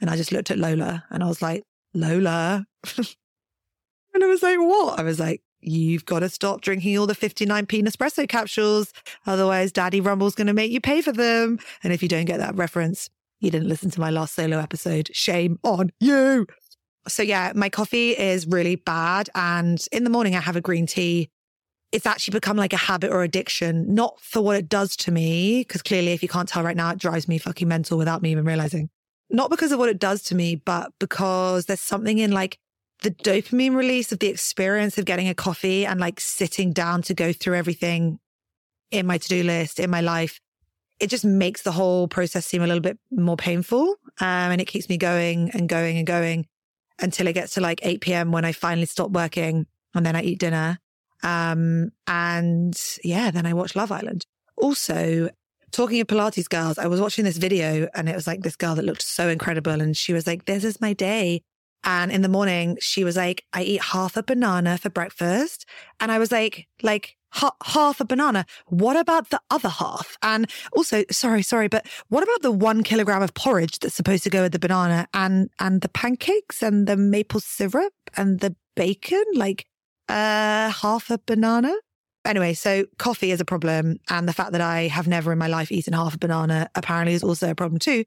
And 0.00 0.10
I 0.10 0.16
just 0.16 0.32
looked 0.32 0.50
at 0.50 0.58
Lola 0.58 1.04
and 1.08 1.22
I 1.22 1.28
was 1.28 1.40
like, 1.40 1.62
Lola. 1.94 2.66
and 2.96 4.24
I 4.24 4.26
was 4.26 4.42
like, 4.42 4.58
what? 4.58 4.98
I 4.98 5.04
was 5.04 5.20
like, 5.20 5.40
you've 5.60 6.04
got 6.04 6.20
to 6.20 6.28
stop 6.28 6.62
drinking 6.62 6.98
all 6.98 7.06
the 7.06 7.14
59p 7.14 7.84
Nespresso 7.84 8.28
capsules. 8.28 8.92
Otherwise, 9.24 9.70
Daddy 9.70 10.00
Rumble's 10.00 10.34
going 10.34 10.48
to 10.48 10.52
make 10.52 10.72
you 10.72 10.80
pay 10.80 11.00
for 11.00 11.12
them. 11.12 11.60
And 11.84 11.92
if 11.92 12.02
you 12.02 12.08
don't 12.08 12.24
get 12.24 12.38
that 12.38 12.56
reference, 12.56 13.08
you 13.40 13.50
didn't 13.50 13.68
listen 13.68 13.90
to 13.90 14.00
my 14.00 14.10
last 14.10 14.34
solo 14.34 14.58
episode. 14.58 15.10
Shame 15.12 15.58
on 15.64 15.90
you. 15.98 16.46
So, 17.08 17.22
yeah, 17.22 17.52
my 17.54 17.70
coffee 17.70 18.10
is 18.10 18.46
really 18.46 18.76
bad. 18.76 19.30
And 19.34 19.82
in 19.90 20.04
the 20.04 20.10
morning, 20.10 20.36
I 20.36 20.40
have 20.40 20.56
a 20.56 20.60
green 20.60 20.86
tea. 20.86 21.30
It's 21.92 22.06
actually 22.06 22.32
become 22.32 22.56
like 22.56 22.72
a 22.72 22.78
habit 22.78 23.10
or 23.10 23.22
addiction, 23.22 23.94
not 23.94 24.20
for 24.20 24.42
what 24.42 24.56
it 24.56 24.68
does 24.68 24.94
to 24.96 25.10
me, 25.10 25.64
because 25.66 25.82
clearly, 25.82 26.12
if 26.12 26.22
you 26.22 26.28
can't 26.28 26.48
tell 26.48 26.62
right 26.62 26.76
now, 26.76 26.90
it 26.90 26.98
drives 26.98 27.26
me 27.26 27.38
fucking 27.38 27.66
mental 27.66 27.98
without 27.98 28.22
me 28.22 28.30
even 28.30 28.44
realizing. 28.44 28.90
Not 29.30 29.50
because 29.50 29.72
of 29.72 29.78
what 29.78 29.88
it 29.88 29.98
does 29.98 30.22
to 30.24 30.34
me, 30.34 30.56
but 30.56 30.92
because 30.98 31.66
there's 31.66 31.80
something 31.80 32.18
in 32.18 32.32
like 32.32 32.58
the 33.02 33.10
dopamine 33.10 33.74
release 33.74 34.12
of 34.12 34.18
the 34.18 34.28
experience 34.28 34.98
of 34.98 35.04
getting 35.04 35.28
a 35.28 35.34
coffee 35.34 35.86
and 35.86 35.98
like 35.98 36.20
sitting 36.20 36.72
down 36.72 37.02
to 37.02 37.14
go 37.14 37.32
through 37.32 37.54
everything 37.54 38.18
in 38.90 39.06
my 39.06 39.18
to 39.18 39.28
do 39.28 39.42
list, 39.42 39.80
in 39.80 39.90
my 39.90 40.00
life, 40.00 40.40
it 41.00 41.08
just 41.08 41.24
makes 41.24 41.62
the 41.62 41.72
whole 41.72 42.06
process 42.06 42.46
seem 42.46 42.62
a 42.62 42.66
little 42.66 42.82
bit 42.82 42.98
more 43.10 43.36
painful. 43.36 43.96
Um, 44.20 44.52
and 44.52 44.60
it 44.60 44.66
keeps 44.66 44.88
me 44.88 44.98
going 44.98 45.50
and 45.50 45.68
going 45.68 45.96
and 45.96 46.06
going 46.06 46.46
until 47.00 47.26
it 47.26 47.32
gets 47.32 47.54
to 47.54 47.60
like 47.60 47.80
8 47.82 48.00
p.m. 48.02 48.32
when 48.32 48.44
I 48.44 48.52
finally 48.52 48.86
stop 48.86 49.10
working 49.10 49.66
and 49.94 50.04
then 50.04 50.14
I 50.14 50.22
eat 50.22 50.38
dinner. 50.38 50.78
Um, 51.22 51.90
and 52.06 52.78
yeah, 53.02 53.30
then 53.30 53.46
I 53.46 53.54
watch 53.54 53.74
Love 53.74 53.90
Island. 53.90 54.26
Also, 54.56 55.30
talking 55.72 56.00
of 56.00 56.06
Pilates 56.06 56.48
girls, 56.48 56.78
I 56.78 56.86
was 56.86 57.00
watching 57.00 57.24
this 57.24 57.38
video 57.38 57.88
and 57.94 58.08
it 58.08 58.14
was 58.14 58.26
like 58.26 58.42
this 58.42 58.56
girl 58.56 58.74
that 58.74 58.84
looked 58.84 59.02
so 59.02 59.28
incredible. 59.28 59.80
And 59.80 59.96
she 59.96 60.12
was 60.12 60.26
like, 60.26 60.44
this 60.44 60.64
is 60.64 60.80
my 60.80 60.92
day. 60.92 61.42
And 61.82 62.12
in 62.12 62.20
the 62.20 62.28
morning, 62.28 62.76
she 62.80 63.04
was 63.04 63.16
like, 63.16 63.44
I 63.54 63.62
eat 63.62 63.82
half 63.82 64.18
a 64.18 64.22
banana 64.22 64.76
for 64.76 64.90
breakfast. 64.90 65.64
And 65.98 66.12
I 66.12 66.18
was 66.18 66.30
like, 66.30 66.68
like, 66.82 67.16
half 67.32 68.00
a 68.00 68.04
banana. 68.04 68.44
What 68.66 68.96
about 68.96 69.30
the 69.30 69.40
other 69.50 69.68
half? 69.68 70.16
And 70.22 70.50
also, 70.72 71.04
sorry, 71.10 71.42
sorry, 71.42 71.68
but 71.68 71.86
what 72.08 72.22
about 72.22 72.42
the 72.42 72.52
one 72.52 72.82
kilogram 72.82 73.22
of 73.22 73.34
porridge 73.34 73.78
that's 73.78 73.94
supposed 73.94 74.24
to 74.24 74.30
go 74.30 74.42
with 74.42 74.52
the 74.52 74.58
banana 74.58 75.08
and, 75.14 75.50
and 75.58 75.80
the 75.80 75.88
pancakes 75.88 76.62
and 76.62 76.86
the 76.86 76.96
maple 76.96 77.40
syrup 77.40 77.92
and 78.16 78.40
the 78.40 78.54
bacon? 78.76 79.24
Like, 79.34 79.66
uh, 80.08 80.70
half 80.70 81.10
a 81.10 81.18
banana? 81.18 81.74
Anyway, 82.24 82.52
so 82.52 82.84
coffee 82.98 83.30
is 83.30 83.40
a 83.40 83.44
problem. 83.44 83.98
And 84.08 84.28
the 84.28 84.32
fact 84.32 84.52
that 84.52 84.60
I 84.60 84.88
have 84.88 85.06
never 85.06 85.32
in 85.32 85.38
my 85.38 85.46
life 85.46 85.72
eaten 85.72 85.94
half 85.94 86.14
a 86.14 86.18
banana 86.18 86.68
apparently 86.74 87.14
is 87.14 87.22
also 87.22 87.50
a 87.50 87.54
problem 87.54 87.78
too. 87.78 88.04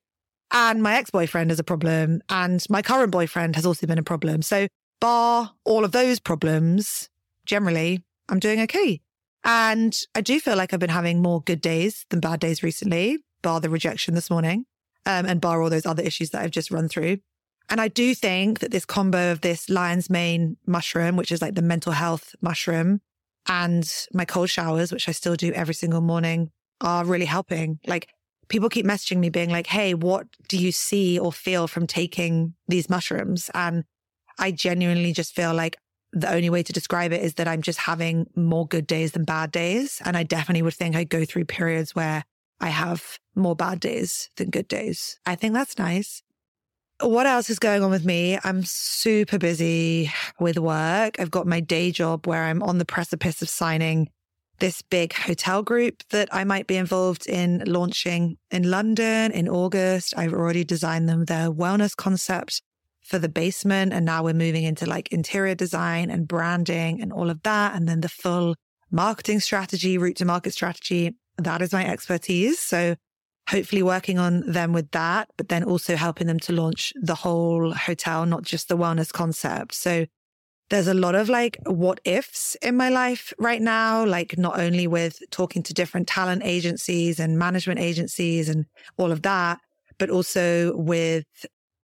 And 0.52 0.84
my 0.84 0.96
ex 0.96 1.10
boyfriend 1.10 1.52
is 1.52 1.60
a 1.60 1.64
problem. 1.64 2.22
And 2.30 2.64
my 2.70 2.82
current 2.82 3.12
boyfriend 3.12 3.56
has 3.56 3.66
also 3.66 3.88
been 3.88 3.98
a 3.98 4.04
problem. 4.04 4.42
So, 4.44 4.68
bar 5.02 5.54
all 5.66 5.84
of 5.84 5.92
those 5.92 6.20
problems, 6.20 7.10
generally, 7.46 8.04
I'm 8.30 8.40
doing 8.40 8.62
okay. 8.62 9.02
And 9.44 9.98
I 10.16 10.22
do 10.22 10.40
feel 10.40 10.56
like 10.56 10.74
I've 10.74 10.80
been 10.80 10.90
having 10.90 11.22
more 11.22 11.42
good 11.42 11.62
days 11.62 12.06
than 12.10 12.20
bad 12.20 12.40
days 12.40 12.64
recently, 12.64 13.18
bar 13.42 13.60
the 13.60 13.70
rejection 13.70 14.16
this 14.16 14.30
morning, 14.30 14.66
um, 15.06 15.26
and 15.26 15.42
bar 15.42 15.62
all 15.62 15.70
those 15.70 15.86
other 15.86 16.04
issues 16.04 16.30
that 16.30 16.42
I've 16.42 16.52
just 16.52 16.72
run 16.72 16.88
through. 16.88 17.18
And 17.70 17.82
I 17.82 17.88
do 17.88 18.14
think 18.14 18.60
that 18.60 18.72
this 18.72 18.86
combo 18.86 19.32
of 19.32 19.42
this 19.42 19.70
lion's 19.70 20.10
mane 20.10 20.58
mushroom, 20.66 21.16
which 21.16 21.32
is 21.32 21.42
like 21.42 21.56
the 21.56 21.62
mental 21.62 21.92
health 21.92 22.36
mushroom, 22.42 23.02
and 23.48 23.90
my 24.14 24.26
cold 24.26 24.50
showers, 24.50 24.92
which 24.92 25.10
I 25.10 25.12
still 25.12 25.36
do 25.36 25.52
every 25.54 25.74
single 25.74 26.02
morning, 26.02 26.52
are 26.82 27.06
really 27.06 27.26
helping. 27.26 27.80
Like 27.86 28.10
people 28.48 28.70
keep 28.70 28.86
messaging 28.86 29.18
me 29.18 29.30
being 29.30 29.50
like, 29.50 29.68
Hey, 29.68 29.94
what 29.94 30.28
do 30.48 30.58
you 30.58 30.72
see 30.72 31.20
or 31.20 31.32
feel 31.32 31.68
from 31.68 31.88
taking 31.88 32.54
these 32.68 32.90
mushrooms? 32.90 33.50
And 33.54 33.84
I 34.40 34.52
genuinely 34.52 35.14
just 35.14 35.36
feel 35.36 35.54
like 35.54 35.78
the 36.14 36.32
only 36.32 36.50
way 36.50 36.64
to 36.64 36.72
describe 36.72 37.12
it 37.12 37.22
is 37.22 37.34
that 37.36 37.48
I'm 37.48 37.62
just 37.62 37.80
having 37.80 38.28
more 38.36 38.68
good 38.68 38.86
days 38.86 39.12
than 39.12 39.26
bad 39.26 39.52
days. 39.52 40.02
And 40.06 40.16
I 40.16 40.24
definitely 40.24 40.62
would 40.62 40.76
think 40.76 40.96
I 40.96 41.04
go 41.04 41.26
through 41.26 41.46
periods 41.46 41.96
where 41.96 42.24
I 42.62 42.70
have 42.70 43.18
more 43.36 43.56
bad 43.56 43.80
days 43.80 44.30
than 44.38 44.52
good 44.52 44.68
days. 44.68 45.20
I 45.26 45.36
think 45.36 45.54
that's 45.54 45.78
nice. 45.78 46.22
What 47.02 47.26
else 47.26 47.50
is 47.50 47.60
going 47.60 47.84
on 47.84 47.90
with 47.90 48.06
me? 48.06 48.38
I'm 48.44 48.64
super 48.64 49.40
busy 49.40 50.12
with 50.40 50.60
work. 50.60 51.20
I've 51.20 51.32
got 51.32 51.48
my 51.48 51.60
day 51.60 51.92
job 51.92 52.28
where 52.28 52.44
I'm 52.44 52.62
on 52.62 52.78
the 52.78 52.86
precipice 52.86 53.42
of 53.42 53.50
signing 53.50 54.10
this 54.60 54.84
big 54.84 55.14
hotel 55.14 55.64
group 55.64 56.04
that 56.12 56.30
I 56.32 56.44
might 56.44 56.68
be 56.68 56.78
involved 56.78 57.28
in 57.28 57.64
launching 57.66 58.38
in 58.52 58.70
London 58.70 59.32
in 59.32 59.50
August. 59.50 60.14
I've 60.16 60.32
already 60.34 60.64
designed 60.64 61.10
them 61.10 61.26
their 61.26 61.52
wellness 61.52 61.96
concept 61.96 62.62
for 63.14 63.20
the 63.20 63.30
basement. 63.30 63.94
And 63.94 64.08
now 64.08 64.24
we're 64.24 64.34
moving 64.34 64.64
into 64.64 64.88
like 64.88 65.10
interior 65.10 65.54
design 65.54 66.10
and 66.10 66.28
branding 66.28 67.00
and 67.00 67.14
all 67.14 67.30
of 67.30 67.44
that. 67.44 67.76
And 67.76 67.88
then 67.88 68.02
the 68.02 68.10
full 68.10 68.56
marketing 68.90 69.40
strategy, 69.40 70.00
route 70.00 70.16
to 70.16 70.26
market 70.26 70.52
strategy. 70.52 71.14
That 71.38 71.62
is 71.62 71.72
my 71.72 71.86
expertise. 71.86 72.58
So 72.58 72.96
hopefully 73.48 73.84
working 73.84 74.18
on 74.18 74.52
them 74.52 74.74
with 74.74 74.90
that, 74.92 75.30
but 75.38 75.50
then 75.50 75.64
also 75.64 75.96
helping 75.96 76.26
them 76.26 76.40
to 76.40 76.54
launch 76.54 76.92
the 76.96 77.14
whole 77.14 77.72
hotel, 77.72 78.26
not 78.26 78.42
just 78.42 78.68
the 78.68 78.78
wellness 78.78 79.14
concept. 79.14 79.76
So 79.76 80.08
there's 80.72 80.88
a 80.88 80.96
lot 80.96 81.14
of 81.14 81.30
like 81.30 81.60
what 81.68 82.00
ifs 82.06 82.56
in 82.64 82.76
my 82.76 82.90
life 82.90 83.32
right 83.38 83.62
now, 83.62 84.04
like 84.04 84.40
not 84.40 84.60
only 84.60 84.88
with 84.88 85.20
talking 85.30 85.62
to 85.62 85.74
different 85.76 86.08
talent 86.08 86.42
agencies 86.44 87.20
and 87.20 87.38
management 87.38 87.80
agencies 87.80 88.50
and 88.50 88.66
all 88.98 89.12
of 89.12 89.22
that, 89.22 89.60
but 90.00 90.10
also 90.10 90.76
with 90.76 91.26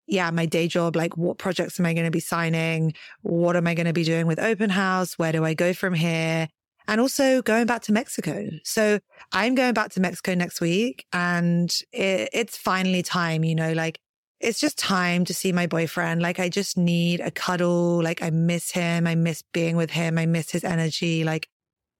yeah, 0.07 0.29
my 0.31 0.45
day 0.45 0.67
job, 0.67 0.95
like 0.95 1.17
what 1.17 1.37
projects 1.37 1.79
am 1.79 1.85
I 1.85 1.93
going 1.93 2.05
to 2.05 2.11
be 2.11 2.19
signing? 2.19 2.93
What 3.21 3.55
am 3.55 3.67
I 3.67 3.73
going 3.73 3.87
to 3.87 3.93
be 3.93 4.03
doing 4.03 4.27
with 4.27 4.39
open 4.39 4.69
house? 4.69 5.17
Where 5.17 5.31
do 5.31 5.43
I 5.43 5.53
go 5.53 5.73
from 5.73 5.93
here? 5.93 6.47
And 6.87 7.01
also 7.01 7.41
going 7.41 7.65
back 7.65 7.81
to 7.83 7.93
Mexico. 7.93 8.47
So 8.63 8.99
I'm 9.31 9.55
going 9.55 9.73
back 9.73 9.91
to 9.91 9.99
Mexico 9.99 10.35
next 10.35 10.61
week 10.61 11.05
and 11.11 11.73
it, 11.91 12.29
it's 12.31 12.57
finally 12.57 13.01
time, 13.01 13.43
you 13.43 13.55
know, 13.55 13.73
like 13.73 13.99
it's 14.39 14.59
just 14.59 14.77
time 14.77 15.25
to 15.25 15.33
see 15.33 15.51
my 15.51 15.65
boyfriend. 15.65 16.21
Like 16.21 16.39
I 16.39 16.49
just 16.49 16.77
need 16.77 17.21
a 17.21 17.31
cuddle. 17.31 18.03
Like 18.03 18.21
I 18.21 18.29
miss 18.29 18.69
him. 18.69 19.07
I 19.07 19.15
miss 19.15 19.41
being 19.53 19.75
with 19.75 19.89
him. 19.89 20.19
I 20.19 20.27
miss 20.27 20.51
his 20.51 20.63
energy. 20.63 21.23
Like 21.23 21.47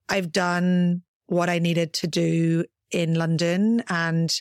I've 0.09 0.31
done 0.31 1.01
what 1.25 1.49
I 1.49 1.57
needed 1.57 1.93
to 1.93 2.07
do 2.07 2.65
in 2.91 3.15
London 3.15 3.83
and 3.89 4.39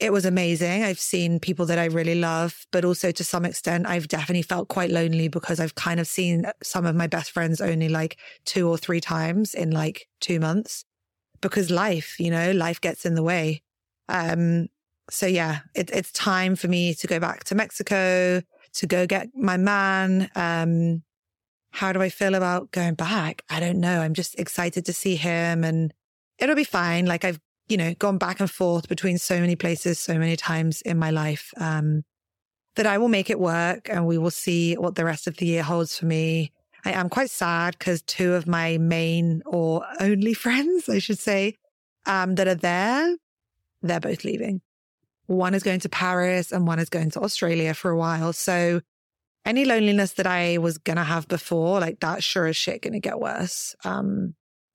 it 0.00 0.12
was 0.12 0.24
amazing. 0.24 0.82
I've 0.82 0.98
seen 0.98 1.38
people 1.38 1.66
that 1.66 1.78
I 1.78 1.84
really 1.84 2.16
love, 2.16 2.66
but 2.72 2.84
also 2.84 3.10
to 3.12 3.24
some 3.24 3.44
extent, 3.44 3.86
I've 3.86 4.08
definitely 4.08 4.42
felt 4.42 4.68
quite 4.68 4.90
lonely 4.90 5.28
because 5.28 5.60
I've 5.60 5.76
kind 5.76 6.00
of 6.00 6.06
seen 6.06 6.46
some 6.62 6.84
of 6.84 6.96
my 6.96 7.06
best 7.06 7.30
friends 7.30 7.60
only 7.60 7.88
like 7.88 8.18
two 8.44 8.68
or 8.68 8.76
three 8.76 9.00
times 9.00 9.54
in 9.54 9.70
like 9.70 10.08
two 10.20 10.40
months 10.40 10.84
because 11.40 11.70
life, 11.70 12.18
you 12.18 12.30
know, 12.30 12.52
life 12.52 12.80
gets 12.80 13.06
in 13.06 13.14
the 13.14 13.22
way. 13.22 13.62
Um, 14.08 14.68
so 15.10 15.26
yeah, 15.26 15.60
it, 15.74 15.90
it's 15.90 16.10
time 16.12 16.56
for 16.56 16.66
me 16.66 16.94
to 16.94 17.06
go 17.06 17.20
back 17.20 17.44
to 17.44 17.54
Mexico 17.54 18.42
to 18.74 18.86
go 18.86 19.06
get 19.06 19.28
my 19.34 19.56
man. 19.56 20.28
Um, 20.34 21.02
how 21.70 21.92
do 21.92 22.02
I 22.02 22.08
feel 22.08 22.34
about 22.34 22.72
going 22.72 22.94
back? 22.94 23.42
I 23.48 23.60
don't 23.60 23.80
know. 23.80 24.00
I'm 24.00 24.14
just 24.14 24.38
excited 24.38 24.84
to 24.86 24.92
see 24.92 25.16
him 25.16 25.64
and 25.64 25.92
it'll 26.38 26.56
be 26.56 26.64
fine. 26.64 27.06
Like 27.06 27.24
I've 27.24 27.40
you 27.68 27.76
know, 27.76 27.94
gone 27.94 28.18
back 28.18 28.40
and 28.40 28.50
forth 28.50 28.88
between 28.88 29.18
so 29.18 29.40
many 29.40 29.56
places, 29.56 29.98
so 29.98 30.18
many 30.18 30.36
times 30.36 30.82
in 30.82 30.98
my 30.98 31.10
life, 31.10 31.52
um, 31.56 32.02
that 32.76 32.86
I 32.86 32.98
will 32.98 33.08
make 33.08 33.30
it 33.30 33.40
work 33.40 33.88
and 33.88 34.06
we 34.06 34.18
will 34.18 34.30
see 34.30 34.74
what 34.74 34.96
the 34.96 35.04
rest 35.04 35.26
of 35.26 35.36
the 35.36 35.46
year 35.46 35.62
holds 35.62 35.98
for 35.98 36.06
me. 36.06 36.52
I 36.84 36.92
am 36.92 37.08
quite 37.08 37.30
sad 37.30 37.78
because 37.78 38.02
two 38.02 38.34
of 38.34 38.46
my 38.46 38.78
main 38.78 39.42
or 39.46 39.84
only 40.00 40.34
friends, 40.44 40.88
I 40.88 40.98
should 40.98 41.18
say, 41.18 41.54
um, 42.06 42.34
that 42.34 42.48
are 42.48 42.54
there, 42.54 43.16
they're 43.82 44.00
both 44.00 44.24
leaving. 44.24 44.60
One 45.26 45.54
is 45.54 45.62
going 45.62 45.80
to 45.80 45.88
Paris 45.88 46.52
and 46.52 46.66
one 46.66 46.78
is 46.78 46.90
going 46.90 47.10
to 47.12 47.20
Australia 47.20 47.72
for 47.72 47.90
a 47.90 47.96
while. 47.96 48.34
So 48.34 48.82
any 49.46 49.64
loneliness 49.64 50.12
that 50.14 50.26
I 50.26 50.58
was 50.58 50.78
going 50.78 50.96
to 50.96 51.04
have 51.04 51.28
before, 51.28 51.80
like 51.80 52.00
that 52.00 52.22
sure 52.22 52.46
as 52.46 52.56
shit 52.56 52.82
going 52.82 52.92
to 52.92 53.00
get 53.00 53.20
worse. 53.20 53.74
Um, 53.84 54.34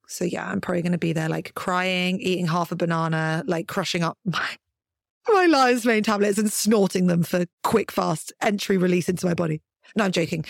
so 0.09 0.25
yeah, 0.25 0.49
I'm 0.49 0.59
probably 0.59 0.81
going 0.81 0.91
to 0.91 0.97
be 0.97 1.13
there 1.13 1.29
like 1.29 1.53
crying, 1.53 2.19
eating 2.19 2.47
half 2.47 2.71
a 2.71 2.75
banana, 2.75 3.43
like 3.45 3.67
crushing 3.67 4.03
up 4.03 4.17
my, 4.25 4.49
my 5.31 5.45
lion's 5.45 5.85
mane 5.85 6.03
tablets 6.03 6.37
and 6.37 6.51
snorting 6.51 7.07
them 7.07 7.23
for 7.23 7.45
quick, 7.63 7.91
fast 7.91 8.33
entry 8.41 8.77
release 8.77 9.07
into 9.07 9.25
my 9.25 9.33
body. 9.33 9.61
No, 9.95 10.05
I'm 10.05 10.11
joking. 10.11 10.45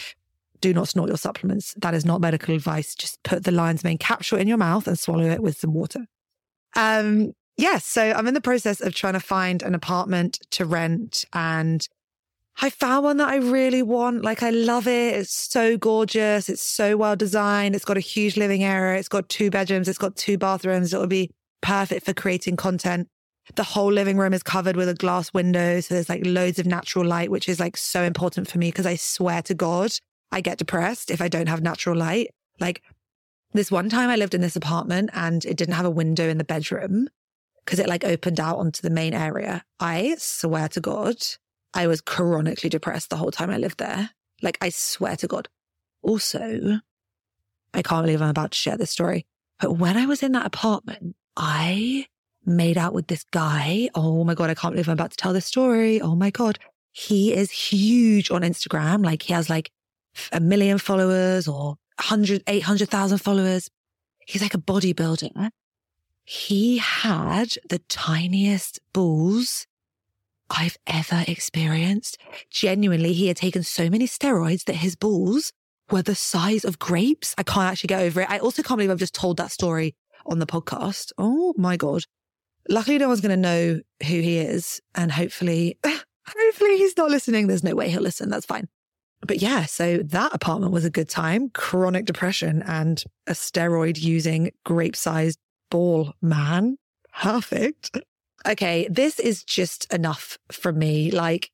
Do 0.62 0.74
not 0.74 0.88
snort 0.88 1.10
your 1.10 1.18
supplements. 1.18 1.74
That 1.78 1.93
is 1.93 2.05
not 2.05 2.22
medical 2.22 2.55
advice. 2.55 2.95
Just 2.95 3.22
put 3.24 3.43
the 3.43 3.51
lion's 3.51 3.84
mane 3.84 3.97
capsule 3.97 4.39
in 4.39 4.47
your 4.47 4.57
mouth 4.57 4.88
and 4.88 4.97
swallow 4.97 5.26
it 5.26 5.41
with 5.41 5.57
some 5.57 5.74
water. 5.74 6.05
Um, 6.76 7.34
yes. 7.57 7.86
so 7.86 8.12
I'm 8.12 8.28
in 8.28 8.34
the 8.34 8.41
process 8.41 8.82
of 8.82 8.93
trying 8.93 9.14
to 9.14 9.20
find 9.20 9.62
an 9.64 9.76
apartment 9.76 10.39
to 10.51 10.66
rent 10.66 11.26
and 11.34 11.88
I 12.62 12.70
found 12.70 13.05
one 13.05 13.18
that 13.18 13.30
I 13.30 13.38
really 13.38 13.82
want. 13.82 14.24
Like, 14.24 14.43
I 14.43 14.49
love 14.49 14.86
it. 14.86 15.16
It's 15.16 15.34
so 15.34 15.78
gorgeous. 15.78 16.49
It's 16.49 16.62
so 16.62 16.97
well 16.97 17.16
designed. 17.16 17.74
It's 17.74 17.86
got 17.86 17.95
a 17.95 18.01
huge 18.01 18.36
living 18.36 18.64
area. 18.64 18.99
It's 18.99 19.07
got 19.07 19.30
two 19.30 19.49
bedrooms. 19.49 19.88
It's 19.88 19.97
got 19.97 20.18
two 20.18 20.38
bathrooms. 20.38 20.93
It 20.93 20.99
would 20.99 21.10
be 21.10 21.32
perfect 21.62 22.05
for 22.05 22.14
creating 22.14 22.57
content. 22.57 23.07
The 23.55 23.64
whole 23.64 23.91
living 23.91 24.18
room 24.18 24.34
is 24.34 24.43
covered 24.43 24.76
with 24.76 24.89
a 24.89 24.93
glass 24.93 25.34
window. 25.34 25.80
So 25.80 25.93
there's 25.93 26.10
like 26.10 26.26
loads 26.26 26.60
of 26.60 26.66
natural 26.66 27.05
light, 27.05 27.32
which 27.32 27.47
is 27.47 27.60
like 27.60 27.78
so 27.78 28.03
important 28.03 28.49
for 28.49 28.57
me 28.57 28.68
because 28.68 28.86
I 28.86 28.95
swear 28.95 29.41
to 29.43 29.53
God, 29.53 29.91
I 30.32 30.41
get 30.41 30.57
depressed 30.57 31.10
if 31.10 31.22
I 31.22 31.30
don't 31.30 31.47
have 31.47 31.62
natural 31.62 31.95
light. 31.95 32.30
Like 32.60 32.84
this 33.53 33.72
one 33.72 33.89
time 33.89 34.10
I 34.10 34.18
lived 34.18 34.36
in 34.36 34.41
this 34.41 34.55
apartment 34.55 35.10
and 35.14 35.43
it 35.45 35.57
didn't 35.57 35.74
have 35.76 35.86
a 35.86 35.89
window 35.89 36.28
in 36.28 36.38
the 36.38 36.43
bedroom 36.43 37.07
because 37.66 37.80
it 37.80 37.88
like 37.88 38.03
opened 38.03 38.39
out 38.39 38.57
onto 38.57 38.82
the 38.82 38.89
main 38.89 39.14
area. 39.14 39.64
I 39.80 40.16
swear 40.20 40.68
to 40.70 40.82
God, 40.82 41.16
I 41.74 41.88
was 41.88 42.01
chronically 42.01 42.70
depressed 42.70 43.09
the 43.09 43.17
whole 43.17 43.32
time 43.32 43.49
I 43.49 43.57
lived 43.57 43.78
there. 43.78 44.11
Like, 44.41 44.57
I 44.61 44.70
swear 44.70 45.15
to 45.17 45.28
God. 45.28 45.49
Also, 46.01 46.80
I 47.74 47.82
can't 47.82 48.05
believe 48.05 48.22
I'm 48.22 48.30
about 48.30 48.51
to 48.51 48.57
share 48.57 48.78
this 48.78 48.91
story, 48.91 49.26
but 49.59 49.78
when 49.78 49.97
I 49.97 50.05
was 50.05 50.24
in 50.24 50.32
that 50.32 50.45
apartment, 50.45 51.15
I 51.36 52.07
made 52.45 52.78
out 52.78 52.93
with 52.93 53.07
this 53.07 53.26
guy. 53.32 53.89
Oh 53.93 54.24
my 54.24 54.34
God, 54.34 54.49
I 54.49 54.55
can't 54.55 54.74
believe 54.74 54.88
I'm 54.88 54.93
about 54.93 55.11
to 55.11 55.17
tell 55.17 55.34
this 55.34 55.45
story. 55.45 56.01
Oh 56.01 56.15
my 56.15 56.30
God. 56.30 56.57
He 56.91 57.34
is 57.34 57.51
huge 57.51 58.32
on 58.32 58.41
Instagram. 58.41 59.05
Like, 59.05 59.24
he 59.24 59.34
has 59.34 59.49
like 59.49 59.72
a 60.32 60.39
million 60.39 60.80
followers 60.80 61.47
or 61.47 61.78
100, 61.97 62.43
800,000 62.47 63.17
followers. 63.20 63.70
He's 64.26 64.41
like 64.41 64.53
a 64.53 64.59
bodybuilder. 64.59 65.51
He 66.24 66.78
had 66.78 67.49
the 67.70 67.80
tiniest 67.89 68.80
balls 68.93 69.67
I've 70.50 70.78
ever 70.88 71.24
experienced. 71.28 72.18
Genuinely, 72.50 73.14
he 73.14 73.28
had 73.28 73.38
taken 73.38 73.64
so 73.64 73.89
many 73.89 74.08
steroids 74.08 74.66
that 74.66 74.76
his 74.76 74.95
balls 74.95 75.52
were 75.91 76.02
the 76.02 76.16
size 76.16 76.66
of 76.66 76.80
grapes. 76.80 77.34
I 77.38 77.43
can't 77.43 77.72
actually 77.72 77.88
get 77.88 78.02
over 78.02 78.22
it. 78.22 78.30
I 78.30 78.39
also 78.39 78.62
can't 78.62 78.78
believe 78.78 78.91
I've 78.91 78.97
just 78.97 79.14
told 79.14 79.38
that 79.38 79.52
story 79.52 79.95
on 80.26 80.39
the 80.39 80.45
podcast. 80.45 81.12
Oh 81.18 81.54
my 81.58 81.78
God. 81.78 82.04
Luckily, 82.68 82.97
no 82.97 83.08
one's 83.08 83.22
going 83.22 83.32
to 83.32 83.38
know 83.38 83.80
who 84.06 84.22
he 84.22 84.38
is. 84.38 84.80
And 84.95 85.12
hopefully, 85.12 85.78
hopefully 85.86 86.78
he's 86.78 86.97
not 86.97 87.10
listening. 87.10 87.47
There's 87.47 87.64
no 87.64 87.76
way 87.76 87.89
he'll 87.89 88.02
listen. 88.02 88.30
That's 88.30 88.45
fine. 88.45 88.68
But 89.26 89.41
yeah, 89.41 89.66
so 89.66 89.97
that 89.97 90.34
apartment 90.34 90.72
was 90.72 90.86
a 90.86 90.89
good 90.89 91.10
time. 91.10 91.50
Chronic 91.50 92.06
depression 92.06 92.64
and 92.66 93.04
a 93.28 93.34
steroid 93.34 94.02
using 94.02 94.52
grape 94.66 94.95
sized 94.95 95.39
ball 95.70 96.14
man. 96.22 96.78
Perfect 97.22 97.91
okay, 98.48 98.88
this 98.90 99.20
is 99.20 99.44
just 99.44 99.92
enough 99.94 100.38
for 100.52 100.72
me. 100.72 101.12
Like 101.12 101.52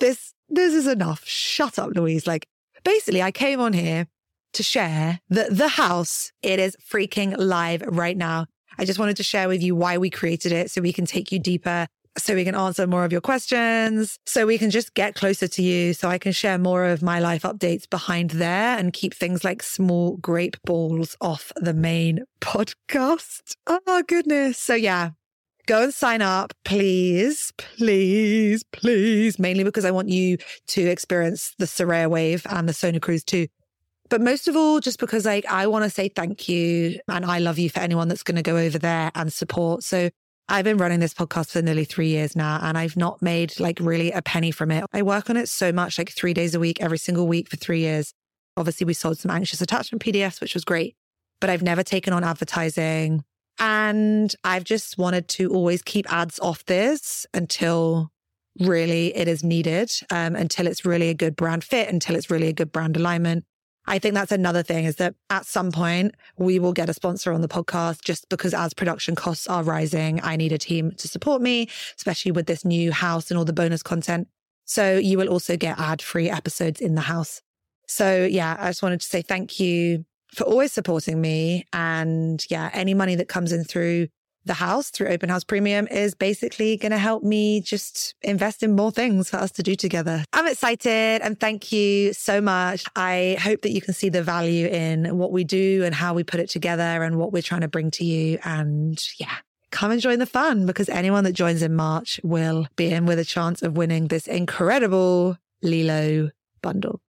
this, 0.00 0.34
this 0.48 0.74
is 0.74 0.86
enough. 0.86 1.22
Shut 1.26 1.78
up, 1.78 1.90
Louise. 1.94 2.26
Like 2.26 2.46
basically 2.84 3.22
I 3.22 3.30
came 3.30 3.60
on 3.60 3.72
here 3.72 4.06
to 4.52 4.62
share 4.62 5.20
that 5.30 5.56
the 5.56 5.68
house, 5.68 6.32
it 6.42 6.58
is 6.58 6.76
freaking 6.76 7.34
live 7.38 7.82
right 7.86 8.16
now. 8.16 8.46
I 8.78 8.84
just 8.84 8.98
wanted 8.98 9.16
to 9.18 9.22
share 9.22 9.48
with 9.48 9.62
you 9.62 9.74
why 9.74 9.98
we 9.98 10.10
created 10.10 10.52
it 10.52 10.70
so 10.70 10.80
we 10.80 10.92
can 10.92 11.06
take 11.06 11.30
you 11.32 11.38
deeper, 11.38 11.86
so 12.18 12.34
we 12.34 12.44
can 12.44 12.54
answer 12.54 12.86
more 12.86 13.04
of 13.04 13.12
your 13.12 13.20
questions, 13.20 14.18
so 14.26 14.46
we 14.46 14.58
can 14.58 14.70
just 14.70 14.94
get 14.94 15.14
closer 15.14 15.48
to 15.48 15.62
you, 15.62 15.94
so 15.94 16.08
I 16.08 16.18
can 16.18 16.32
share 16.32 16.58
more 16.58 16.86
of 16.86 17.02
my 17.02 17.18
life 17.18 17.42
updates 17.42 17.88
behind 17.88 18.30
there 18.30 18.78
and 18.78 18.92
keep 18.92 19.14
things 19.14 19.44
like 19.44 19.62
small 19.62 20.16
grape 20.18 20.56
balls 20.64 21.16
off 21.20 21.52
the 21.56 21.74
main 21.74 22.24
podcast. 22.40 23.56
Oh, 23.66 24.02
goodness. 24.06 24.58
So, 24.58 24.74
yeah, 24.74 25.10
go 25.66 25.84
and 25.84 25.94
sign 25.94 26.22
up, 26.22 26.52
please, 26.64 27.52
please, 27.56 28.64
please. 28.72 29.38
Mainly 29.38 29.64
because 29.64 29.84
I 29.84 29.90
want 29.90 30.08
you 30.08 30.38
to 30.68 30.82
experience 30.82 31.54
the 31.58 31.66
Soraya 31.66 32.08
wave 32.08 32.46
and 32.48 32.68
the 32.68 32.72
Sona 32.72 33.00
cruise 33.00 33.24
too. 33.24 33.46
But 34.08 34.20
most 34.20 34.46
of 34.46 34.56
all, 34.56 34.80
just 34.80 34.98
because 34.98 35.24
like 35.24 35.46
I 35.46 35.66
want 35.66 35.84
to 35.84 35.90
say 35.90 36.08
thank 36.08 36.48
you 36.48 37.00
and 37.08 37.24
I 37.24 37.38
love 37.38 37.58
you 37.58 37.70
for 37.70 37.80
anyone 37.80 38.08
that's 38.08 38.22
going 38.22 38.36
to 38.36 38.42
go 38.42 38.56
over 38.56 38.78
there 38.78 39.10
and 39.14 39.32
support. 39.32 39.84
So 39.84 40.10
I've 40.48 40.64
been 40.64 40.76
running 40.76 41.00
this 41.00 41.14
podcast 41.14 41.52
for 41.52 41.62
nearly 41.62 41.84
three 41.84 42.08
years 42.08 42.36
now 42.36 42.58
and 42.62 42.76
I've 42.76 42.96
not 42.96 43.22
made 43.22 43.58
like 43.58 43.78
really 43.80 44.12
a 44.12 44.20
penny 44.20 44.50
from 44.50 44.70
it. 44.70 44.84
I 44.92 45.00
work 45.00 45.30
on 45.30 45.38
it 45.38 45.48
so 45.48 45.72
much, 45.72 45.96
like 45.96 46.10
three 46.10 46.34
days 46.34 46.54
a 46.54 46.60
week, 46.60 46.82
every 46.82 46.98
single 46.98 47.26
week 47.26 47.48
for 47.48 47.56
three 47.56 47.80
years. 47.80 48.12
Obviously, 48.56 48.84
we 48.84 48.92
sold 48.92 49.18
some 49.18 49.30
anxious 49.30 49.62
attachment 49.62 50.02
PDFs, 50.02 50.42
which 50.42 50.52
was 50.52 50.64
great, 50.64 50.94
but 51.40 51.48
I've 51.48 51.62
never 51.62 51.82
taken 51.82 52.12
on 52.12 52.22
advertising. 52.22 53.24
And 53.58 54.34
I've 54.44 54.64
just 54.64 54.98
wanted 54.98 55.28
to 55.28 55.52
always 55.52 55.82
keep 55.82 56.12
ads 56.12 56.38
off 56.40 56.64
this 56.64 57.26
until 57.34 58.10
really 58.58 59.14
it 59.16 59.28
is 59.28 59.44
needed, 59.44 59.90
um, 60.10 60.34
until 60.36 60.66
it's 60.66 60.84
really 60.84 61.08
a 61.08 61.14
good 61.14 61.36
brand 61.36 61.64
fit, 61.64 61.88
until 61.88 62.16
it's 62.16 62.30
really 62.30 62.48
a 62.48 62.52
good 62.52 62.72
brand 62.72 62.96
alignment. 62.96 63.44
I 63.86 63.98
think 63.98 64.14
that's 64.14 64.32
another 64.32 64.62
thing 64.62 64.84
is 64.84 64.96
that 64.96 65.14
at 65.28 65.44
some 65.44 65.72
point 65.72 66.14
we 66.38 66.58
will 66.58 66.72
get 66.72 66.88
a 66.88 66.94
sponsor 66.94 67.32
on 67.32 67.40
the 67.40 67.48
podcast 67.48 68.02
just 68.02 68.28
because 68.28 68.54
as 68.54 68.74
production 68.74 69.16
costs 69.16 69.48
are 69.48 69.62
rising, 69.62 70.20
I 70.22 70.36
need 70.36 70.52
a 70.52 70.58
team 70.58 70.92
to 70.98 71.08
support 71.08 71.42
me, 71.42 71.68
especially 71.96 72.32
with 72.32 72.46
this 72.46 72.64
new 72.64 72.92
house 72.92 73.30
and 73.30 73.38
all 73.38 73.44
the 73.44 73.52
bonus 73.52 73.82
content. 73.82 74.28
So 74.66 74.98
you 74.98 75.18
will 75.18 75.28
also 75.28 75.56
get 75.56 75.80
ad 75.80 76.00
free 76.00 76.30
episodes 76.30 76.80
in 76.80 76.94
the 76.94 77.00
house. 77.00 77.42
So 77.88 78.24
yeah, 78.24 78.56
I 78.58 78.70
just 78.70 78.82
wanted 78.82 79.00
to 79.00 79.06
say 79.06 79.20
thank 79.20 79.58
you 79.58 80.04
for 80.34 80.44
always 80.44 80.72
supporting 80.72 81.20
me. 81.20 81.66
And 81.72 82.44
yeah, 82.50 82.70
any 82.72 82.94
money 82.94 83.14
that 83.16 83.28
comes 83.28 83.52
in 83.52 83.64
through 83.64 84.08
the 84.44 84.54
house 84.54 84.90
through 84.90 85.08
Open 85.08 85.28
House 85.28 85.44
Premium 85.44 85.86
is 85.88 86.14
basically 86.14 86.76
going 86.76 86.92
to 86.92 86.98
help 86.98 87.22
me 87.22 87.60
just 87.60 88.14
invest 88.22 88.62
in 88.62 88.74
more 88.74 88.90
things 88.90 89.30
for 89.30 89.36
us 89.36 89.52
to 89.52 89.62
do 89.62 89.74
together. 89.74 90.24
I'm 90.32 90.46
excited 90.46 91.22
and 91.22 91.38
thank 91.38 91.70
you 91.72 92.12
so 92.12 92.40
much. 92.40 92.84
I 92.96 93.36
hope 93.40 93.62
that 93.62 93.70
you 93.70 93.80
can 93.80 93.94
see 93.94 94.08
the 94.08 94.22
value 94.22 94.66
in 94.66 95.16
what 95.16 95.32
we 95.32 95.44
do 95.44 95.84
and 95.84 95.94
how 95.94 96.14
we 96.14 96.24
put 96.24 96.40
it 96.40 96.50
together 96.50 96.82
and 96.82 97.18
what 97.18 97.32
we're 97.32 97.42
trying 97.42 97.60
to 97.60 97.68
bring 97.68 97.90
to 97.92 98.04
you. 98.04 98.38
And 98.44 99.00
yeah, 99.18 99.36
come 99.70 99.92
and 99.92 100.00
join 100.00 100.18
the 100.18 100.26
fun 100.26 100.66
because 100.66 100.88
anyone 100.88 101.24
that 101.24 101.32
joins 101.32 101.62
in 101.62 101.74
March 101.74 102.20
will 102.24 102.66
be 102.76 102.92
in 102.92 103.06
with 103.06 103.18
a 103.18 103.24
chance 103.24 103.62
of 103.62 103.76
winning 103.76 104.08
this 104.08 104.26
incredible 104.26 105.38
Lelo 105.62 106.30
bundle. 106.62 107.00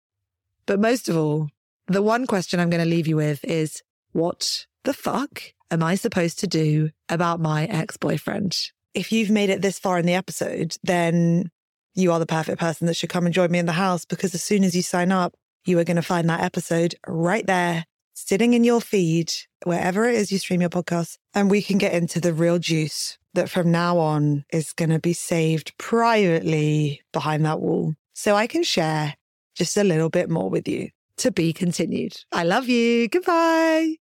But 0.65 0.79
most 0.79 1.09
of 1.09 1.17
all, 1.17 1.49
the 1.87 2.01
one 2.01 2.25
question 2.27 2.59
I'm 2.59 2.69
going 2.69 2.83
to 2.83 2.89
leave 2.89 3.07
you 3.07 3.15
with 3.15 3.43
is 3.43 3.81
what 4.11 4.65
the 4.83 4.93
fuck 4.93 5.43
am 5.71 5.83
I 5.83 5.95
supposed 5.95 6.39
to 6.39 6.47
do 6.47 6.91
about 7.09 7.39
my 7.39 7.65
ex 7.65 7.97
boyfriend? 7.97 8.71
If 8.93 9.11
you've 9.11 9.29
made 9.29 9.49
it 9.49 9.61
this 9.61 9.79
far 9.79 9.97
in 9.97 10.05
the 10.05 10.13
episode, 10.13 10.77
then 10.83 11.49
you 11.95 12.11
are 12.11 12.19
the 12.19 12.25
perfect 12.25 12.59
person 12.59 12.87
that 12.87 12.95
should 12.95 13.09
come 13.09 13.25
and 13.25 13.33
join 13.33 13.51
me 13.51 13.59
in 13.59 13.65
the 13.65 13.71
house 13.71 14.05
because 14.05 14.33
as 14.33 14.43
soon 14.43 14.63
as 14.63 14.75
you 14.75 14.81
sign 14.81 15.11
up, 15.11 15.33
you 15.65 15.79
are 15.79 15.83
going 15.83 15.95
to 15.95 16.01
find 16.01 16.29
that 16.29 16.41
episode 16.41 16.95
right 17.07 17.45
there, 17.45 17.85
sitting 18.13 18.53
in 18.53 18.63
your 18.63 18.81
feed, 18.81 19.31
wherever 19.63 20.05
it 20.05 20.15
is 20.15 20.31
you 20.31 20.37
stream 20.37 20.61
your 20.61 20.69
podcast. 20.69 21.17
And 21.33 21.49
we 21.49 21.61
can 21.61 21.77
get 21.77 21.93
into 21.93 22.19
the 22.19 22.33
real 22.33 22.59
juice 22.59 23.17
that 23.33 23.49
from 23.49 23.71
now 23.71 23.97
on 23.97 24.45
is 24.51 24.73
going 24.73 24.89
to 24.89 24.99
be 24.99 25.13
saved 25.13 25.75
privately 25.77 27.01
behind 27.11 27.45
that 27.45 27.61
wall. 27.61 27.95
So 28.13 28.35
I 28.35 28.47
can 28.47 28.63
share 28.63 29.15
just 29.55 29.77
a 29.77 29.83
little 29.83 30.09
bit 30.09 30.29
more 30.29 30.49
with 30.49 30.67
you. 30.67 30.89
To 31.23 31.31
be 31.31 31.53
continued. 31.53 32.17
I 32.33 32.43
love 32.43 32.67
you. 32.67 33.07
Goodbye. 33.07 34.02